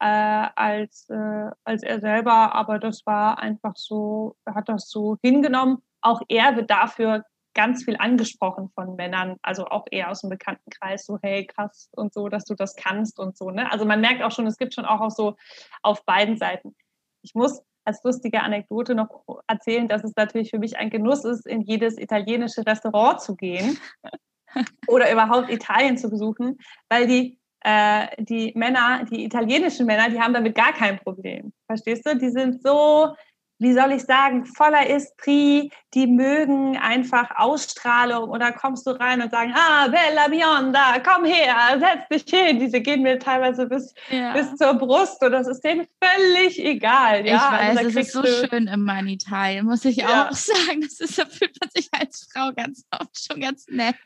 äh, 0.00 0.48
als, 0.54 1.08
äh, 1.08 1.50
als 1.64 1.82
er 1.82 2.00
selber. 2.00 2.54
Aber 2.54 2.78
das 2.78 3.04
war 3.06 3.38
einfach 3.38 3.76
so, 3.76 4.36
er 4.44 4.54
hat 4.54 4.68
das 4.68 4.88
so 4.88 5.16
hingenommen. 5.22 5.82
Auch 6.00 6.20
er 6.28 6.56
wird 6.56 6.70
dafür 6.70 7.24
ganz 7.56 7.84
viel 7.84 7.96
angesprochen 7.96 8.68
von 8.74 8.96
Männern, 8.96 9.36
also 9.40 9.66
auch 9.66 9.86
eher 9.90 10.10
aus 10.10 10.20
dem 10.20 10.28
Bekanntenkreis, 10.28 11.06
so 11.06 11.18
hey, 11.22 11.46
krass 11.46 11.88
und 11.92 12.12
so, 12.12 12.28
dass 12.28 12.44
du 12.44 12.54
das 12.54 12.76
kannst 12.76 13.18
und 13.18 13.36
so. 13.38 13.50
Ne? 13.50 13.72
Also 13.72 13.86
man 13.86 14.02
merkt 14.02 14.22
auch 14.22 14.30
schon, 14.30 14.46
es 14.46 14.58
gibt 14.58 14.74
schon 14.74 14.84
auch, 14.84 15.00
auch 15.00 15.10
so 15.10 15.36
auf 15.82 16.04
beiden 16.04 16.36
Seiten. 16.36 16.76
Ich 17.22 17.34
muss 17.34 17.62
als 17.86 18.04
lustige 18.04 18.42
Anekdote 18.42 18.94
noch 18.94 19.24
erzählen, 19.46 19.88
dass 19.88 20.04
es 20.04 20.14
natürlich 20.16 20.50
für 20.50 20.58
mich 20.58 20.76
ein 20.76 20.90
Genuss 20.90 21.24
ist, 21.24 21.46
in 21.46 21.62
jedes 21.62 21.96
italienische 21.96 22.66
Restaurant 22.66 23.22
zu 23.22 23.36
gehen 23.36 23.78
oder 24.86 25.10
überhaupt 25.10 25.48
Italien 25.48 25.96
zu 25.96 26.10
besuchen, 26.10 26.58
weil 26.90 27.06
die, 27.06 27.38
äh, 27.66 28.06
die 28.18 28.52
Männer, 28.54 29.04
die 29.10 29.24
italienischen 29.24 29.86
Männer, 29.86 30.08
die 30.08 30.20
haben 30.20 30.32
damit 30.32 30.54
gar 30.54 30.72
kein 30.72 30.98
Problem. 30.98 31.52
Verstehst 31.66 32.06
du? 32.06 32.16
Die 32.16 32.30
sind 32.30 32.62
so 32.62 33.14
wie 33.58 33.72
soll 33.72 33.92
ich 33.92 34.02
sagen, 34.02 34.44
voller 34.44 34.88
Esprit, 34.88 35.72
die 35.94 36.06
mögen 36.06 36.76
einfach 36.76 37.30
Ausstrahlung 37.36 38.28
oder 38.28 38.52
kommst 38.52 38.86
du 38.86 38.90
rein 38.90 39.22
und 39.22 39.30
sagen, 39.30 39.54
ah, 39.56 39.88
Bella 39.88 40.28
Bionda, 40.28 40.98
komm 41.00 41.24
her, 41.24 41.56
setz 41.78 42.24
dich 42.26 42.38
hin. 42.38 42.60
Diese 42.60 42.80
gehen 42.80 43.02
mir 43.02 43.18
teilweise 43.18 43.66
bis, 43.66 43.94
ja. 44.10 44.34
bis 44.34 44.54
zur 44.56 44.74
Brust 44.74 45.22
und 45.22 45.32
das 45.32 45.48
ist 45.48 45.62
denen 45.62 45.86
völlig 46.02 46.62
egal. 46.62 47.26
Ja? 47.26 47.36
Ich 47.36 47.58
weiß, 47.58 47.76
also 47.78 47.98
es 47.98 48.06
ist 48.06 48.12
so 48.12 48.24
schön 48.24 48.66
immer 48.66 48.98
in 49.00 49.08
Italien, 49.08 49.64
muss 49.64 49.86
ich 49.86 49.96
ja. 49.96 50.28
auch 50.28 50.32
sagen. 50.34 50.82
Das 50.82 51.00
ist, 51.00 51.18
da 51.18 51.24
fühlt 51.24 51.56
man 51.58 51.70
sich 51.74 51.88
als 51.92 52.28
Frau 52.30 52.52
ganz 52.52 52.84
oft 52.90 53.26
schon 53.26 53.40
ganz 53.40 53.66
nett. 53.68 53.96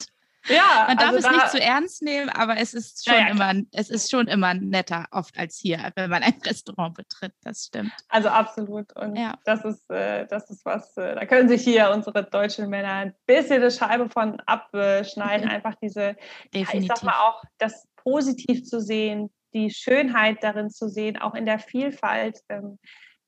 Ja, 0.48 0.84
man 0.88 0.96
darf 0.96 1.14
also 1.14 1.28
es 1.28 1.34
nicht 1.34 1.50
zu 1.50 1.60
ernst 1.60 2.02
nehmen, 2.02 2.30
aber 2.30 2.56
es 2.56 2.74
ist 2.74 3.04
schon 3.04 3.18
ja, 3.18 3.28
immer, 3.28 3.52
es 3.72 3.90
ist 3.90 4.10
schon 4.10 4.26
immer 4.26 4.54
netter 4.54 5.06
oft 5.10 5.38
als 5.38 5.58
hier, 5.58 5.92
wenn 5.96 6.10
man 6.10 6.22
ein 6.22 6.34
Restaurant 6.44 6.94
betritt. 6.94 7.32
Das 7.42 7.66
stimmt. 7.66 7.92
Also 8.08 8.28
absolut. 8.28 8.94
Und 8.96 9.16
ja. 9.16 9.38
das 9.44 9.64
ist, 9.64 9.90
äh, 9.90 10.26
das 10.26 10.50
ist 10.50 10.64
was. 10.64 10.96
Äh, 10.96 11.14
da 11.14 11.26
können 11.26 11.48
sich 11.48 11.62
hier 11.62 11.90
unsere 11.90 12.24
deutschen 12.24 12.68
Männer 12.68 12.92
ein 12.92 13.14
bisschen 13.26 13.56
eine 13.56 13.70
Scheibe 13.70 14.08
von 14.08 14.40
abschneiden. 14.40 15.46
Mhm. 15.46 15.54
Einfach 15.54 15.74
diese, 15.82 16.16
Definitiv. 16.54 16.82
ich 16.82 16.86
sag 16.88 17.02
mal 17.02 17.20
auch, 17.20 17.42
das 17.58 17.86
positiv 17.96 18.64
zu 18.64 18.80
sehen, 18.80 19.30
die 19.52 19.70
Schönheit 19.70 20.42
darin 20.42 20.70
zu 20.70 20.88
sehen, 20.88 21.18
auch 21.18 21.34
in 21.34 21.44
der 21.44 21.58
Vielfalt. 21.58 22.40
Ähm, 22.48 22.78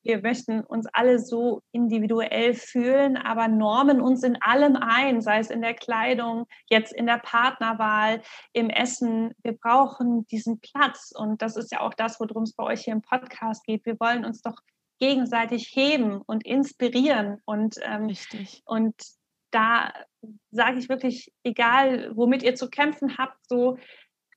wir 0.02 0.20
möchten 0.20 0.62
uns 0.62 0.86
alle 0.92 1.18
so 1.18 1.62
individuell 1.72 2.54
fühlen, 2.54 3.16
aber 3.16 3.48
normen 3.48 4.00
uns 4.00 4.22
in 4.22 4.40
allem 4.42 4.76
ein, 4.76 5.20
sei 5.20 5.38
es 5.38 5.50
in 5.50 5.62
der 5.62 5.74
Kleidung, 5.74 6.46
jetzt 6.68 6.92
in 6.92 7.06
der 7.06 7.18
Partnerwahl, 7.18 8.22
im 8.52 8.70
Essen. 8.70 9.32
Wir 9.42 9.52
brauchen 9.52 10.26
diesen 10.26 10.60
Platz 10.60 11.12
und 11.14 11.42
das 11.42 11.56
ist 11.56 11.72
ja 11.72 11.80
auch 11.80 11.94
das, 11.94 12.18
worum 12.20 12.42
es 12.42 12.54
bei 12.54 12.64
euch 12.64 12.84
hier 12.84 12.94
im 12.94 13.02
Podcast 13.02 13.64
geht. 13.64 13.86
Wir 13.86 13.98
wollen 14.00 14.24
uns 14.24 14.42
doch 14.42 14.56
gegenseitig 14.98 15.70
heben 15.72 16.20
und 16.22 16.44
inspirieren 16.44 17.40
und 17.44 17.76
ähm, 17.82 18.06
Richtig. 18.06 18.62
und 18.64 18.94
da 19.50 19.92
sage 20.50 20.78
ich 20.78 20.88
wirklich, 20.88 21.32
egal 21.44 22.10
womit 22.14 22.42
ihr 22.42 22.54
zu 22.54 22.70
kämpfen 22.70 23.18
habt, 23.18 23.36
so 23.48 23.78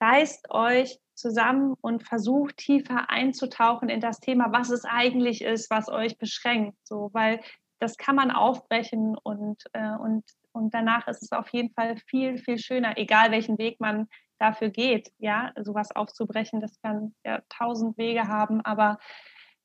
reißt 0.02 0.50
euch 0.52 0.98
zusammen 1.16 1.76
und 1.82 2.04
versucht 2.04 2.58
tiefer 2.58 3.10
einzutauchen 3.10 3.90
in 3.90 4.02
das 4.02 4.20
Thema, 4.20 4.52
was 4.52 4.70
es 4.70 4.86
eigentlich 4.86 5.42
ist, 5.42 5.70
was 5.72 5.90
euch 5.90 6.18
beschränkt. 6.18 6.78
So, 6.84 7.10
weil 7.14 7.42
das 7.80 7.98
kann 7.98 8.16
man 8.16 8.32
aufbrechen 8.32 9.18
und, 9.24 9.64
äh, 9.74 9.96
und, 9.96 10.24
und 10.52 10.74
danach 10.74 11.08
ist 11.08 11.24
es 11.24 11.32
auf 11.32 11.50
jeden 11.50 11.74
Fall 11.74 11.98
viel, 12.08 12.38
viel 12.38 12.58
schöner, 12.58 12.98
egal 12.98 13.32
welchen 13.32 13.58
Weg 13.58 13.80
man 13.80 14.08
dafür 14.40 14.70
geht, 14.70 15.12
ja, 15.18 15.54
sowas 15.62 15.96
aufzubrechen. 15.96 16.62
Das 16.62 16.80
kann 16.82 17.16
ja 17.26 17.42
tausend 17.50 17.98
Wege 17.98 18.28
haben, 18.28 18.62
aber 18.62 19.00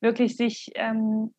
wirklich 0.01 0.37
sich, 0.37 0.71
ähm, 0.75 1.35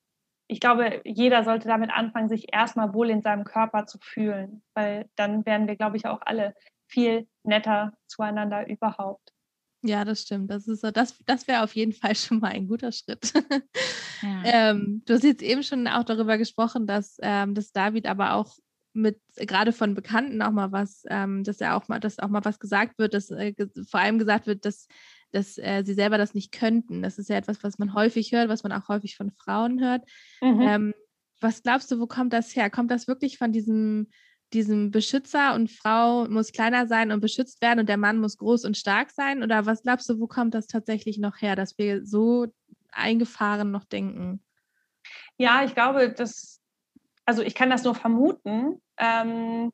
ich 0.47 0.59
glaube, 0.59 1.01
jeder 1.05 1.43
sollte 1.43 1.67
damit 1.67 1.91
anfangen, 1.91 2.29
sich 2.29 2.53
erstmal 2.53 2.93
wohl 2.93 3.09
in 3.09 3.21
seinem 3.21 3.45
Körper 3.45 3.85
zu 3.85 3.97
fühlen, 4.01 4.63
weil 4.73 5.09
dann 5.15 5.45
werden 5.45 5.67
wir, 5.67 5.77
glaube 5.77 5.97
ich, 5.97 6.05
auch 6.05 6.19
alle 6.25 6.53
viel 6.87 7.27
netter 7.43 7.93
zueinander 8.07 8.67
überhaupt. 8.67 9.30
Ja, 9.83 10.05
das 10.05 10.21
stimmt. 10.21 10.51
Das, 10.51 10.65
das, 10.65 11.17
das 11.25 11.47
wäre 11.47 11.63
auf 11.63 11.75
jeden 11.75 11.93
Fall 11.93 12.15
schon 12.15 12.39
mal 12.39 12.51
ein 12.51 12.67
guter 12.67 12.91
Schritt. 12.91 13.33
Ja. 14.21 14.43
ähm, 14.43 15.01
du 15.05 15.15
hast 15.15 15.23
jetzt 15.23 15.41
eben 15.41 15.63
schon 15.63 15.87
auch 15.87 16.03
darüber 16.03 16.37
gesprochen, 16.37 16.85
dass, 16.85 17.17
ähm, 17.23 17.55
dass 17.55 17.71
David 17.71 18.05
aber 18.05 18.35
auch 18.35 18.55
mit 18.93 19.19
gerade 19.35 19.71
von 19.71 19.95
Bekannten 19.95 20.41
auch 20.41 20.51
mal 20.51 20.71
was, 20.71 21.03
ähm, 21.09 21.43
dass 21.43 21.61
er 21.61 21.75
auch 21.75 21.87
mal, 21.87 21.99
dass 21.99 22.19
auch 22.19 22.27
mal 22.27 22.43
was 22.43 22.59
gesagt 22.59 22.99
wird, 22.99 23.13
dass 23.13 23.31
äh, 23.31 23.53
vor 23.89 23.99
allem 23.99 24.19
gesagt 24.19 24.47
wird, 24.47 24.65
dass, 24.65 24.87
dass 25.31 25.57
äh, 25.57 25.83
sie 25.85 25.93
selber 25.93 26.17
das 26.17 26.33
nicht 26.33 26.51
könnten. 26.51 27.01
Das 27.01 27.17
ist 27.17 27.29
ja 27.29 27.37
etwas, 27.37 27.63
was 27.63 27.79
man 27.79 27.93
häufig 27.93 28.31
hört, 28.31 28.49
was 28.49 28.63
man 28.63 28.73
auch 28.73 28.89
häufig 28.89 29.15
von 29.15 29.31
Frauen 29.31 29.79
hört. 29.81 30.03
Mhm. 30.41 30.61
Ähm, 30.61 30.93
was 31.39 31.63
glaubst 31.63 31.89
du, 31.91 31.99
wo 31.99 32.05
kommt 32.05 32.33
das 32.33 32.55
her? 32.55 32.69
Kommt 32.69 32.91
das 32.91 33.07
wirklich 33.07 33.37
von 33.37 33.51
diesem 33.51 34.09
diesem 34.53 34.91
Beschützer 34.91 35.55
und 35.55 35.71
Frau 35.71 36.27
muss 36.27 36.51
kleiner 36.51 36.87
sein 36.87 37.11
und 37.11 37.21
beschützt 37.21 37.61
werden 37.61 37.79
und 37.79 37.89
der 37.89 37.97
Mann 37.97 38.19
muss 38.19 38.37
groß 38.37 38.65
und 38.65 38.77
stark 38.77 39.11
sein? 39.11 39.43
Oder 39.43 39.65
was 39.65 39.83
glaubst 39.83 40.09
du, 40.09 40.19
wo 40.19 40.27
kommt 40.27 40.53
das 40.53 40.67
tatsächlich 40.67 41.17
noch 41.17 41.41
her, 41.41 41.55
dass 41.55 41.77
wir 41.77 42.05
so 42.05 42.47
eingefahren 42.91 43.71
noch 43.71 43.85
denken? 43.85 44.43
Ja, 45.37 45.63
ich 45.63 45.73
glaube, 45.73 46.11
dass, 46.11 46.61
also 47.25 47.41
ich 47.41 47.55
kann 47.55 47.69
das 47.69 47.83
nur 47.83 47.95
vermuten. 47.95 48.81
Ähm, 48.97 49.71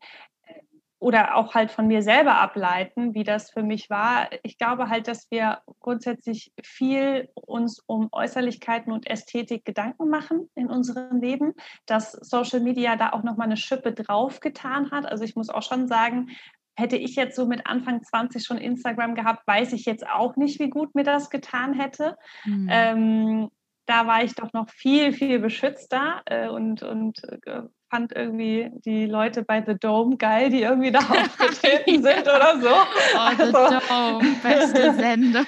oder 0.99 1.35
auch 1.35 1.53
halt 1.53 1.71
von 1.71 1.87
mir 1.87 2.01
selber 2.01 2.39
ableiten, 2.39 3.13
wie 3.13 3.23
das 3.23 3.51
für 3.51 3.61
mich 3.61 3.89
war. 3.89 4.29
Ich 4.43 4.57
glaube 4.57 4.89
halt, 4.89 5.07
dass 5.07 5.29
wir 5.29 5.59
grundsätzlich 5.79 6.51
viel 6.63 7.29
uns 7.35 7.83
um 7.85 8.09
Äußerlichkeiten 8.11 8.91
und 8.91 9.07
Ästhetik 9.07 9.63
Gedanken 9.63 10.09
machen 10.09 10.49
in 10.55 10.69
unserem 10.69 11.21
Leben, 11.21 11.53
dass 11.85 12.13
Social 12.13 12.61
Media 12.61 12.95
da 12.95 13.11
auch 13.11 13.23
noch 13.23 13.37
mal 13.37 13.43
eine 13.43 13.57
Schippe 13.57 13.93
draufgetan 13.93 14.89
hat. 14.91 15.05
Also 15.05 15.23
ich 15.23 15.35
muss 15.35 15.49
auch 15.49 15.61
schon 15.61 15.87
sagen, 15.87 16.29
hätte 16.75 16.97
ich 16.97 17.15
jetzt 17.15 17.35
so 17.35 17.45
mit 17.45 17.67
Anfang 17.67 18.03
20 18.03 18.43
schon 18.43 18.57
Instagram 18.57 19.15
gehabt, 19.15 19.45
weiß 19.47 19.73
ich 19.73 19.85
jetzt 19.85 20.07
auch 20.07 20.35
nicht, 20.35 20.59
wie 20.59 20.69
gut 20.69 20.95
mir 20.95 21.03
das 21.03 21.29
getan 21.29 21.73
hätte. 21.73 22.17
Mhm. 22.45 22.67
Ähm, 22.71 23.49
da 23.87 24.05
war 24.05 24.23
ich 24.23 24.35
doch 24.35 24.53
noch 24.53 24.69
viel, 24.69 25.13
viel 25.13 25.39
beschützter 25.39 26.21
äh, 26.25 26.49
und, 26.49 26.83
und 26.83 27.23
äh, 27.45 27.61
fand 27.89 28.13
irgendwie 28.13 28.71
die 28.85 29.05
Leute 29.05 29.43
bei 29.43 29.63
The 29.65 29.75
Dome 29.75 30.17
geil, 30.17 30.49
die 30.49 30.61
irgendwie 30.61 30.91
da 30.91 30.99
aufgetreten 31.09 32.03
sind 32.03 32.21
oder 32.21 32.59
so. 32.59 32.69
Oh, 32.69 33.31
The 33.35 33.43
also. 33.43 33.87
Dome, 33.87 34.35
beste 34.43 34.93
Sendung. 34.95 35.45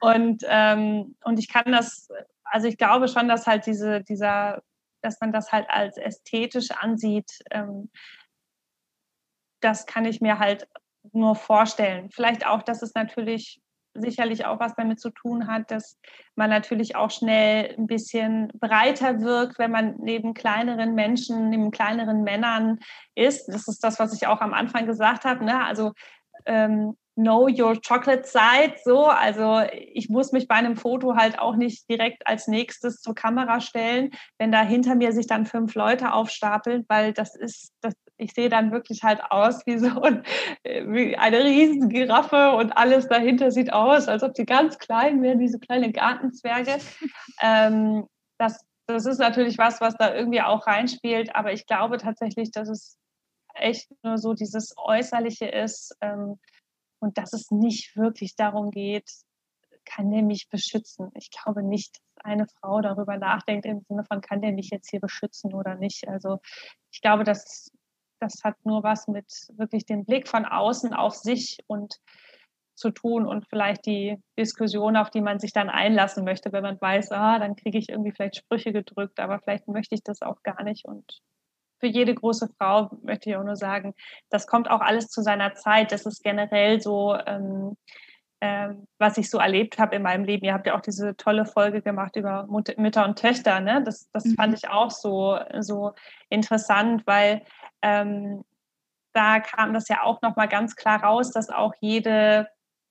und, 0.00 0.44
ähm, 0.48 1.14
und 1.24 1.38
ich 1.38 1.48
kann 1.48 1.72
das, 1.72 2.08
also 2.44 2.68
ich 2.68 2.78
glaube 2.78 3.08
schon, 3.08 3.28
dass 3.28 3.46
halt 3.46 3.66
diese, 3.66 4.02
dieser, 4.02 4.62
dass 5.02 5.20
man 5.20 5.32
das 5.32 5.52
halt 5.52 5.68
als 5.68 5.96
ästhetisch 5.96 6.70
ansieht, 6.70 7.40
ähm, 7.50 7.90
das 9.60 9.86
kann 9.86 10.04
ich 10.04 10.20
mir 10.20 10.38
halt 10.38 10.66
nur 11.12 11.36
vorstellen. 11.36 12.10
Vielleicht 12.10 12.46
auch, 12.46 12.62
dass 12.62 12.82
es 12.82 12.94
natürlich 12.94 13.60
sicherlich 13.94 14.46
auch 14.46 14.60
was 14.60 14.74
damit 14.74 15.00
zu 15.00 15.10
tun 15.10 15.46
hat, 15.46 15.70
dass 15.70 15.98
man 16.34 16.50
natürlich 16.50 16.96
auch 16.96 17.10
schnell 17.10 17.74
ein 17.78 17.86
bisschen 17.86 18.48
breiter 18.58 19.20
wirkt, 19.20 19.58
wenn 19.58 19.70
man 19.70 19.96
neben 19.98 20.34
kleineren 20.34 20.94
Menschen, 20.94 21.50
neben 21.50 21.70
kleineren 21.70 22.22
Männern 22.22 22.78
ist. 23.14 23.46
Das 23.48 23.68
ist 23.68 23.84
das, 23.84 23.98
was 23.98 24.14
ich 24.14 24.26
auch 24.26 24.40
am 24.40 24.54
Anfang 24.54 24.86
gesagt 24.86 25.24
habe. 25.24 25.44
Ne? 25.44 25.64
Also 25.64 25.92
ähm, 26.46 26.96
know 27.14 27.48
your 27.48 27.80
chocolate 27.80 28.24
side. 28.26 28.74
So, 28.84 29.06
also 29.06 29.62
ich 29.70 30.08
muss 30.08 30.32
mich 30.32 30.48
bei 30.48 30.54
einem 30.54 30.76
Foto 30.76 31.16
halt 31.16 31.38
auch 31.38 31.56
nicht 31.56 31.88
direkt 31.88 32.26
als 32.26 32.48
nächstes 32.48 33.00
zur 33.00 33.14
Kamera 33.14 33.60
stellen, 33.60 34.10
wenn 34.38 34.52
da 34.52 34.62
hinter 34.62 34.94
mir 34.94 35.12
sich 35.12 35.26
dann 35.26 35.46
fünf 35.46 35.74
Leute 35.74 36.12
aufstapeln, 36.12 36.84
weil 36.88 37.12
das 37.12 37.36
ist, 37.36 37.72
das 37.80 37.94
ich 38.16 38.32
sehe 38.34 38.48
dann 38.48 38.72
wirklich 38.72 39.02
halt 39.02 39.22
aus 39.30 39.66
wie 39.66 39.78
so 39.78 40.00
ein, 40.02 40.24
wie 40.64 41.16
eine 41.16 41.44
riesen 41.44 41.88
Giraffe 41.88 42.52
und 42.52 42.72
alles 42.72 43.08
dahinter 43.08 43.50
sieht 43.50 43.72
aus, 43.72 44.08
als 44.08 44.22
ob 44.22 44.36
sie 44.36 44.44
ganz 44.44 44.78
klein 44.78 45.22
wären, 45.22 45.40
wie 45.40 45.48
so 45.48 45.58
kleine 45.58 45.92
Gartenzwerge. 45.92 46.78
ähm, 47.42 48.06
das, 48.38 48.64
das 48.86 49.06
ist 49.06 49.18
natürlich 49.18 49.58
was, 49.58 49.80
was 49.80 49.96
da 49.96 50.14
irgendwie 50.14 50.42
auch 50.42 50.66
reinspielt, 50.66 51.34
aber 51.34 51.52
ich 51.52 51.66
glaube 51.66 51.98
tatsächlich, 51.98 52.50
dass 52.50 52.68
es 52.68 52.98
echt 53.54 53.88
nur 54.02 54.18
so 54.18 54.34
dieses 54.34 54.74
Äußerliche 54.76 55.46
ist 55.46 55.96
ähm, 56.00 56.38
und 57.00 57.18
dass 57.18 57.32
es 57.32 57.50
nicht 57.50 57.96
wirklich 57.96 58.36
darum 58.36 58.70
geht, 58.70 59.10
kann 59.84 60.10
der 60.10 60.22
mich 60.22 60.48
beschützen? 60.48 61.10
Ich 61.14 61.30
glaube 61.30 61.62
nicht, 61.62 61.96
dass 61.96 62.24
eine 62.24 62.46
Frau 62.60 62.80
darüber 62.80 63.16
nachdenkt 63.16 63.66
im 63.66 63.80
Sinne 63.80 64.04
von, 64.04 64.20
kann 64.20 64.40
der 64.40 64.52
mich 64.52 64.70
jetzt 64.70 64.90
hier 64.90 65.00
beschützen 65.00 65.52
oder 65.54 65.74
nicht? 65.74 66.06
Also 66.08 66.38
ich 66.92 67.00
glaube, 67.00 67.24
dass 67.24 67.70
das 68.22 68.44
hat 68.44 68.56
nur 68.64 68.82
was 68.82 69.08
mit 69.08 69.26
wirklich 69.56 69.84
dem 69.84 70.04
Blick 70.04 70.28
von 70.28 70.44
außen 70.44 70.94
auf 70.94 71.14
sich 71.14 71.58
und 71.66 72.00
zu 72.74 72.90
tun 72.90 73.26
und 73.26 73.46
vielleicht 73.48 73.86
die 73.86 74.16
Diskussion, 74.38 74.96
auf 74.96 75.10
die 75.10 75.20
man 75.20 75.38
sich 75.38 75.52
dann 75.52 75.68
einlassen 75.68 76.24
möchte, 76.24 76.52
wenn 76.52 76.62
man 76.62 76.80
weiß, 76.80 77.12
ah, 77.12 77.38
dann 77.38 77.56
kriege 77.56 77.78
ich 77.78 77.88
irgendwie 77.88 78.12
vielleicht 78.12 78.36
Sprüche 78.36 78.72
gedrückt, 78.72 79.20
aber 79.20 79.38
vielleicht 79.40 79.68
möchte 79.68 79.94
ich 79.94 80.02
das 80.02 80.22
auch 80.22 80.42
gar 80.42 80.62
nicht. 80.62 80.84
Und 80.84 81.20
für 81.80 81.86
jede 81.86 82.14
große 82.14 82.48
Frau 82.58 82.90
möchte 83.02 83.30
ich 83.30 83.36
auch 83.36 83.44
nur 83.44 83.56
sagen, 83.56 83.94
das 84.30 84.46
kommt 84.46 84.70
auch 84.70 84.80
alles 84.80 85.08
zu 85.08 85.22
seiner 85.22 85.54
Zeit. 85.54 85.92
Das 85.92 86.06
ist 86.06 86.22
generell 86.22 86.80
so, 86.80 87.16
ähm, 87.26 87.76
ähm, 88.40 88.88
was 88.98 89.18
ich 89.18 89.30
so 89.30 89.38
erlebt 89.38 89.78
habe 89.78 89.94
in 89.94 90.02
meinem 90.02 90.24
Leben. 90.24 90.44
Ihr 90.44 90.54
habt 90.54 90.66
ja 90.66 90.76
auch 90.76 90.80
diese 90.80 91.16
tolle 91.16 91.44
Folge 91.44 91.82
gemacht 91.82 92.16
über 92.16 92.46
Mut 92.46 92.76
Mütter 92.78 93.04
und 93.04 93.18
Töchter. 93.18 93.60
Ne? 93.60 93.82
Das, 93.84 94.10
das 94.12 94.24
mhm. 94.24 94.34
fand 94.34 94.54
ich 94.54 94.68
auch 94.68 94.90
so, 94.90 95.38
so 95.60 95.92
interessant, 96.28 97.06
weil 97.06 97.42
ähm, 97.82 98.44
da 99.12 99.40
kam 99.40 99.74
das 99.74 99.88
ja 99.88 100.02
auch 100.02 100.22
nochmal 100.22 100.48
ganz 100.48 100.76
klar 100.76 101.02
raus, 101.02 101.30
dass 101.30 101.50
auch 101.50 101.74
jede, 101.80 102.48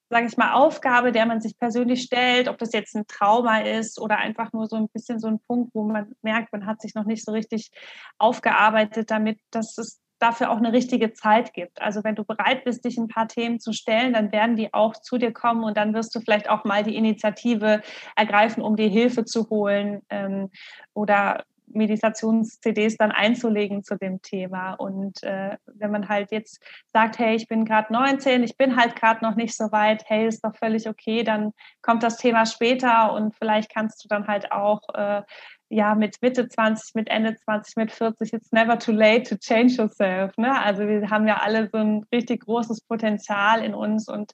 sage 0.09 0.27
ich 0.27 0.37
mal, 0.37 0.53
Aufgabe, 0.53 1.11
der 1.11 1.25
man 1.25 1.41
sich 1.41 1.57
persönlich 1.57 2.03
stellt, 2.03 2.47
ob 2.47 2.57
das 2.57 2.73
jetzt 2.73 2.95
ein 2.95 3.07
Trauma 3.07 3.61
ist 3.61 3.99
oder 3.99 4.17
einfach 4.17 4.53
nur 4.53 4.67
so 4.67 4.75
ein 4.75 4.89
bisschen 4.89 5.19
so 5.19 5.27
ein 5.27 5.39
Punkt, 5.39 5.73
wo 5.73 5.83
man 5.83 6.13
merkt, 6.21 6.51
man 6.53 6.65
hat 6.65 6.81
sich 6.81 6.93
noch 6.93 7.05
nicht 7.05 7.25
so 7.25 7.31
richtig 7.31 7.71
aufgearbeitet 8.17 9.09
damit, 9.09 9.39
dass 9.51 9.77
es 9.77 9.99
dafür 10.21 10.51
auch 10.51 10.57
eine 10.57 10.71
richtige 10.71 11.13
Zeit 11.13 11.53
gibt. 11.53 11.81
Also 11.81 12.03
wenn 12.03 12.15
du 12.15 12.23
bereit 12.23 12.63
bist, 12.63 12.85
dich 12.85 12.97
ein 12.97 13.07
paar 13.07 13.27
Themen 13.27 13.59
zu 13.59 13.73
stellen, 13.73 14.13
dann 14.13 14.31
werden 14.31 14.55
die 14.55 14.71
auch 14.73 14.93
zu 14.93 15.17
dir 15.17 15.33
kommen 15.33 15.63
und 15.63 15.77
dann 15.77 15.95
wirst 15.95 16.13
du 16.13 16.19
vielleicht 16.19 16.47
auch 16.47 16.63
mal 16.63 16.83
die 16.83 16.95
Initiative 16.95 17.81
ergreifen, 18.15 18.61
um 18.61 18.75
dir 18.75 18.87
Hilfe 18.87 19.25
zu 19.25 19.49
holen 19.49 20.01
ähm, 20.09 20.51
oder 20.93 21.43
Meditations-CDs 21.73 22.97
dann 22.97 23.11
einzulegen 23.11 23.83
zu 23.83 23.97
dem 23.97 24.21
Thema. 24.21 24.73
Und 24.73 25.23
äh, 25.23 25.57
wenn 25.65 25.91
man 25.91 26.09
halt 26.09 26.31
jetzt 26.31 26.61
sagt, 26.91 27.19
hey, 27.19 27.35
ich 27.35 27.47
bin 27.47 27.65
gerade 27.65 27.91
19, 27.93 28.43
ich 28.43 28.57
bin 28.57 28.75
halt 28.75 28.95
gerade 28.95 29.23
noch 29.23 29.35
nicht 29.35 29.55
so 29.55 29.71
weit, 29.71 30.03
hey, 30.07 30.27
ist 30.27 30.43
doch 30.43 30.55
völlig 30.55 30.87
okay, 30.87 31.23
dann 31.23 31.53
kommt 31.81 32.03
das 32.03 32.17
Thema 32.17 32.45
später 32.45 33.13
und 33.13 33.35
vielleicht 33.35 33.73
kannst 33.73 34.03
du 34.03 34.07
dann 34.07 34.27
halt 34.27 34.51
auch 34.51 34.81
äh, 34.93 35.21
ja 35.69 35.95
mit 35.95 36.21
Mitte 36.21 36.47
20, 36.47 36.95
mit 36.95 37.09
Ende 37.09 37.35
20, 37.35 37.77
mit 37.77 37.91
40, 37.91 38.33
it's 38.33 38.51
never 38.51 38.77
too 38.77 38.91
late 38.91 39.23
to 39.23 39.35
change 39.37 39.75
yourself. 39.75 40.35
Ne? 40.37 40.61
Also 40.61 40.87
wir 40.87 41.09
haben 41.09 41.27
ja 41.27 41.37
alle 41.37 41.69
so 41.71 41.77
ein 41.77 42.05
richtig 42.13 42.45
großes 42.45 42.81
Potenzial 42.81 43.63
in 43.63 43.73
uns 43.73 44.07
und 44.07 44.33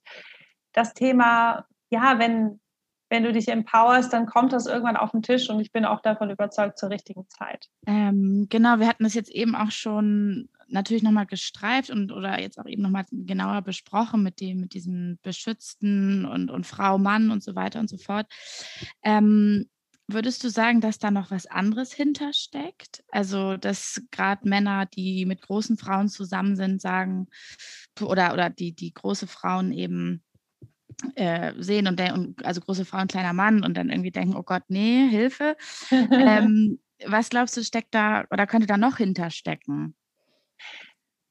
das 0.74 0.94
Thema, 0.94 1.66
ja, 1.90 2.20
wenn 2.20 2.60
wenn 3.10 3.24
du 3.24 3.32
dich 3.32 3.48
empowerst, 3.48 4.12
dann 4.12 4.26
kommt 4.26 4.54
das 4.54 4.66
irgendwann 4.66 4.98
auf 4.98 5.12
den 5.12 5.22
Tisch 5.22 5.50
und 5.50 5.60
ich 5.60 5.72
bin 5.72 5.86
auch 5.86 6.02
davon 6.02 6.30
überzeugt 6.30 6.78
zur 6.78 6.90
richtigen 6.90 7.28
Zeit. 7.30 7.68
Ähm, 7.86 8.48
genau, 8.50 8.80
wir 8.80 8.88
hatten 8.88 9.04
das 9.04 9.14
jetzt 9.14 9.32
eben 9.32 9.56
auch 9.56 9.72
schon 9.72 10.50
natürlich 10.70 11.04
nochmal 11.04 11.26
gestreift 11.26 11.90
und 11.90 12.12
oder 12.12 12.40
jetzt 12.40 12.60
auch 12.60 12.66
eben 12.66 12.82
nochmal 12.82 13.06
genauer 13.12 13.62
besprochen 13.62 14.24
mit 14.24 14.42
dem, 14.42 14.60
mit 14.60 14.74
diesem 14.74 15.18
Beschützten 15.22 16.26
und, 16.26 16.52
und 16.52 16.66
Frau, 16.68 16.98
Mann 16.98 17.32
und 17.32 17.44
so 17.44 17.56
weiter 17.56 17.80
und 17.80 17.90
so 17.90 17.98
fort. 17.98 18.28
Ähm, 19.04 19.70
würdest 20.08 20.44
du 20.44 20.50
sagen, 20.50 20.82
dass 20.82 21.00
da 21.00 21.12
noch 21.12 21.32
was 21.32 21.46
anderes 21.48 21.94
hintersteckt? 21.94 23.04
Also, 23.10 23.58
dass 23.58 24.02
gerade 24.12 24.48
Männer, 24.48 24.86
die 24.86 25.26
mit 25.26 25.42
großen 25.42 25.78
Frauen 25.78 26.10
zusammen 26.10 26.56
sind, 26.56 26.82
sagen, 26.82 27.28
oder, 28.02 28.34
oder 28.34 28.50
die, 28.50 28.74
die 28.74 28.94
große 28.94 29.28
Frauen 29.28 29.72
eben 29.72 30.24
äh, 31.16 31.54
sehen 31.58 31.88
und, 31.88 32.00
und 32.12 32.46
also 32.46 32.62
große 32.62 32.86
Frau 32.86 33.00
und 33.00 33.12
kleiner 33.12 33.34
Mann 33.34 33.64
und 33.64 33.76
dann 33.76 33.90
irgendwie 33.90 34.12
denken, 34.12 34.36
oh 34.36 34.44
Gott, 34.44 34.64
nee, 34.68 35.08
Hilfe. 35.10 35.56
ähm, 35.92 36.80
was 37.06 37.30
glaubst 37.30 37.56
du, 37.58 37.64
steckt 37.64 37.94
da 37.94 38.26
oder 38.32 38.48
könnte 38.48 38.68
da 38.68 38.78
noch 38.78 38.98
hinterstecken? 38.98 39.96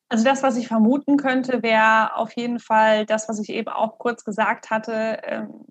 Also 0.08 0.24
das, 0.24 0.42
was 0.42 0.56
ich 0.56 0.68
vermuten 0.68 1.16
könnte, 1.16 1.62
wäre 1.62 2.14
auf 2.14 2.32
jeden 2.36 2.60
Fall 2.60 3.06
das, 3.06 3.28
was 3.28 3.40
ich 3.40 3.48
eben 3.48 3.68
auch 3.68 3.98
kurz 3.98 4.24
gesagt 4.24 4.70
hatte, 4.70 5.20
ähm, 5.24 5.66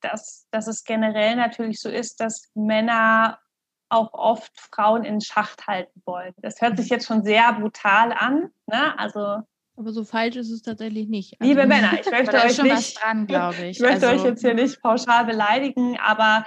dass, 0.00 0.48
dass 0.50 0.66
es 0.66 0.82
generell 0.82 1.36
natürlich 1.36 1.80
so 1.80 1.88
ist, 1.88 2.20
dass 2.20 2.50
Männer 2.54 3.38
auch 3.88 4.12
oft 4.12 4.52
Frauen 4.58 5.04
in 5.04 5.20
Schacht 5.20 5.68
halten 5.68 6.02
wollen. 6.04 6.34
Das 6.38 6.60
hört 6.60 6.76
sich 6.76 6.88
jetzt 6.88 7.06
schon 7.06 7.22
sehr 7.22 7.52
brutal 7.52 8.12
an. 8.12 8.50
Ne? 8.66 8.98
Also 8.98 9.42
aber 9.76 9.92
so 9.92 10.04
falsch 10.04 10.36
ist 10.36 10.50
es 10.50 10.62
tatsächlich 10.62 11.08
nicht. 11.08 11.40
Also, 11.40 11.50
Liebe 11.50 11.66
Männer, 11.68 11.92
ich 12.00 12.10
möchte 12.10 12.36
euch 12.36 12.62
nicht, 12.62 13.02
dran, 13.02 13.26
ich. 13.52 13.62
ich. 13.62 13.80
möchte 13.80 14.08
also, 14.08 14.22
euch 14.22 14.24
jetzt 14.24 14.40
hier 14.40 14.54
nicht 14.54 14.80
pauschal 14.80 15.26
beleidigen, 15.26 15.98
aber 15.98 16.44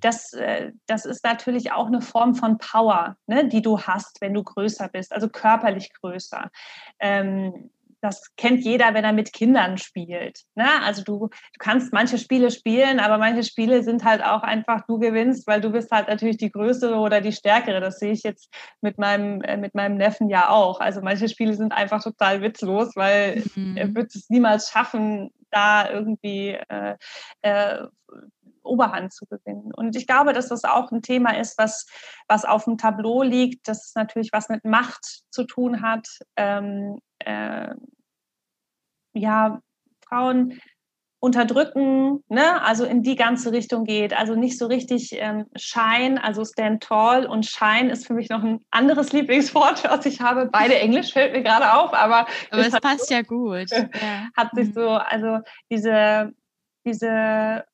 das, 0.00 0.32
äh, 0.32 0.72
das 0.86 1.04
ist 1.04 1.24
natürlich 1.24 1.72
auch 1.72 1.86
eine 1.86 2.00
Form 2.00 2.34
von 2.34 2.58
Power, 2.58 3.16
ne, 3.26 3.48
die 3.48 3.62
du 3.62 3.80
hast, 3.80 4.20
wenn 4.20 4.34
du 4.34 4.42
größer 4.42 4.88
bist, 4.88 5.12
also 5.12 5.28
körperlich 5.28 5.92
größer. 5.94 6.50
Ähm, 6.98 7.70
das 8.02 8.34
kennt 8.36 8.64
jeder, 8.64 8.94
wenn 8.94 9.04
er 9.04 9.12
mit 9.12 9.32
Kindern 9.32 9.78
spielt. 9.78 10.40
Ne? 10.56 10.66
Also 10.84 11.02
du, 11.04 11.28
du 11.28 11.58
kannst 11.58 11.92
manche 11.92 12.18
Spiele 12.18 12.50
spielen, 12.50 12.98
aber 12.98 13.16
manche 13.16 13.44
Spiele 13.44 13.84
sind 13.84 14.04
halt 14.04 14.24
auch 14.24 14.42
einfach, 14.42 14.84
du 14.86 14.98
gewinnst, 14.98 15.46
weil 15.46 15.60
du 15.60 15.70
bist 15.70 15.90
halt 15.92 16.08
natürlich 16.08 16.36
die 16.36 16.50
Größere 16.50 16.96
oder 16.96 17.20
die 17.20 17.32
Stärkere. 17.32 17.80
Das 17.80 18.00
sehe 18.00 18.12
ich 18.12 18.24
jetzt 18.24 18.52
mit 18.80 18.98
meinem, 18.98 19.40
äh, 19.42 19.56
mit 19.56 19.74
meinem 19.74 19.96
Neffen 19.96 20.28
ja 20.28 20.50
auch. 20.50 20.80
Also 20.80 21.00
manche 21.00 21.28
Spiele 21.28 21.54
sind 21.54 21.72
einfach 21.72 22.02
total 22.02 22.42
witzlos, 22.42 22.96
weil 22.96 23.44
mhm. 23.54 23.76
er 23.76 23.94
wird 23.94 24.14
es 24.14 24.28
niemals 24.28 24.70
schaffen, 24.70 25.30
da 25.52 25.88
irgendwie 25.88 26.58
äh, 26.68 26.96
äh, 27.42 27.84
Oberhand 28.64 29.12
zu 29.12 29.26
gewinnen. 29.26 29.72
Und 29.74 29.96
ich 29.96 30.06
glaube, 30.06 30.32
dass 30.32 30.48
das 30.48 30.64
auch 30.64 30.90
ein 30.90 31.02
Thema 31.02 31.38
ist, 31.38 31.58
was, 31.58 31.86
was 32.28 32.44
auf 32.44 32.64
dem 32.64 32.78
Tableau 32.78 33.22
liegt, 33.22 33.68
das 33.68 33.92
natürlich 33.94 34.30
was 34.32 34.48
mit 34.48 34.64
Macht 34.64 35.22
zu 35.30 35.44
tun 35.44 35.82
hat. 35.82 36.06
Ähm, 36.36 36.98
äh, 37.18 37.74
ja, 39.14 39.60
Frauen 40.06 40.60
unterdrücken, 41.22 42.24
ne? 42.28 42.60
also 42.62 42.84
in 42.84 43.04
die 43.04 43.14
ganze 43.14 43.52
Richtung 43.52 43.84
geht. 43.84 44.12
Also 44.12 44.34
nicht 44.34 44.58
so 44.58 44.66
richtig 44.66 45.10
ähm, 45.12 45.46
Shine, 45.54 46.22
also 46.22 46.44
Stand 46.44 46.82
Tall 46.82 47.26
und 47.26 47.46
Shine 47.46 47.92
ist 47.92 48.08
für 48.08 48.12
mich 48.12 48.28
noch 48.28 48.42
ein 48.42 48.58
anderes 48.72 49.12
Lieblingswort, 49.12 49.84
was 49.88 50.04
ich 50.04 50.20
habe. 50.20 50.46
Beide 50.50 50.74
Englisch 50.74 51.12
fällt 51.12 51.32
mir 51.32 51.44
gerade 51.44 51.74
auf, 51.74 51.94
aber, 51.94 52.26
aber 52.50 52.66
es 52.66 52.72
passt 52.72 53.06
so, 53.06 53.14
ja 53.14 53.22
gut. 53.22 53.70
Hat 54.36 54.50
sich 54.54 54.70
mhm. 54.70 54.72
so, 54.72 54.88
also 54.88 55.38
diese, 55.70 56.32
diese, 56.84 57.64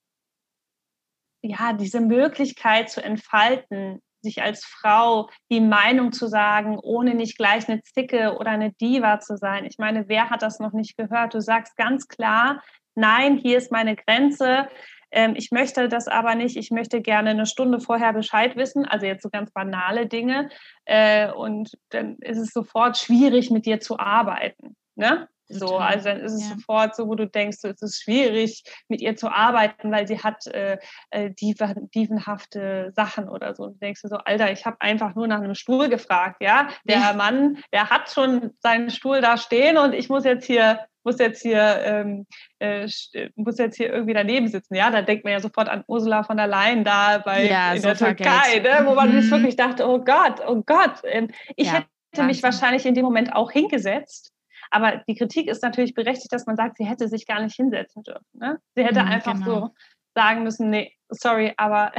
ja, 1.42 1.72
diese 1.72 2.00
Möglichkeit 2.00 2.90
zu 2.90 3.02
entfalten, 3.02 4.00
sich 4.22 4.42
als 4.42 4.64
Frau 4.64 5.30
die 5.50 5.60
Meinung 5.60 6.12
zu 6.12 6.26
sagen, 6.26 6.78
ohne 6.78 7.14
nicht 7.14 7.38
gleich 7.38 7.68
eine 7.68 7.82
Zicke 7.82 8.36
oder 8.38 8.50
eine 8.50 8.72
Diva 8.72 9.20
zu 9.20 9.36
sein. 9.36 9.64
Ich 9.64 9.78
meine, 9.78 10.08
wer 10.08 10.30
hat 10.30 10.42
das 10.42 10.58
noch 10.58 10.72
nicht 10.72 10.96
gehört? 10.96 11.34
Du 11.34 11.40
sagst 11.40 11.76
ganz 11.76 12.08
klar, 12.08 12.62
nein, 12.94 13.36
hier 13.38 13.58
ist 13.58 13.70
meine 13.70 13.94
Grenze. 13.94 14.68
Ähm, 15.10 15.34
ich 15.36 15.50
möchte 15.52 15.88
das 15.88 16.08
aber 16.08 16.34
nicht. 16.34 16.56
Ich 16.56 16.70
möchte 16.70 17.00
gerne 17.00 17.30
eine 17.30 17.46
Stunde 17.46 17.80
vorher 17.80 18.12
Bescheid 18.12 18.56
wissen. 18.56 18.84
Also 18.84 19.06
jetzt 19.06 19.22
so 19.22 19.30
ganz 19.30 19.52
banale 19.52 20.06
Dinge. 20.06 20.50
Äh, 20.84 21.30
und 21.32 21.78
dann 21.90 22.16
ist 22.18 22.38
es 22.38 22.50
sofort 22.52 22.98
schwierig, 22.98 23.50
mit 23.50 23.66
dir 23.66 23.80
zu 23.80 23.98
arbeiten. 23.98 24.76
Ne? 24.96 25.28
So, 25.48 25.78
also 25.78 26.04
dann 26.04 26.20
ist 26.20 26.32
es 26.32 26.48
ja. 26.48 26.54
sofort 26.54 26.94
so, 26.94 27.08
wo 27.08 27.14
du 27.14 27.26
denkst, 27.26 27.58
so, 27.60 27.68
es 27.68 27.80
ist 27.80 28.02
schwierig, 28.02 28.62
mit 28.88 29.00
ihr 29.00 29.16
zu 29.16 29.28
arbeiten, 29.28 29.90
weil 29.90 30.06
sie 30.06 30.18
hat 30.18 30.46
äh, 30.48 30.78
äh 31.10 31.30
dievenhafte 31.30 32.92
Sachen 32.94 33.28
oder 33.28 33.54
so. 33.54 33.64
Und 33.64 33.74
du 33.74 33.78
denkst 33.78 34.02
du 34.02 34.08
so, 34.08 34.16
Alter, 34.16 34.52
ich 34.52 34.66
habe 34.66 34.80
einfach 34.80 35.14
nur 35.14 35.26
nach 35.26 35.40
einem 35.40 35.54
Stuhl 35.54 35.88
gefragt, 35.88 36.42
ja. 36.42 36.68
Der 36.84 36.98
ja. 36.98 37.12
Mann, 37.14 37.58
der 37.72 37.90
hat 37.90 38.10
schon 38.10 38.50
seinen 38.60 38.90
Stuhl 38.90 39.20
da 39.20 39.36
stehen 39.36 39.78
und 39.78 39.94
ich 39.94 40.08
muss 40.08 40.24
jetzt 40.24 40.46
hier 40.46 40.80
muss 41.04 41.18
jetzt 41.18 41.40
hier 41.40 41.80
ähm, 41.84 42.26
äh, 42.58 42.86
muss 43.34 43.56
jetzt 43.56 43.76
hier 43.76 43.90
irgendwie 43.90 44.12
daneben 44.12 44.48
sitzen. 44.48 44.74
Ja, 44.74 44.90
da 44.90 45.00
denkt 45.00 45.24
man 45.24 45.32
ja 45.32 45.40
sofort 45.40 45.68
an 45.68 45.84
Ursula 45.86 46.22
von 46.22 46.36
der 46.36 46.46
Leyen 46.46 46.84
da 46.84 47.18
bei 47.18 47.46
ja, 47.46 47.72
in 47.72 47.80
der 47.80 47.96
Türkei, 47.96 48.58
ne? 48.58 48.82
wo 48.84 48.94
man 48.94 49.14
mhm. 49.14 49.22
sich 49.22 49.30
wirklich 49.30 49.56
dachte, 49.56 49.88
oh 49.88 50.00
Gott, 50.00 50.40
oh 50.46 50.62
Gott. 50.66 51.00
Ähm, 51.04 51.30
ich 51.56 51.68
ja, 51.68 51.74
hätte 51.74 51.86
Wahnsinn. 52.12 52.26
mich 52.26 52.42
wahrscheinlich 52.42 52.84
in 52.84 52.94
dem 52.94 53.04
Moment 53.04 53.34
auch 53.34 53.50
hingesetzt 53.50 54.32
aber 54.70 55.02
die 55.08 55.14
Kritik 55.14 55.48
ist 55.48 55.62
natürlich 55.62 55.94
berechtigt, 55.94 56.32
dass 56.32 56.46
man 56.46 56.56
sagt, 56.56 56.76
sie 56.76 56.84
hätte 56.84 57.08
sich 57.08 57.26
gar 57.26 57.40
nicht 57.42 57.56
hinsetzen 57.56 58.02
dürfen. 58.02 58.26
Ne? 58.32 58.58
Sie 58.74 58.84
hätte 58.84 59.02
mhm, 59.02 59.08
einfach 59.08 59.34
genau. 59.34 59.44
so 59.44 59.74
sagen 60.14 60.42
müssen, 60.42 60.70
nee, 60.70 60.92
sorry, 61.08 61.52
aber 61.56 61.92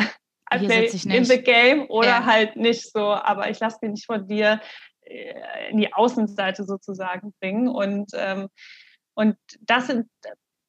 I 0.53 0.65
play 0.65 0.87
in 0.87 1.25
the 1.25 1.41
game 1.41 1.85
oder 1.89 2.07
ja. 2.07 2.25
halt 2.25 2.55
nicht 2.55 2.91
so, 2.91 3.13
aber 3.13 3.49
ich 3.49 3.59
lasse 3.59 3.77
mich 3.81 3.91
nicht 3.91 4.05
von 4.05 4.27
dir 4.27 4.59
äh, 5.01 5.69
in 5.69 5.77
die 5.77 5.93
Außenseite 5.93 6.63
sozusagen 6.63 7.33
bringen. 7.39 7.67
Und, 7.67 8.11
ähm, 8.13 8.49
und 9.13 9.37
das 9.61 9.87
sind, 9.87 10.09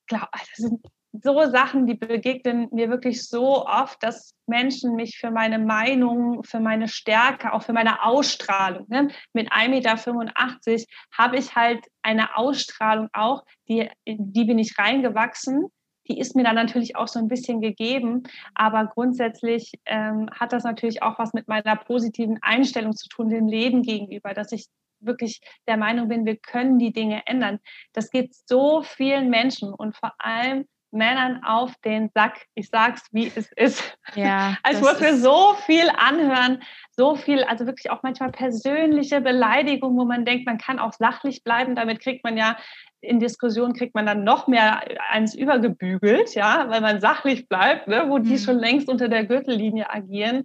glaub, 0.06 0.28
das 0.32 0.48
sind 0.56 0.84
so 1.12 1.50
Sachen, 1.50 1.86
die 1.86 1.94
begegnen 1.94 2.68
mir 2.70 2.88
wirklich 2.88 3.26
so 3.26 3.66
oft, 3.66 4.02
dass 4.02 4.34
Menschen 4.46 4.94
mich 4.94 5.18
für 5.18 5.30
meine 5.30 5.58
Meinung, 5.58 6.44
für 6.44 6.60
meine 6.60 6.88
Stärke, 6.88 7.52
auch 7.52 7.62
für 7.62 7.72
meine 7.72 8.04
Ausstrahlung, 8.04 8.86
ne? 8.88 9.08
mit 9.32 9.52
1,85 9.52 9.68
Meter 9.68 10.84
habe 11.16 11.36
ich 11.36 11.54
halt 11.56 11.84
eine 12.02 12.36
Ausstrahlung 12.36 13.08
auch, 13.12 13.44
die, 13.68 13.88
die 14.06 14.44
bin 14.44 14.58
ich 14.58 14.78
reingewachsen. 14.78 15.66
Die 16.08 16.18
ist 16.18 16.34
mir 16.34 16.42
dann 16.42 16.56
natürlich 16.56 16.96
auch 16.96 17.06
so 17.06 17.20
ein 17.20 17.28
bisschen 17.28 17.60
gegeben, 17.60 18.24
aber 18.54 18.86
grundsätzlich 18.86 19.72
ähm, 19.86 20.28
hat 20.32 20.52
das 20.52 20.64
natürlich 20.64 21.02
auch 21.04 21.20
was 21.20 21.34
mit 21.34 21.46
meiner 21.46 21.76
positiven 21.76 22.38
Einstellung 22.42 22.96
zu 22.96 23.08
tun, 23.08 23.28
dem 23.28 23.46
Leben 23.46 23.82
gegenüber, 23.82 24.34
dass 24.34 24.50
ich 24.50 24.66
wirklich 24.98 25.40
der 25.68 25.76
Meinung 25.76 26.08
bin, 26.08 26.26
wir 26.26 26.36
können 26.36 26.78
die 26.78 26.92
Dinge 26.92 27.22
ändern. 27.26 27.60
Das 27.92 28.10
geht 28.10 28.34
so 28.34 28.82
vielen 28.82 29.30
Menschen 29.30 29.72
und 29.72 29.96
vor 29.96 30.12
allem 30.18 30.66
Männern 30.92 31.42
auf 31.44 31.74
den 31.84 32.10
Sack. 32.14 32.46
Ich 32.54 32.68
sag's, 32.68 33.06
wie 33.12 33.30
es 33.34 33.50
ist. 33.52 33.96
Ja, 34.14 34.56
also 34.62 34.80
ich 34.80 34.86
muss 34.86 35.00
mir 35.00 35.16
so 35.16 35.54
viel 35.66 35.88
anhören, 35.96 36.62
so 36.90 37.16
viel, 37.16 37.44
also 37.44 37.66
wirklich 37.66 37.90
auch 37.90 38.02
manchmal 38.02 38.30
persönliche 38.30 39.20
Beleidigung, 39.20 39.96
wo 39.96 40.04
man 40.04 40.24
denkt, 40.24 40.46
man 40.46 40.58
kann 40.58 40.78
auch 40.78 40.92
sachlich 40.92 41.44
bleiben. 41.44 41.74
Damit 41.74 42.00
kriegt 42.00 42.24
man 42.24 42.36
ja 42.36 42.56
in 43.02 43.18
Diskussionen 43.18 43.72
kriegt 43.72 43.94
man 43.94 44.06
dann 44.06 44.24
noch 44.24 44.46
mehr 44.46 44.82
eins 45.08 45.34
übergebügelt, 45.34 46.34
ja, 46.34 46.66
weil 46.68 46.80
man 46.80 47.00
sachlich 47.00 47.48
bleibt, 47.48 47.88
ne, 47.88 48.04
wo 48.08 48.18
die 48.18 48.32
mhm. 48.32 48.38
schon 48.38 48.58
längst 48.58 48.88
unter 48.88 49.08
der 49.08 49.24
Gürtellinie 49.24 49.90
agieren. 49.90 50.44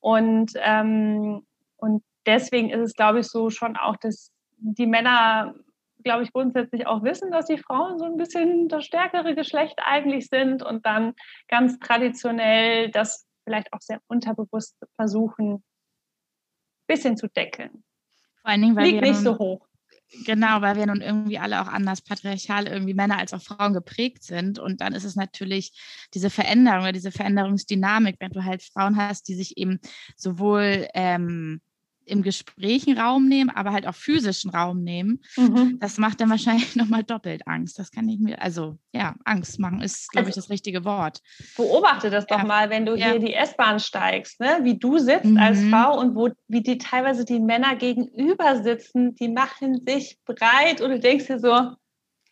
Und, 0.00 0.52
ähm, 0.56 1.46
und 1.76 2.02
deswegen 2.26 2.70
ist 2.70 2.80
es, 2.80 2.94
glaube 2.94 3.20
ich, 3.20 3.26
so 3.26 3.50
schon 3.50 3.76
auch, 3.76 3.96
dass 3.96 4.32
die 4.58 4.86
Männer 4.86 5.54
glaube 6.04 6.22
ich, 6.22 6.32
grundsätzlich 6.32 6.86
auch 6.86 7.02
wissen, 7.02 7.30
dass 7.30 7.46
die 7.46 7.58
Frauen 7.58 7.98
so 7.98 8.04
ein 8.04 8.16
bisschen 8.16 8.68
das 8.68 8.84
stärkere 8.84 9.34
Geschlecht 9.34 9.78
eigentlich 9.84 10.28
sind 10.28 10.62
und 10.62 10.86
dann 10.86 11.14
ganz 11.48 11.78
traditionell 11.78 12.90
das 12.90 13.26
vielleicht 13.44 13.72
auch 13.72 13.80
sehr 13.80 14.00
unterbewusst 14.06 14.76
versuchen, 14.96 15.54
ein 15.54 15.62
bisschen 16.86 17.16
zu 17.16 17.28
deckeln. 17.28 17.84
Vor 18.42 18.50
allen 18.50 18.62
Dingen, 18.62 18.76
weil 18.76 18.84
Liegt 18.84 19.02
wir 19.02 19.10
nicht 19.10 19.20
so 19.20 19.38
hoch. 19.38 19.66
Genau, 20.26 20.60
weil 20.60 20.76
wir 20.76 20.86
nun 20.86 21.00
irgendwie 21.00 21.38
alle 21.38 21.60
auch 21.60 21.66
anders 21.66 22.02
patriarchal 22.02 22.66
irgendwie 22.66 22.94
Männer 22.94 23.18
als 23.18 23.32
auch 23.32 23.42
Frauen 23.42 23.72
geprägt 23.72 24.22
sind. 24.22 24.58
Und 24.58 24.80
dann 24.80 24.92
ist 24.92 25.04
es 25.04 25.16
natürlich 25.16 25.72
diese 26.12 26.30
Veränderung 26.30 26.82
oder 26.82 26.92
diese 26.92 27.10
Veränderungsdynamik, 27.10 28.16
wenn 28.20 28.30
du 28.30 28.44
halt 28.44 28.62
Frauen 28.62 28.96
hast, 28.96 29.28
die 29.28 29.34
sich 29.34 29.56
eben 29.56 29.80
sowohl 30.16 30.86
ähm, 30.94 31.60
im 32.06 32.22
Gespräch 32.22 32.86
einen 32.86 32.98
Raum 32.98 33.28
nehmen, 33.28 33.50
aber 33.50 33.72
halt 33.72 33.86
auch 33.86 33.94
physischen 33.94 34.50
Raum 34.50 34.82
nehmen, 34.82 35.20
mhm. 35.36 35.78
das 35.80 35.98
macht 35.98 36.20
dann 36.20 36.30
wahrscheinlich 36.30 36.76
nochmal 36.76 37.04
doppelt 37.04 37.46
Angst. 37.46 37.78
Das 37.78 37.90
kann 37.90 38.08
ich 38.08 38.18
mir, 38.18 38.40
also 38.40 38.78
ja, 38.92 39.14
Angst 39.24 39.58
machen 39.58 39.80
ist, 39.80 40.10
glaube 40.10 40.28
ich, 40.28 40.36
also 40.36 40.40
das 40.40 40.50
richtige 40.50 40.84
Wort. 40.84 41.20
Beobachte 41.56 42.10
das 42.10 42.26
doch 42.26 42.38
ja. 42.38 42.44
mal, 42.44 42.70
wenn 42.70 42.86
du 42.86 42.94
ja. 42.94 43.10
hier 43.10 43.18
die 43.18 43.34
S-Bahn 43.34 43.80
steigst, 43.80 44.40
ne? 44.40 44.60
wie 44.62 44.78
du 44.78 44.98
sitzt 44.98 45.24
mhm. 45.24 45.38
als 45.38 45.62
Frau 45.64 45.98
und 45.98 46.14
wo, 46.14 46.30
wie 46.48 46.62
die 46.62 46.78
teilweise 46.78 47.24
die 47.24 47.40
Männer 47.40 47.76
gegenüber 47.76 48.62
sitzen, 48.62 49.14
die 49.14 49.28
machen 49.28 49.82
sich 49.86 50.18
breit 50.24 50.80
und 50.80 50.90
du 50.90 51.00
denkst 51.00 51.26
dir 51.26 51.38
so, 51.38 51.74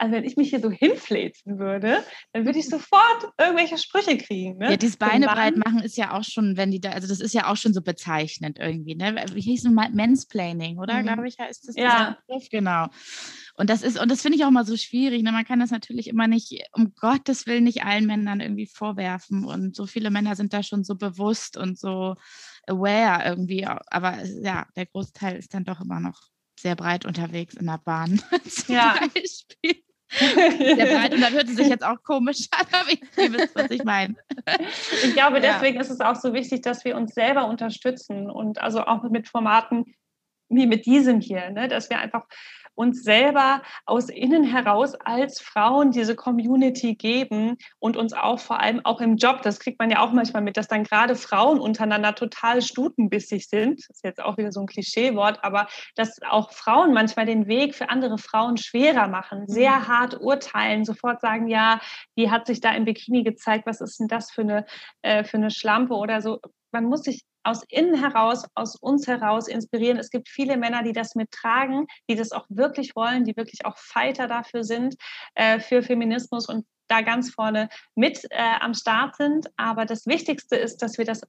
also 0.02 0.14
wenn 0.14 0.24
ich 0.24 0.36
mich 0.36 0.50
hier 0.50 0.60
so 0.60 0.68
hinfläzen 0.68 1.60
würde, 1.60 2.02
dann 2.32 2.44
würde 2.44 2.58
ich 2.58 2.68
sofort 2.68 3.32
irgendwelche 3.38 3.78
Sprüche 3.78 4.18
kriegen. 4.18 4.58
Ne? 4.58 4.72
Ja, 4.72 4.76
dieses 4.76 4.96
Beine 4.96 5.26
breit 5.26 5.56
machen 5.56 5.78
ist 5.78 5.96
ja 5.96 6.18
auch 6.18 6.24
schon, 6.24 6.56
wenn 6.56 6.72
die 6.72 6.80
da, 6.80 6.90
also 6.90 7.06
das 7.06 7.20
ist 7.20 7.32
ja 7.32 7.46
auch 7.46 7.56
schon 7.56 7.72
so 7.72 7.82
bezeichnend 7.82 8.58
irgendwie, 8.58 8.96
ne? 8.96 9.14
Wie 9.32 9.40
hieß 9.40 9.64
es 9.64 9.70
mal 9.70 9.90
Mansplaining, 9.92 10.78
oder? 10.78 10.94
Mhm. 10.94 11.06
Glaube 11.06 11.28
ich, 11.28 11.36
ja, 11.38 11.44
ist 11.44 11.68
das 11.68 11.76
ja. 11.76 12.18
Begriff, 12.26 12.48
genau. 12.50 12.88
Und 13.54 13.70
das 13.70 13.82
ist, 13.82 13.96
und 13.96 14.10
das 14.10 14.22
finde 14.22 14.38
ich 14.38 14.44
auch 14.44 14.50
mal 14.50 14.66
so 14.66 14.76
schwierig. 14.76 15.22
Ne? 15.22 15.30
Man 15.30 15.44
kann 15.44 15.60
das 15.60 15.70
natürlich 15.70 16.08
immer 16.08 16.26
nicht, 16.26 16.52
um 16.72 16.94
Gottes 16.96 17.46
Willen, 17.46 17.62
nicht 17.62 17.84
allen 17.84 18.06
Männern 18.06 18.40
irgendwie 18.40 18.66
vorwerfen. 18.66 19.44
Und 19.44 19.76
so 19.76 19.86
viele 19.86 20.10
Männer 20.10 20.34
sind 20.34 20.52
da 20.52 20.64
schon 20.64 20.82
so 20.82 20.96
bewusst 20.96 21.56
und 21.56 21.78
so 21.78 22.16
aware 22.66 23.24
irgendwie. 23.24 23.66
Aber 23.66 24.18
ja, 24.24 24.66
der 24.74 24.86
Großteil 24.86 25.36
ist 25.36 25.54
dann 25.54 25.64
doch 25.64 25.80
immer 25.80 26.00
noch 26.00 26.22
sehr 26.58 26.76
breit 26.76 27.04
unterwegs 27.04 27.54
in 27.54 27.66
der 27.66 27.78
Bahn. 27.78 28.22
Zum 28.48 28.74
ja. 28.74 28.98
Beispiel 28.98 29.84
sehr 30.18 30.86
breit 30.96 31.14
und 31.14 31.20
dann 31.20 31.32
hört 31.32 31.48
es 31.48 31.56
sich 31.56 31.68
jetzt 31.68 31.84
auch 31.84 32.02
komisch 32.02 32.48
an, 32.50 32.66
aber 32.72 32.90
ich 32.90 33.32
wisst, 33.32 33.54
was 33.54 33.70
ich 33.70 33.84
meine. 33.84 34.14
Ich 35.04 35.14
glaube, 35.14 35.40
deswegen 35.40 35.76
ja. 35.76 35.80
ist 35.80 35.90
es 35.90 36.00
auch 36.00 36.16
so 36.16 36.32
wichtig, 36.32 36.62
dass 36.62 36.84
wir 36.84 36.96
uns 36.96 37.14
selber 37.14 37.46
unterstützen 37.46 38.30
und 38.30 38.60
also 38.60 38.82
auch 38.82 39.02
mit 39.04 39.28
Formaten 39.28 39.94
wie 40.48 40.66
mit 40.66 40.84
diesem 40.86 41.20
hier, 41.20 41.50
ne, 41.50 41.66
dass 41.68 41.88
wir 41.88 41.98
einfach 41.98 42.26
uns 42.74 43.02
selber 43.02 43.62
aus 43.86 44.08
innen 44.08 44.44
heraus 44.44 44.94
als 44.94 45.40
Frauen 45.40 45.90
diese 45.90 46.14
Community 46.14 46.94
geben 46.94 47.56
und 47.78 47.96
uns 47.96 48.12
auch 48.12 48.40
vor 48.40 48.60
allem 48.60 48.80
auch 48.84 49.00
im 49.00 49.16
Job, 49.16 49.42
das 49.42 49.60
kriegt 49.60 49.78
man 49.78 49.90
ja 49.90 50.00
auch 50.00 50.12
manchmal 50.12 50.42
mit, 50.42 50.56
dass 50.56 50.68
dann 50.68 50.84
gerade 50.84 51.16
Frauen 51.16 51.60
untereinander 51.60 52.14
total 52.14 52.62
stutenbissig 52.62 53.48
sind. 53.48 53.80
Das 53.80 53.96
ist 53.96 54.04
jetzt 54.04 54.22
auch 54.22 54.36
wieder 54.38 54.52
so 54.52 54.60
ein 54.60 54.66
Klischeewort, 54.66 55.42
aber 55.42 55.68
dass 55.96 56.20
auch 56.28 56.52
Frauen 56.52 56.92
manchmal 56.92 57.26
den 57.26 57.46
Weg 57.46 57.74
für 57.74 57.90
andere 57.90 58.18
Frauen 58.18 58.56
schwerer 58.56 59.08
machen, 59.08 59.46
sehr 59.46 59.78
mhm. 59.78 59.88
hart 59.88 60.20
urteilen, 60.20 60.84
sofort 60.84 61.20
sagen, 61.20 61.48
ja, 61.48 61.80
die 62.16 62.30
hat 62.30 62.46
sich 62.46 62.60
da 62.60 62.72
im 62.72 62.84
Bikini 62.84 63.22
gezeigt, 63.22 63.66
was 63.66 63.80
ist 63.80 64.00
denn 64.00 64.08
das 64.08 64.30
für 64.30 64.42
eine, 64.42 64.66
äh, 65.02 65.24
für 65.24 65.36
eine 65.36 65.50
Schlampe 65.50 65.94
oder 65.94 66.20
so. 66.20 66.38
Man 66.72 66.84
muss 66.84 67.02
sich 67.02 67.24
aus 67.44 67.62
innen 67.68 67.94
heraus, 67.94 68.44
aus 68.54 68.76
uns 68.76 69.06
heraus 69.06 69.48
inspirieren. 69.48 69.98
Es 69.98 70.10
gibt 70.10 70.28
viele 70.28 70.56
Männer, 70.56 70.82
die 70.82 70.92
das 70.92 71.14
mittragen, 71.14 71.86
die 72.08 72.14
das 72.14 72.32
auch 72.32 72.46
wirklich 72.48 72.94
wollen, 72.96 73.24
die 73.24 73.36
wirklich 73.36 73.64
auch 73.66 73.76
Fighter 73.76 74.26
dafür 74.26 74.64
sind, 74.64 74.96
äh, 75.34 75.60
für 75.60 75.82
Feminismus 75.82 76.48
und 76.48 76.66
da 76.88 77.00
ganz 77.00 77.30
vorne 77.30 77.68
mit 77.94 78.24
äh, 78.30 78.36
am 78.60 78.74
Start 78.74 79.16
sind. 79.16 79.48
Aber 79.56 79.86
das 79.86 80.06
Wichtigste 80.06 80.56
ist, 80.56 80.82
dass 80.82 80.98
wir 80.98 81.04
das 81.04 81.22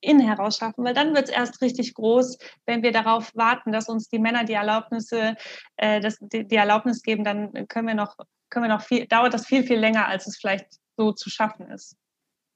innen 0.00 0.20
heraus 0.20 0.58
schaffen, 0.58 0.84
weil 0.84 0.94
dann 0.94 1.14
wird 1.14 1.28
es 1.28 1.34
erst 1.34 1.62
richtig 1.62 1.94
groß, 1.94 2.38
wenn 2.66 2.82
wir 2.82 2.92
darauf 2.92 3.34
warten, 3.34 3.72
dass 3.72 3.88
uns 3.88 4.08
die 4.08 4.18
Männer 4.18 4.44
die 4.44 4.52
Erlaubnisse, 4.52 5.36
äh, 5.76 6.00
das, 6.00 6.18
die, 6.20 6.46
die 6.46 6.56
Erlaubnis 6.56 7.02
geben, 7.02 7.24
dann 7.24 7.66
können 7.68 7.88
wir 7.88 7.94
noch, 7.94 8.16
können 8.50 8.66
wir 8.66 8.74
noch 8.74 8.82
viel, 8.82 9.06
dauert 9.06 9.32
das 9.32 9.46
viel, 9.46 9.64
viel 9.64 9.78
länger, 9.78 10.06
als 10.06 10.26
es 10.26 10.36
vielleicht 10.36 10.66
so 10.96 11.12
zu 11.12 11.30
schaffen 11.30 11.70
ist. 11.70 11.96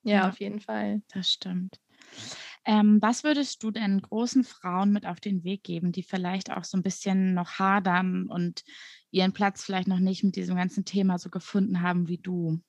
Ja, 0.02 0.28
auf 0.28 0.40
jeden 0.40 0.60
Fall. 0.60 1.02
Das 1.12 1.30
stimmt. 1.30 1.78
Ähm, 2.66 2.98
was 3.00 3.24
würdest 3.24 3.62
du 3.62 3.70
denn 3.70 4.02
großen 4.02 4.44
Frauen 4.44 4.92
mit 4.92 5.06
auf 5.06 5.20
den 5.20 5.44
Weg 5.44 5.62
geben, 5.62 5.92
die 5.92 6.02
vielleicht 6.02 6.50
auch 6.52 6.64
so 6.64 6.76
ein 6.76 6.82
bisschen 6.82 7.34
noch 7.34 7.58
hadern 7.58 8.26
und 8.26 8.64
ihren 9.10 9.32
Platz 9.32 9.64
vielleicht 9.64 9.88
noch 9.88 9.98
nicht 9.98 10.24
mit 10.24 10.36
diesem 10.36 10.56
ganzen 10.56 10.84
Thema 10.84 11.18
so 11.18 11.30
gefunden 11.30 11.80
haben 11.80 12.08
wie 12.08 12.18
du? 12.18 12.60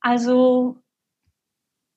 Also 0.00 0.82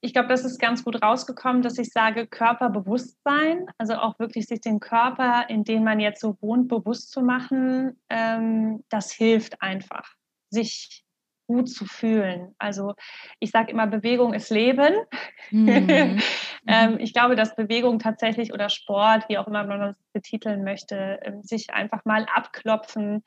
ich 0.01 0.11
glaube, 0.11 0.27
das 0.27 0.43
ist 0.43 0.59
ganz 0.59 0.83
gut 0.83 1.01
rausgekommen, 1.01 1.61
dass 1.61 1.77
ich 1.77 1.89
sage 1.89 2.27
Körperbewusstsein, 2.27 3.67
also 3.77 3.93
auch 3.93 4.19
wirklich 4.19 4.47
sich 4.47 4.59
den 4.59 4.81
Körper, 4.81 5.45
in 5.47 5.63
dem 5.63 5.85
man 5.85 6.01
jetzt 6.01 6.19
so 6.19 6.37
wohnt, 6.41 6.67
bewusst 6.67 7.11
zu 7.11 7.21
machen, 7.21 8.01
ähm, 8.09 8.83
das 8.89 9.13
hilft 9.13 9.61
einfach, 9.61 10.15
sich 10.49 11.02
gut 11.47 11.69
zu 11.69 11.85
fühlen. 11.85 12.55
Also 12.57 12.93
ich 13.39 13.51
sage 13.51 13.71
immer, 13.71 13.87
Bewegung 13.87 14.33
ist 14.33 14.49
Leben. 14.49 14.93
Mhm. 15.51 16.21
ähm, 16.67 16.97
ich 16.99 17.13
glaube, 17.13 17.35
dass 17.35 17.55
Bewegung 17.55 17.99
tatsächlich 17.99 18.53
oder 18.53 18.69
Sport, 18.69 19.27
wie 19.27 19.37
auch 19.37 19.47
immer 19.47 19.63
man 19.65 19.79
das 19.79 19.95
betiteln 20.13 20.63
möchte, 20.63 21.19
ähm, 21.23 21.43
sich 21.43 21.73
einfach 21.73 22.05
mal 22.05 22.25
abklopfen. 22.33 23.23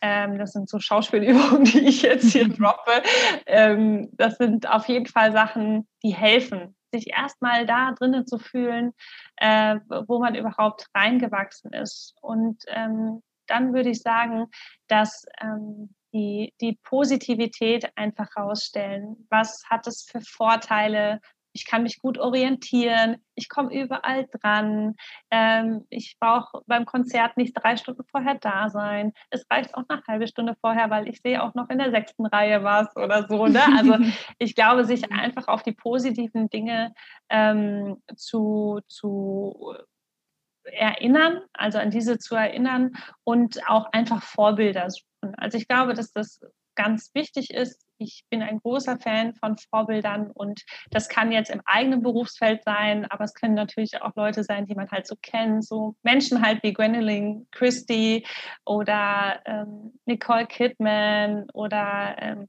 Ähm, 0.00 0.38
das 0.38 0.52
sind 0.52 0.68
so 0.68 0.78
Schauspielübungen, 0.78 1.64
die 1.64 1.86
ich 1.86 2.02
jetzt 2.02 2.32
hier 2.32 2.48
droppe. 2.48 3.02
Ähm, 3.46 4.10
das 4.12 4.36
sind 4.36 4.68
auf 4.70 4.88
jeden 4.88 5.06
Fall 5.06 5.32
Sachen, 5.32 5.88
die 6.02 6.14
helfen, 6.14 6.76
sich 6.92 7.10
erstmal 7.10 7.66
da 7.66 7.92
drinnen 7.92 8.26
zu 8.26 8.38
fühlen, 8.38 8.92
äh, 9.36 9.76
wo 10.06 10.18
man 10.20 10.34
überhaupt 10.34 10.86
reingewachsen 10.94 11.72
ist. 11.72 12.14
Und 12.20 12.64
dann 13.46 13.74
würde 13.74 13.90
ich 13.90 14.00
sagen, 14.00 14.46
dass 14.88 15.26
ähm, 15.40 15.93
die, 16.14 16.54
die 16.60 16.78
Positivität 16.84 17.90
einfach 17.96 18.36
rausstellen. 18.36 19.26
Was 19.28 19.64
hat 19.68 19.86
es 19.86 20.04
für 20.04 20.20
Vorteile? 20.20 21.20
Ich 21.56 21.66
kann 21.66 21.84
mich 21.84 22.00
gut 22.00 22.18
orientieren, 22.18 23.18
ich 23.36 23.48
komme 23.48 23.72
überall 23.72 24.26
dran, 24.40 24.96
ähm, 25.30 25.86
ich 25.88 26.16
brauche 26.18 26.62
beim 26.66 26.84
Konzert 26.84 27.36
nicht 27.36 27.52
drei 27.54 27.76
Stunden 27.76 28.02
vorher 28.10 28.34
da 28.34 28.68
sein. 28.70 29.12
Es 29.30 29.46
reicht 29.48 29.72
auch 29.74 29.84
eine 29.88 30.02
halbe 30.08 30.26
Stunde 30.26 30.56
vorher, 30.60 30.90
weil 30.90 31.08
ich 31.08 31.20
sehe 31.20 31.40
auch 31.40 31.54
noch 31.54 31.68
in 31.68 31.78
der 31.78 31.92
sechsten 31.92 32.26
Reihe 32.26 32.64
was 32.64 32.96
oder 32.96 33.28
so. 33.28 33.46
Ne? 33.46 33.62
Also 33.76 33.98
ich 34.38 34.56
glaube, 34.56 34.84
sich 34.84 35.12
einfach 35.12 35.46
auf 35.46 35.62
die 35.62 35.72
positiven 35.72 36.50
Dinge 36.50 36.92
ähm, 37.28 38.02
zu, 38.16 38.80
zu 38.88 39.76
erinnern, 40.64 41.42
also 41.52 41.78
an 41.78 41.90
diese 41.90 42.18
zu 42.18 42.34
erinnern 42.34 42.96
und 43.22 43.68
auch 43.68 43.92
einfach 43.92 44.22
Vorbilder 44.22 44.90
suchen. 45.24 45.34
Also 45.36 45.58
ich 45.58 45.68
glaube, 45.68 45.94
dass 45.94 46.12
das 46.12 46.40
ganz 46.76 47.10
wichtig 47.14 47.50
ist. 47.50 47.86
Ich 47.98 48.24
bin 48.30 48.42
ein 48.42 48.58
großer 48.58 48.98
Fan 48.98 49.34
von 49.34 49.56
Vorbildern 49.56 50.32
und 50.32 50.62
das 50.90 51.08
kann 51.08 51.30
jetzt 51.30 51.50
im 51.50 51.62
eigenen 51.64 52.02
Berufsfeld 52.02 52.64
sein, 52.64 53.04
aber 53.08 53.22
es 53.24 53.34
können 53.34 53.54
natürlich 53.54 54.02
auch 54.02 54.16
Leute 54.16 54.42
sein, 54.42 54.66
die 54.66 54.74
man 54.74 54.90
halt 54.90 55.06
so 55.06 55.14
kennt, 55.22 55.64
so 55.64 55.94
Menschen 56.02 56.44
halt 56.44 56.64
wie 56.64 56.72
Gwendolyn 56.72 57.46
Christie 57.52 58.26
oder 58.64 59.40
ähm, 59.46 59.92
Nicole 60.04 60.46
Kidman 60.46 61.46
oder 61.52 62.16
ähm, 62.18 62.48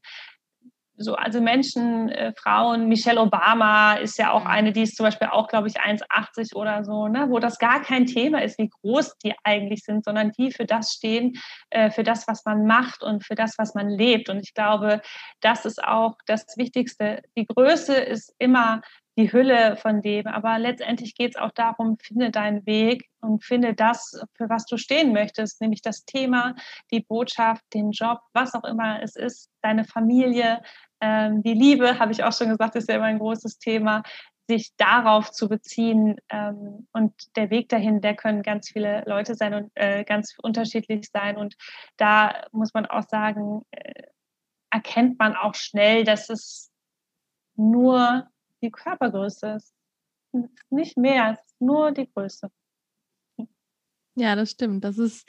so, 0.97 1.15
also 1.15 1.41
Menschen, 1.41 2.09
äh, 2.09 2.33
Frauen, 2.37 2.87
Michelle 2.87 3.19
Obama 3.19 3.95
ist 3.95 4.17
ja 4.17 4.31
auch 4.31 4.45
mhm. 4.45 4.49
eine, 4.49 4.71
die 4.71 4.83
ist 4.83 4.95
zum 4.95 5.05
Beispiel 5.05 5.27
auch, 5.27 5.47
glaube 5.47 5.67
ich, 5.67 5.79
1,80 5.79 6.55
oder 6.55 6.83
so, 6.83 7.07
ne, 7.07 7.27
wo 7.29 7.39
das 7.39 7.59
gar 7.59 7.81
kein 7.81 8.05
Thema 8.05 8.41
ist, 8.41 8.57
wie 8.57 8.69
groß 8.69 9.17
die 9.17 9.33
eigentlich 9.43 9.83
sind, 9.83 10.05
sondern 10.05 10.31
die 10.31 10.51
für 10.51 10.65
das 10.65 10.93
stehen, 10.93 11.37
äh, 11.69 11.91
für 11.91 12.03
das, 12.03 12.27
was 12.27 12.45
man 12.45 12.65
macht 12.65 13.03
und 13.03 13.25
für 13.25 13.35
das, 13.35 13.55
was 13.57 13.75
man 13.75 13.89
lebt. 13.89 14.29
Und 14.29 14.39
ich 14.39 14.53
glaube, 14.53 15.01
das 15.41 15.65
ist 15.65 15.83
auch 15.83 16.15
das 16.25 16.45
Wichtigste. 16.55 17.21
Die 17.37 17.45
Größe 17.45 17.95
ist 17.95 18.33
immer 18.39 18.81
die 19.17 19.31
Hülle 19.31 19.77
von 19.77 20.01
dem. 20.01 20.27
Aber 20.27 20.59
letztendlich 20.59 21.15
geht 21.15 21.35
es 21.35 21.41
auch 21.41 21.51
darum, 21.51 21.97
finde 21.99 22.31
deinen 22.31 22.65
Weg 22.65 23.09
und 23.21 23.43
finde 23.43 23.73
das, 23.73 24.21
für 24.35 24.49
was 24.49 24.65
du 24.65 24.77
stehen 24.77 25.13
möchtest, 25.13 25.61
nämlich 25.61 25.81
das 25.81 26.05
Thema, 26.05 26.55
die 26.91 27.01
Botschaft, 27.01 27.63
den 27.73 27.91
Job, 27.91 28.19
was 28.33 28.53
auch 28.53 28.63
immer 28.63 29.01
es 29.01 29.15
ist, 29.15 29.49
deine 29.61 29.85
Familie, 29.85 30.61
ähm, 31.01 31.43
die 31.43 31.53
Liebe, 31.53 31.99
habe 31.99 32.11
ich 32.11 32.23
auch 32.23 32.33
schon 32.33 32.49
gesagt, 32.49 32.75
ist 32.75 32.89
ja 32.89 32.95
immer 32.95 33.05
ein 33.05 33.19
großes 33.19 33.59
Thema, 33.59 34.03
sich 34.47 34.75
darauf 34.77 35.31
zu 35.31 35.49
beziehen. 35.49 36.17
Ähm, 36.29 36.87
und 36.93 37.13
der 37.35 37.49
Weg 37.49 37.69
dahin, 37.69 38.01
der 38.01 38.15
können 38.15 38.43
ganz 38.43 38.69
viele 38.69 39.03
Leute 39.05 39.35
sein 39.35 39.53
und 39.53 39.71
äh, 39.75 40.03
ganz 40.03 40.35
unterschiedlich 40.41 41.09
sein. 41.11 41.37
Und 41.37 41.55
da 41.97 42.45
muss 42.51 42.73
man 42.73 42.85
auch 42.85 43.07
sagen, 43.07 43.61
äh, 43.71 44.03
erkennt 44.69 45.19
man 45.19 45.35
auch 45.35 45.55
schnell, 45.55 46.03
dass 46.03 46.29
es 46.29 46.71
nur 47.55 48.27
die 48.65 48.71
Körpergröße 48.71 49.55
ist. 49.57 49.73
Nicht 50.69 50.97
mehr, 50.97 51.31
es 51.31 51.39
ist 51.39 51.61
nur 51.61 51.91
die 51.91 52.11
Größe. 52.11 52.51
Ja, 54.15 54.35
das 54.35 54.51
stimmt. 54.51 54.83
Das 54.83 54.97
ist 54.97 55.27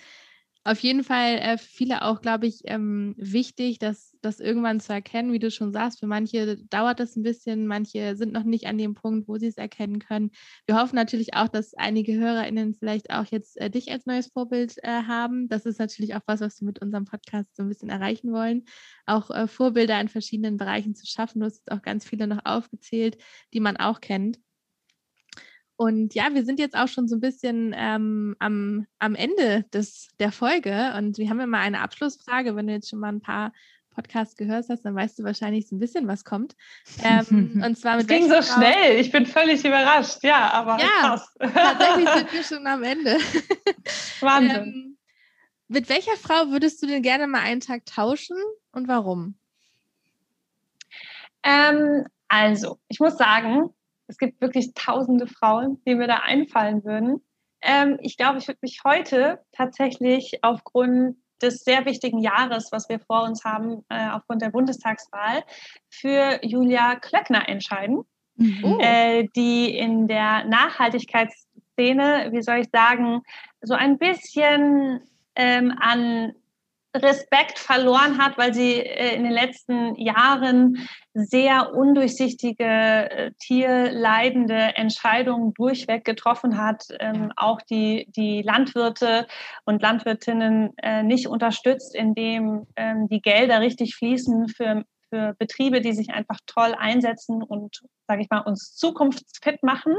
auf 0.67 0.81
jeden 0.81 1.05
Fall 1.05 1.37
äh, 1.37 1.59
viele 1.59 2.03
auch, 2.03 2.21
glaube 2.21 2.47
ich, 2.49 2.63
ähm, 2.65 3.15
wichtig, 3.17 3.79
das, 3.79 4.17
das 4.21 4.41
irgendwann 4.41 4.81
zu 4.81 4.93
erkennen, 4.93 5.33
wie 5.33 5.39
du 5.39 5.51
schon 5.51 5.73
sagst. 5.73 6.01
Für 6.01 6.09
manche 6.09 6.57
dauert 6.71 6.99
das 6.99 7.15
ein 7.15 7.23
bisschen, 7.23 7.69
manche 7.69 8.17
sind 8.17 8.33
noch 8.33 8.43
nicht 8.43 8.67
an 8.67 8.77
dem 8.77 8.95
Punkt, 8.95 9.29
wo 9.29 9.39
sie 9.39 9.47
es 9.47 9.59
erkennen 9.59 10.01
können. 10.01 10.33
Wir 10.67 10.77
hoffen 10.81 10.97
natürlich 10.97 11.35
auch, 11.35 11.47
dass 11.47 11.75
einige 11.75 12.15
HörerInnen 12.15 12.75
vielleicht 12.75 13.11
auch 13.11 13.27
jetzt 13.27 13.57
äh, 13.61 13.71
dich 13.71 13.93
als 13.93 14.07
neues 14.07 14.27
Vorbild 14.27 14.77
äh, 14.83 15.05
haben. 15.05 15.49
Das 15.49 15.67
ist 15.67 15.79
natürlich 15.79 16.17
auch 16.17 16.23
was, 16.27 16.41
was 16.41 16.61
wir 16.61 16.67
mit 16.67 16.83
unserem 16.83 17.05
Podcast 17.05 17.55
so 17.55 17.63
ein 17.63 17.69
bisschen 17.69 17.89
erreichen 17.89 18.33
wollen. 18.33 18.65
Auch 19.07 19.31
äh, 19.31 19.47
Vorbilder 19.47 20.01
in 20.01 20.09
verschiedenen 20.09 20.57
Bereichen 20.57 20.97
zu 20.97 21.07
schaffen. 21.07 21.39
Du 21.39 21.47
hast 21.47 21.59
jetzt 21.59 21.71
auch 21.71 21.83
ganz 21.83 22.05
viele 22.05 22.27
noch 22.27 22.45
aufgezählt, 22.45 23.19
die 23.55 23.61
man 23.61 23.77
auch 23.77 24.01
kennt. 24.01 24.41
Und 25.77 26.15
ja, 26.15 26.33
wir 26.33 26.45
sind 26.45 26.59
jetzt 26.59 26.77
auch 26.77 26.89
schon 26.89 27.07
so 27.07 27.17
ein 27.17 27.21
bisschen 27.21 27.75
ähm, 27.77 28.35
am, 28.39 28.87
am 28.99 29.15
Ende 29.15 29.65
des, 29.75 30.09
der 30.19 30.33
Folge 30.33 30.95
und 30.97 31.19
wir 31.19 31.29
haben 31.29 31.41
immer 31.41 31.59
eine 31.59 31.81
Abschlussfrage. 31.81 32.57
Wenn 32.57 32.67
du 32.67 32.73
jetzt 32.73 32.89
schon 32.89 32.99
mal 32.99 33.13
ein 33.13 33.21
paar 33.21 33.53
Podcasts 33.95 34.37
gehört 34.37 34.67
hast, 34.69 34.85
dann 34.85 34.95
weißt 34.95 35.19
du 35.19 35.25
wahrscheinlich 35.25 35.69
so 35.69 35.77
ein 35.77 35.79
bisschen, 35.79 36.09
was 36.09 36.25
kommt. 36.25 36.55
Ähm, 37.03 37.61
und 37.65 37.79
zwar 37.79 37.97
mit 37.97 38.03
es 38.03 38.09
ging 38.09 38.29
so 38.29 38.41
Frau... 38.41 38.59
schnell, 38.61 39.01
ich 39.01 39.11
bin 39.13 39.27
völlig 39.27 39.65
überrascht. 39.65 40.23
Ja, 40.23 40.51
aber 40.53 40.79
ja, 40.79 40.87
krass. 41.01 41.35
tatsächlich 41.39 42.09
sind 42.09 42.33
wir 42.33 42.43
schon 42.57 42.67
am 42.67 42.83
Ende. 42.83 43.19
Wahnsinn. 44.21 44.57
Ähm, 44.57 44.97
mit 45.69 45.89
welcher 45.89 46.17
Frau 46.17 46.51
würdest 46.51 46.83
du 46.83 46.87
denn 46.87 47.03
gerne 47.03 47.27
mal 47.27 47.41
einen 47.41 47.61
Tag 47.61 47.85
tauschen 47.87 48.37
und 48.73 48.89
warum? 48.89 49.35
Ähm, 51.43 52.07
also, 52.29 52.79
ich 52.89 53.01
muss 53.01 53.19
sagen, 53.19 53.71
es 54.09 54.19
gibt 54.19 54.41
wirklich 54.41 54.75
tausende 54.75 55.27
Frauen, 55.27 55.81
die 55.87 55.95
mir 55.95 56.07
da 56.07 56.19
einfallen 56.19 56.85
würden. 56.85 57.25
Ähm, 57.63 57.99
ich 58.01 58.17
glaube, 58.17 58.39
ich 58.39 58.49
würde 58.49 58.61
mich 58.63 58.83
heute 58.85 59.41
tatsächlich 59.53 60.39
aufgrund 60.43 61.17
des 61.43 61.65
sehr 61.65 61.85
wichtigen 61.85 62.19
Jahres, 62.19 62.71
was 62.73 62.89
wir 62.89 63.01
vor 63.01 63.25
uns 63.25 63.45
haben, 63.45 63.85
äh, 63.89 64.09
aufgrund 64.11 64.43
der 64.43 64.51
Bundestagswahl, 64.51 65.43
für 65.91 66.39
Julia 66.43 66.97
Klöckner 66.97 67.49
entscheiden, 67.49 68.05
mhm. 68.37 68.79
äh, 68.81 69.29
die 69.37 69.77
in 69.77 70.09
der 70.09 70.45
Nachhaltigkeitsszene, 70.45 72.29
wie 72.31 72.43
soll 72.43 72.59
ich 72.59 72.69
sagen, 72.71 73.23
so 73.61 73.75
ein 73.75 73.99
bisschen 73.99 75.01
ähm, 75.35 75.75
an 75.79 76.35
Respekt 77.03 77.59
verloren 77.59 78.19
hat, 78.19 78.39
weil 78.39 78.55
sie 78.55 78.81
äh, 78.81 79.15
in 79.15 79.25
den 79.25 79.33
letzten 79.33 79.95
Jahren 79.97 80.89
sehr 81.15 81.75
undurchsichtige, 81.75 82.65
äh, 82.65 83.31
tierleidende 83.39 84.55
Entscheidungen 84.55 85.55
durchweg 85.55 86.05
getroffen 86.05 86.59
hat, 86.59 86.85
ähm, 87.01 87.33
auch 87.37 87.61
die, 87.63 88.07
die 88.15 88.43
Landwirte 88.43 89.27
und 89.65 89.81
Landwirtinnen 89.81 90.73
äh, 90.79 91.03
nicht 91.03 91.27
unterstützt, 91.27 91.95
indem 91.95 92.67
ähm, 92.77 93.09
die 93.09 93.23
Gelder 93.23 93.61
richtig 93.61 93.95
fließen 93.95 94.49
für 94.49 94.85
für 95.09 95.35
Betriebe, 95.39 95.81
die 95.81 95.93
sich 95.93 96.11
einfach 96.11 96.39
toll 96.47 96.75
einsetzen 96.77 97.43
und, 97.43 97.83
sage 98.07 98.23
ich 98.23 98.31
mal, 98.31 98.41
uns 98.41 98.75
zukunftsfit 98.75 99.63
machen 99.63 99.95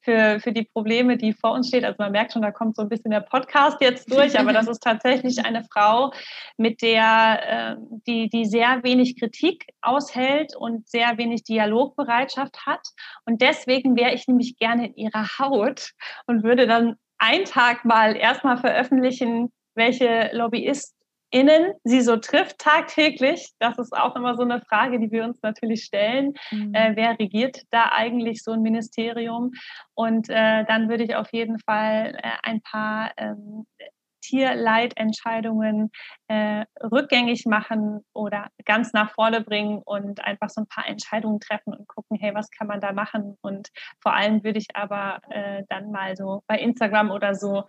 für, 0.00 0.40
für 0.40 0.52
die 0.52 0.64
Probleme, 0.64 1.16
die 1.16 1.32
vor 1.32 1.52
uns 1.52 1.68
stehen. 1.68 1.84
Also 1.84 1.96
man 1.98 2.12
merkt 2.12 2.32
schon, 2.32 2.42
da 2.42 2.50
kommt 2.50 2.76
so 2.76 2.82
ein 2.82 2.88
bisschen 2.88 3.10
der 3.10 3.20
Podcast 3.20 3.80
jetzt 3.80 4.12
durch, 4.12 4.38
aber 4.38 4.52
das 4.52 4.68
ist 4.68 4.82
tatsächlich 4.82 5.44
eine 5.44 5.64
Frau, 5.72 6.12
mit 6.56 6.82
der 6.82 7.76
äh, 7.76 7.76
die, 8.06 8.28
die 8.28 8.44
sehr 8.44 8.82
wenig 8.82 9.18
Kritik 9.18 9.66
aushält 9.80 10.56
und 10.56 10.88
sehr 10.88 11.18
wenig 11.18 11.44
Dialogbereitschaft 11.44 12.66
hat. 12.66 12.86
Und 13.24 13.40
deswegen 13.42 13.96
wäre 13.96 14.14
ich 14.14 14.26
nämlich 14.28 14.56
gerne 14.56 14.88
in 14.88 14.94
ihrer 14.94 15.38
Haut 15.38 15.92
und 16.26 16.42
würde 16.42 16.66
dann 16.66 16.96
einen 17.18 17.44
Tag 17.44 17.84
mal 17.84 18.16
erstmal 18.16 18.56
veröffentlichen, 18.56 19.52
welche 19.74 20.30
Lobbyisten 20.32 20.99
innen 21.30 21.72
sie 21.84 22.00
so 22.00 22.16
trifft 22.16 22.58
tagtäglich. 22.58 23.52
Das 23.58 23.78
ist 23.78 23.92
auch 23.96 24.16
immer 24.16 24.36
so 24.36 24.42
eine 24.42 24.60
Frage, 24.62 24.98
die 24.98 25.10
wir 25.10 25.24
uns 25.24 25.38
natürlich 25.42 25.84
stellen. 25.84 26.34
Mhm. 26.50 26.74
Äh, 26.74 26.92
wer 26.96 27.18
regiert 27.18 27.62
da 27.70 27.90
eigentlich 27.92 28.42
so 28.42 28.52
ein 28.52 28.62
Ministerium? 28.62 29.52
Und 29.94 30.28
äh, 30.28 30.64
dann 30.64 30.88
würde 30.88 31.04
ich 31.04 31.14
auf 31.14 31.32
jeden 31.32 31.58
Fall 31.60 32.16
äh, 32.22 32.30
ein 32.42 32.60
paar 32.62 33.12
ähm, 33.16 33.66
Tierleitentscheidungen 34.22 35.90
äh, 36.28 36.64
rückgängig 36.82 37.46
machen 37.46 38.04
oder 38.12 38.48
ganz 38.64 38.92
nach 38.92 39.12
vorne 39.12 39.40
bringen 39.40 39.80
und 39.84 40.22
einfach 40.24 40.50
so 40.50 40.62
ein 40.62 40.66
paar 40.66 40.86
Entscheidungen 40.86 41.40
treffen 41.40 41.74
und 41.74 41.88
gucken, 41.88 42.18
hey, 42.20 42.34
was 42.34 42.50
kann 42.50 42.66
man 42.66 42.80
da 42.80 42.92
machen? 42.92 43.36
Und 43.40 43.68
vor 44.02 44.14
allem 44.14 44.44
würde 44.44 44.58
ich 44.58 44.68
aber 44.74 45.20
äh, 45.30 45.64
dann 45.68 45.90
mal 45.90 46.16
so 46.16 46.42
bei 46.46 46.58
Instagram 46.58 47.10
oder 47.10 47.34
so 47.34 47.64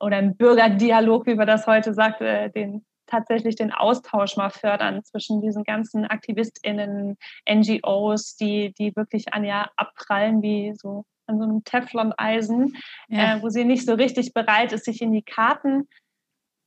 oder 0.00 0.18
im 0.18 0.36
Bürgerdialog, 0.36 1.26
wie 1.26 1.34
man 1.34 1.46
das 1.46 1.66
heute 1.66 1.92
sagt, 1.92 2.20
äh, 2.20 2.50
den 2.50 2.84
tatsächlich 3.06 3.56
den 3.56 3.72
Austausch 3.72 4.36
mal 4.36 4.50
fördern 4.50 5.02
zwischen 5.04 5.40
diesen 5.40 5.64
ganzen 5.64 6.04
AktivistInnen, 6.04 7.16
NGOs, 7.48 8.36
die, 8.36 8.72
die 8.78 8.94
wirklich 8.96 9.32
an 9.32 9.44
ja 9.44 9.70
abprallen 9.76 10.42
wie 10.42 10.74
so 10.74 11.04
an 11.26 11.38
so 11.38 11.44
einem 11.44 11.64
Teflon-Eisen, 11.64 12.76
ja. 13.08 13.36
äh, 13.36 13.42
wo 13.42 13.48
sie 13.48 13.64
nicht 13.64 13.84
so 13.84 13.94
richtig 13.94 14.32
bereit 14.32 14.72
ist, 14.72 14.84
sich 14.84 15.02
in 15.02 15.12
die 15.12 15.22
Karten 15.22 15.88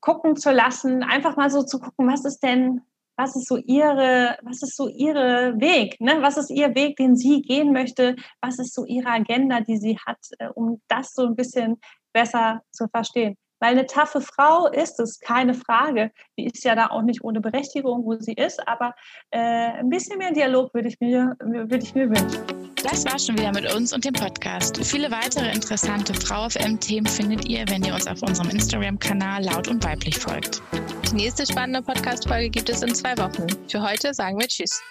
gucken 0.02 0.36
zu 0.36 0.52
lassen, 0.52 1.04
einfach 1.04 1.36
mal 1.36 1.50
so 1.50 1.64
zu 1.64 1.80
gucken, 1.80 2.08
was 2.08 2.26
ist 2.26 2.42
denn, 2.42 2.82
was 3.18 3.36
ist 3.36 3.48
so 3.48 3.58
ihre, 3.58 4.38
was 4.44 4.62
ist 4.62 4.78
so 4.78 4.88
ihre 4.88 5.60
Weg, 5.60 6.00
ne? 6.00 6.22
was 6.22 6.38
ist 6.38 6.50
ihr 6.50 6.74
Weg, 6.76 6.96
den 6.98 7.16
sie 7.16 7.42
gehen 7.42 7.74
möchte, 7.74 8.16
was 8.42 8.60
ist 8.60 8.74
so 8.74 8.86
ihre 8.86 9.10
Agenda, 9.10 9.62
die 9.62 9.78
sie 9.78 9.98
hat, 10.06 10.20
äh, 10.40 10.48
um 10.48 10.82
das 10.88 11.14
so 11.14 11.26
ein 11.26 11.36
bisschen 11.36 11.80
besser 12.14 12.62
zu 12.72 12.88
verstehen. 12.88 13.36
Weil 13.60 13.72
eine 13.72 13.86
taffe 13.86 14.22
Frau 14.22 14.68
ist 14.68 15.00
es, 15.00 15.20
keine 15.20 15.54
Frage. 15.54 16.12
Die 16.38 16.46
ist 16.46 16.64
ja 16.64 16.76
da 16.76 16.88
auch 16.88 17.02
nicht 17.02 17.24
ohne 17.24 17.42
Berechtigung, 17.42 18.06
wo 18.06 18.16
sie 18.16 18.34
ist, 18.34 18.66
aber 18.68 18.96
äh, 19.32 19.40
ein 19.40 19.90
bisschen 19.90 20.18
mehr 20.18 20.32
Dialog 20.32 20.74
würde 20.74 20.88
ich, 20.88 21.00
mir, 21.00 21.36
würde 21.40 21.78
ich 21.78 21.96
mir 21.96 22.10
wünschen. 22.10 22.44
Das 22.84 23.06
war 23.06 23.20
schon 23.20 23.38
wieder 23.38 23.52
mit 23.52 23.72
uns 23.74 23.92
und 23.92 24.06
dem 24.06 24.14
Podcast. 24.14 24.78
Viele 24.86 25.12
weitere 25.12 25.52
interessante 25.52 26.14
Frau 26.14 26.48
FM-Themen 26.48 27.08
findet 27.08 27.46
ihr, 27.46 27.66
wenn 27.68 27.84
ihr 27.84 27.94
uns 27.94 28.08
auf 28.08 28.22
unserem 28.22 28.50
Instagram-Kanal 28.50 29.44
laut 29.44 29.68
und 29.68 29.84
weiblich 29.84 30.18
folgt. 30.18 30.62
Die 31.12 31.16
nächste 31.16 31.46
spannende 31.46 31.82
Podcast-Folge 31.82 32.50
gibt 32.50 32.70
es 32.70 32.82
in 32.82 32.96
zwei 32.96 33.18
Wochen. 33.18 33.48
Für 33.68 33.82
heute 33.82 34.14
sagen 34.14 34.40
wir 34.40 34.48
Tschüss. 34.48 34.82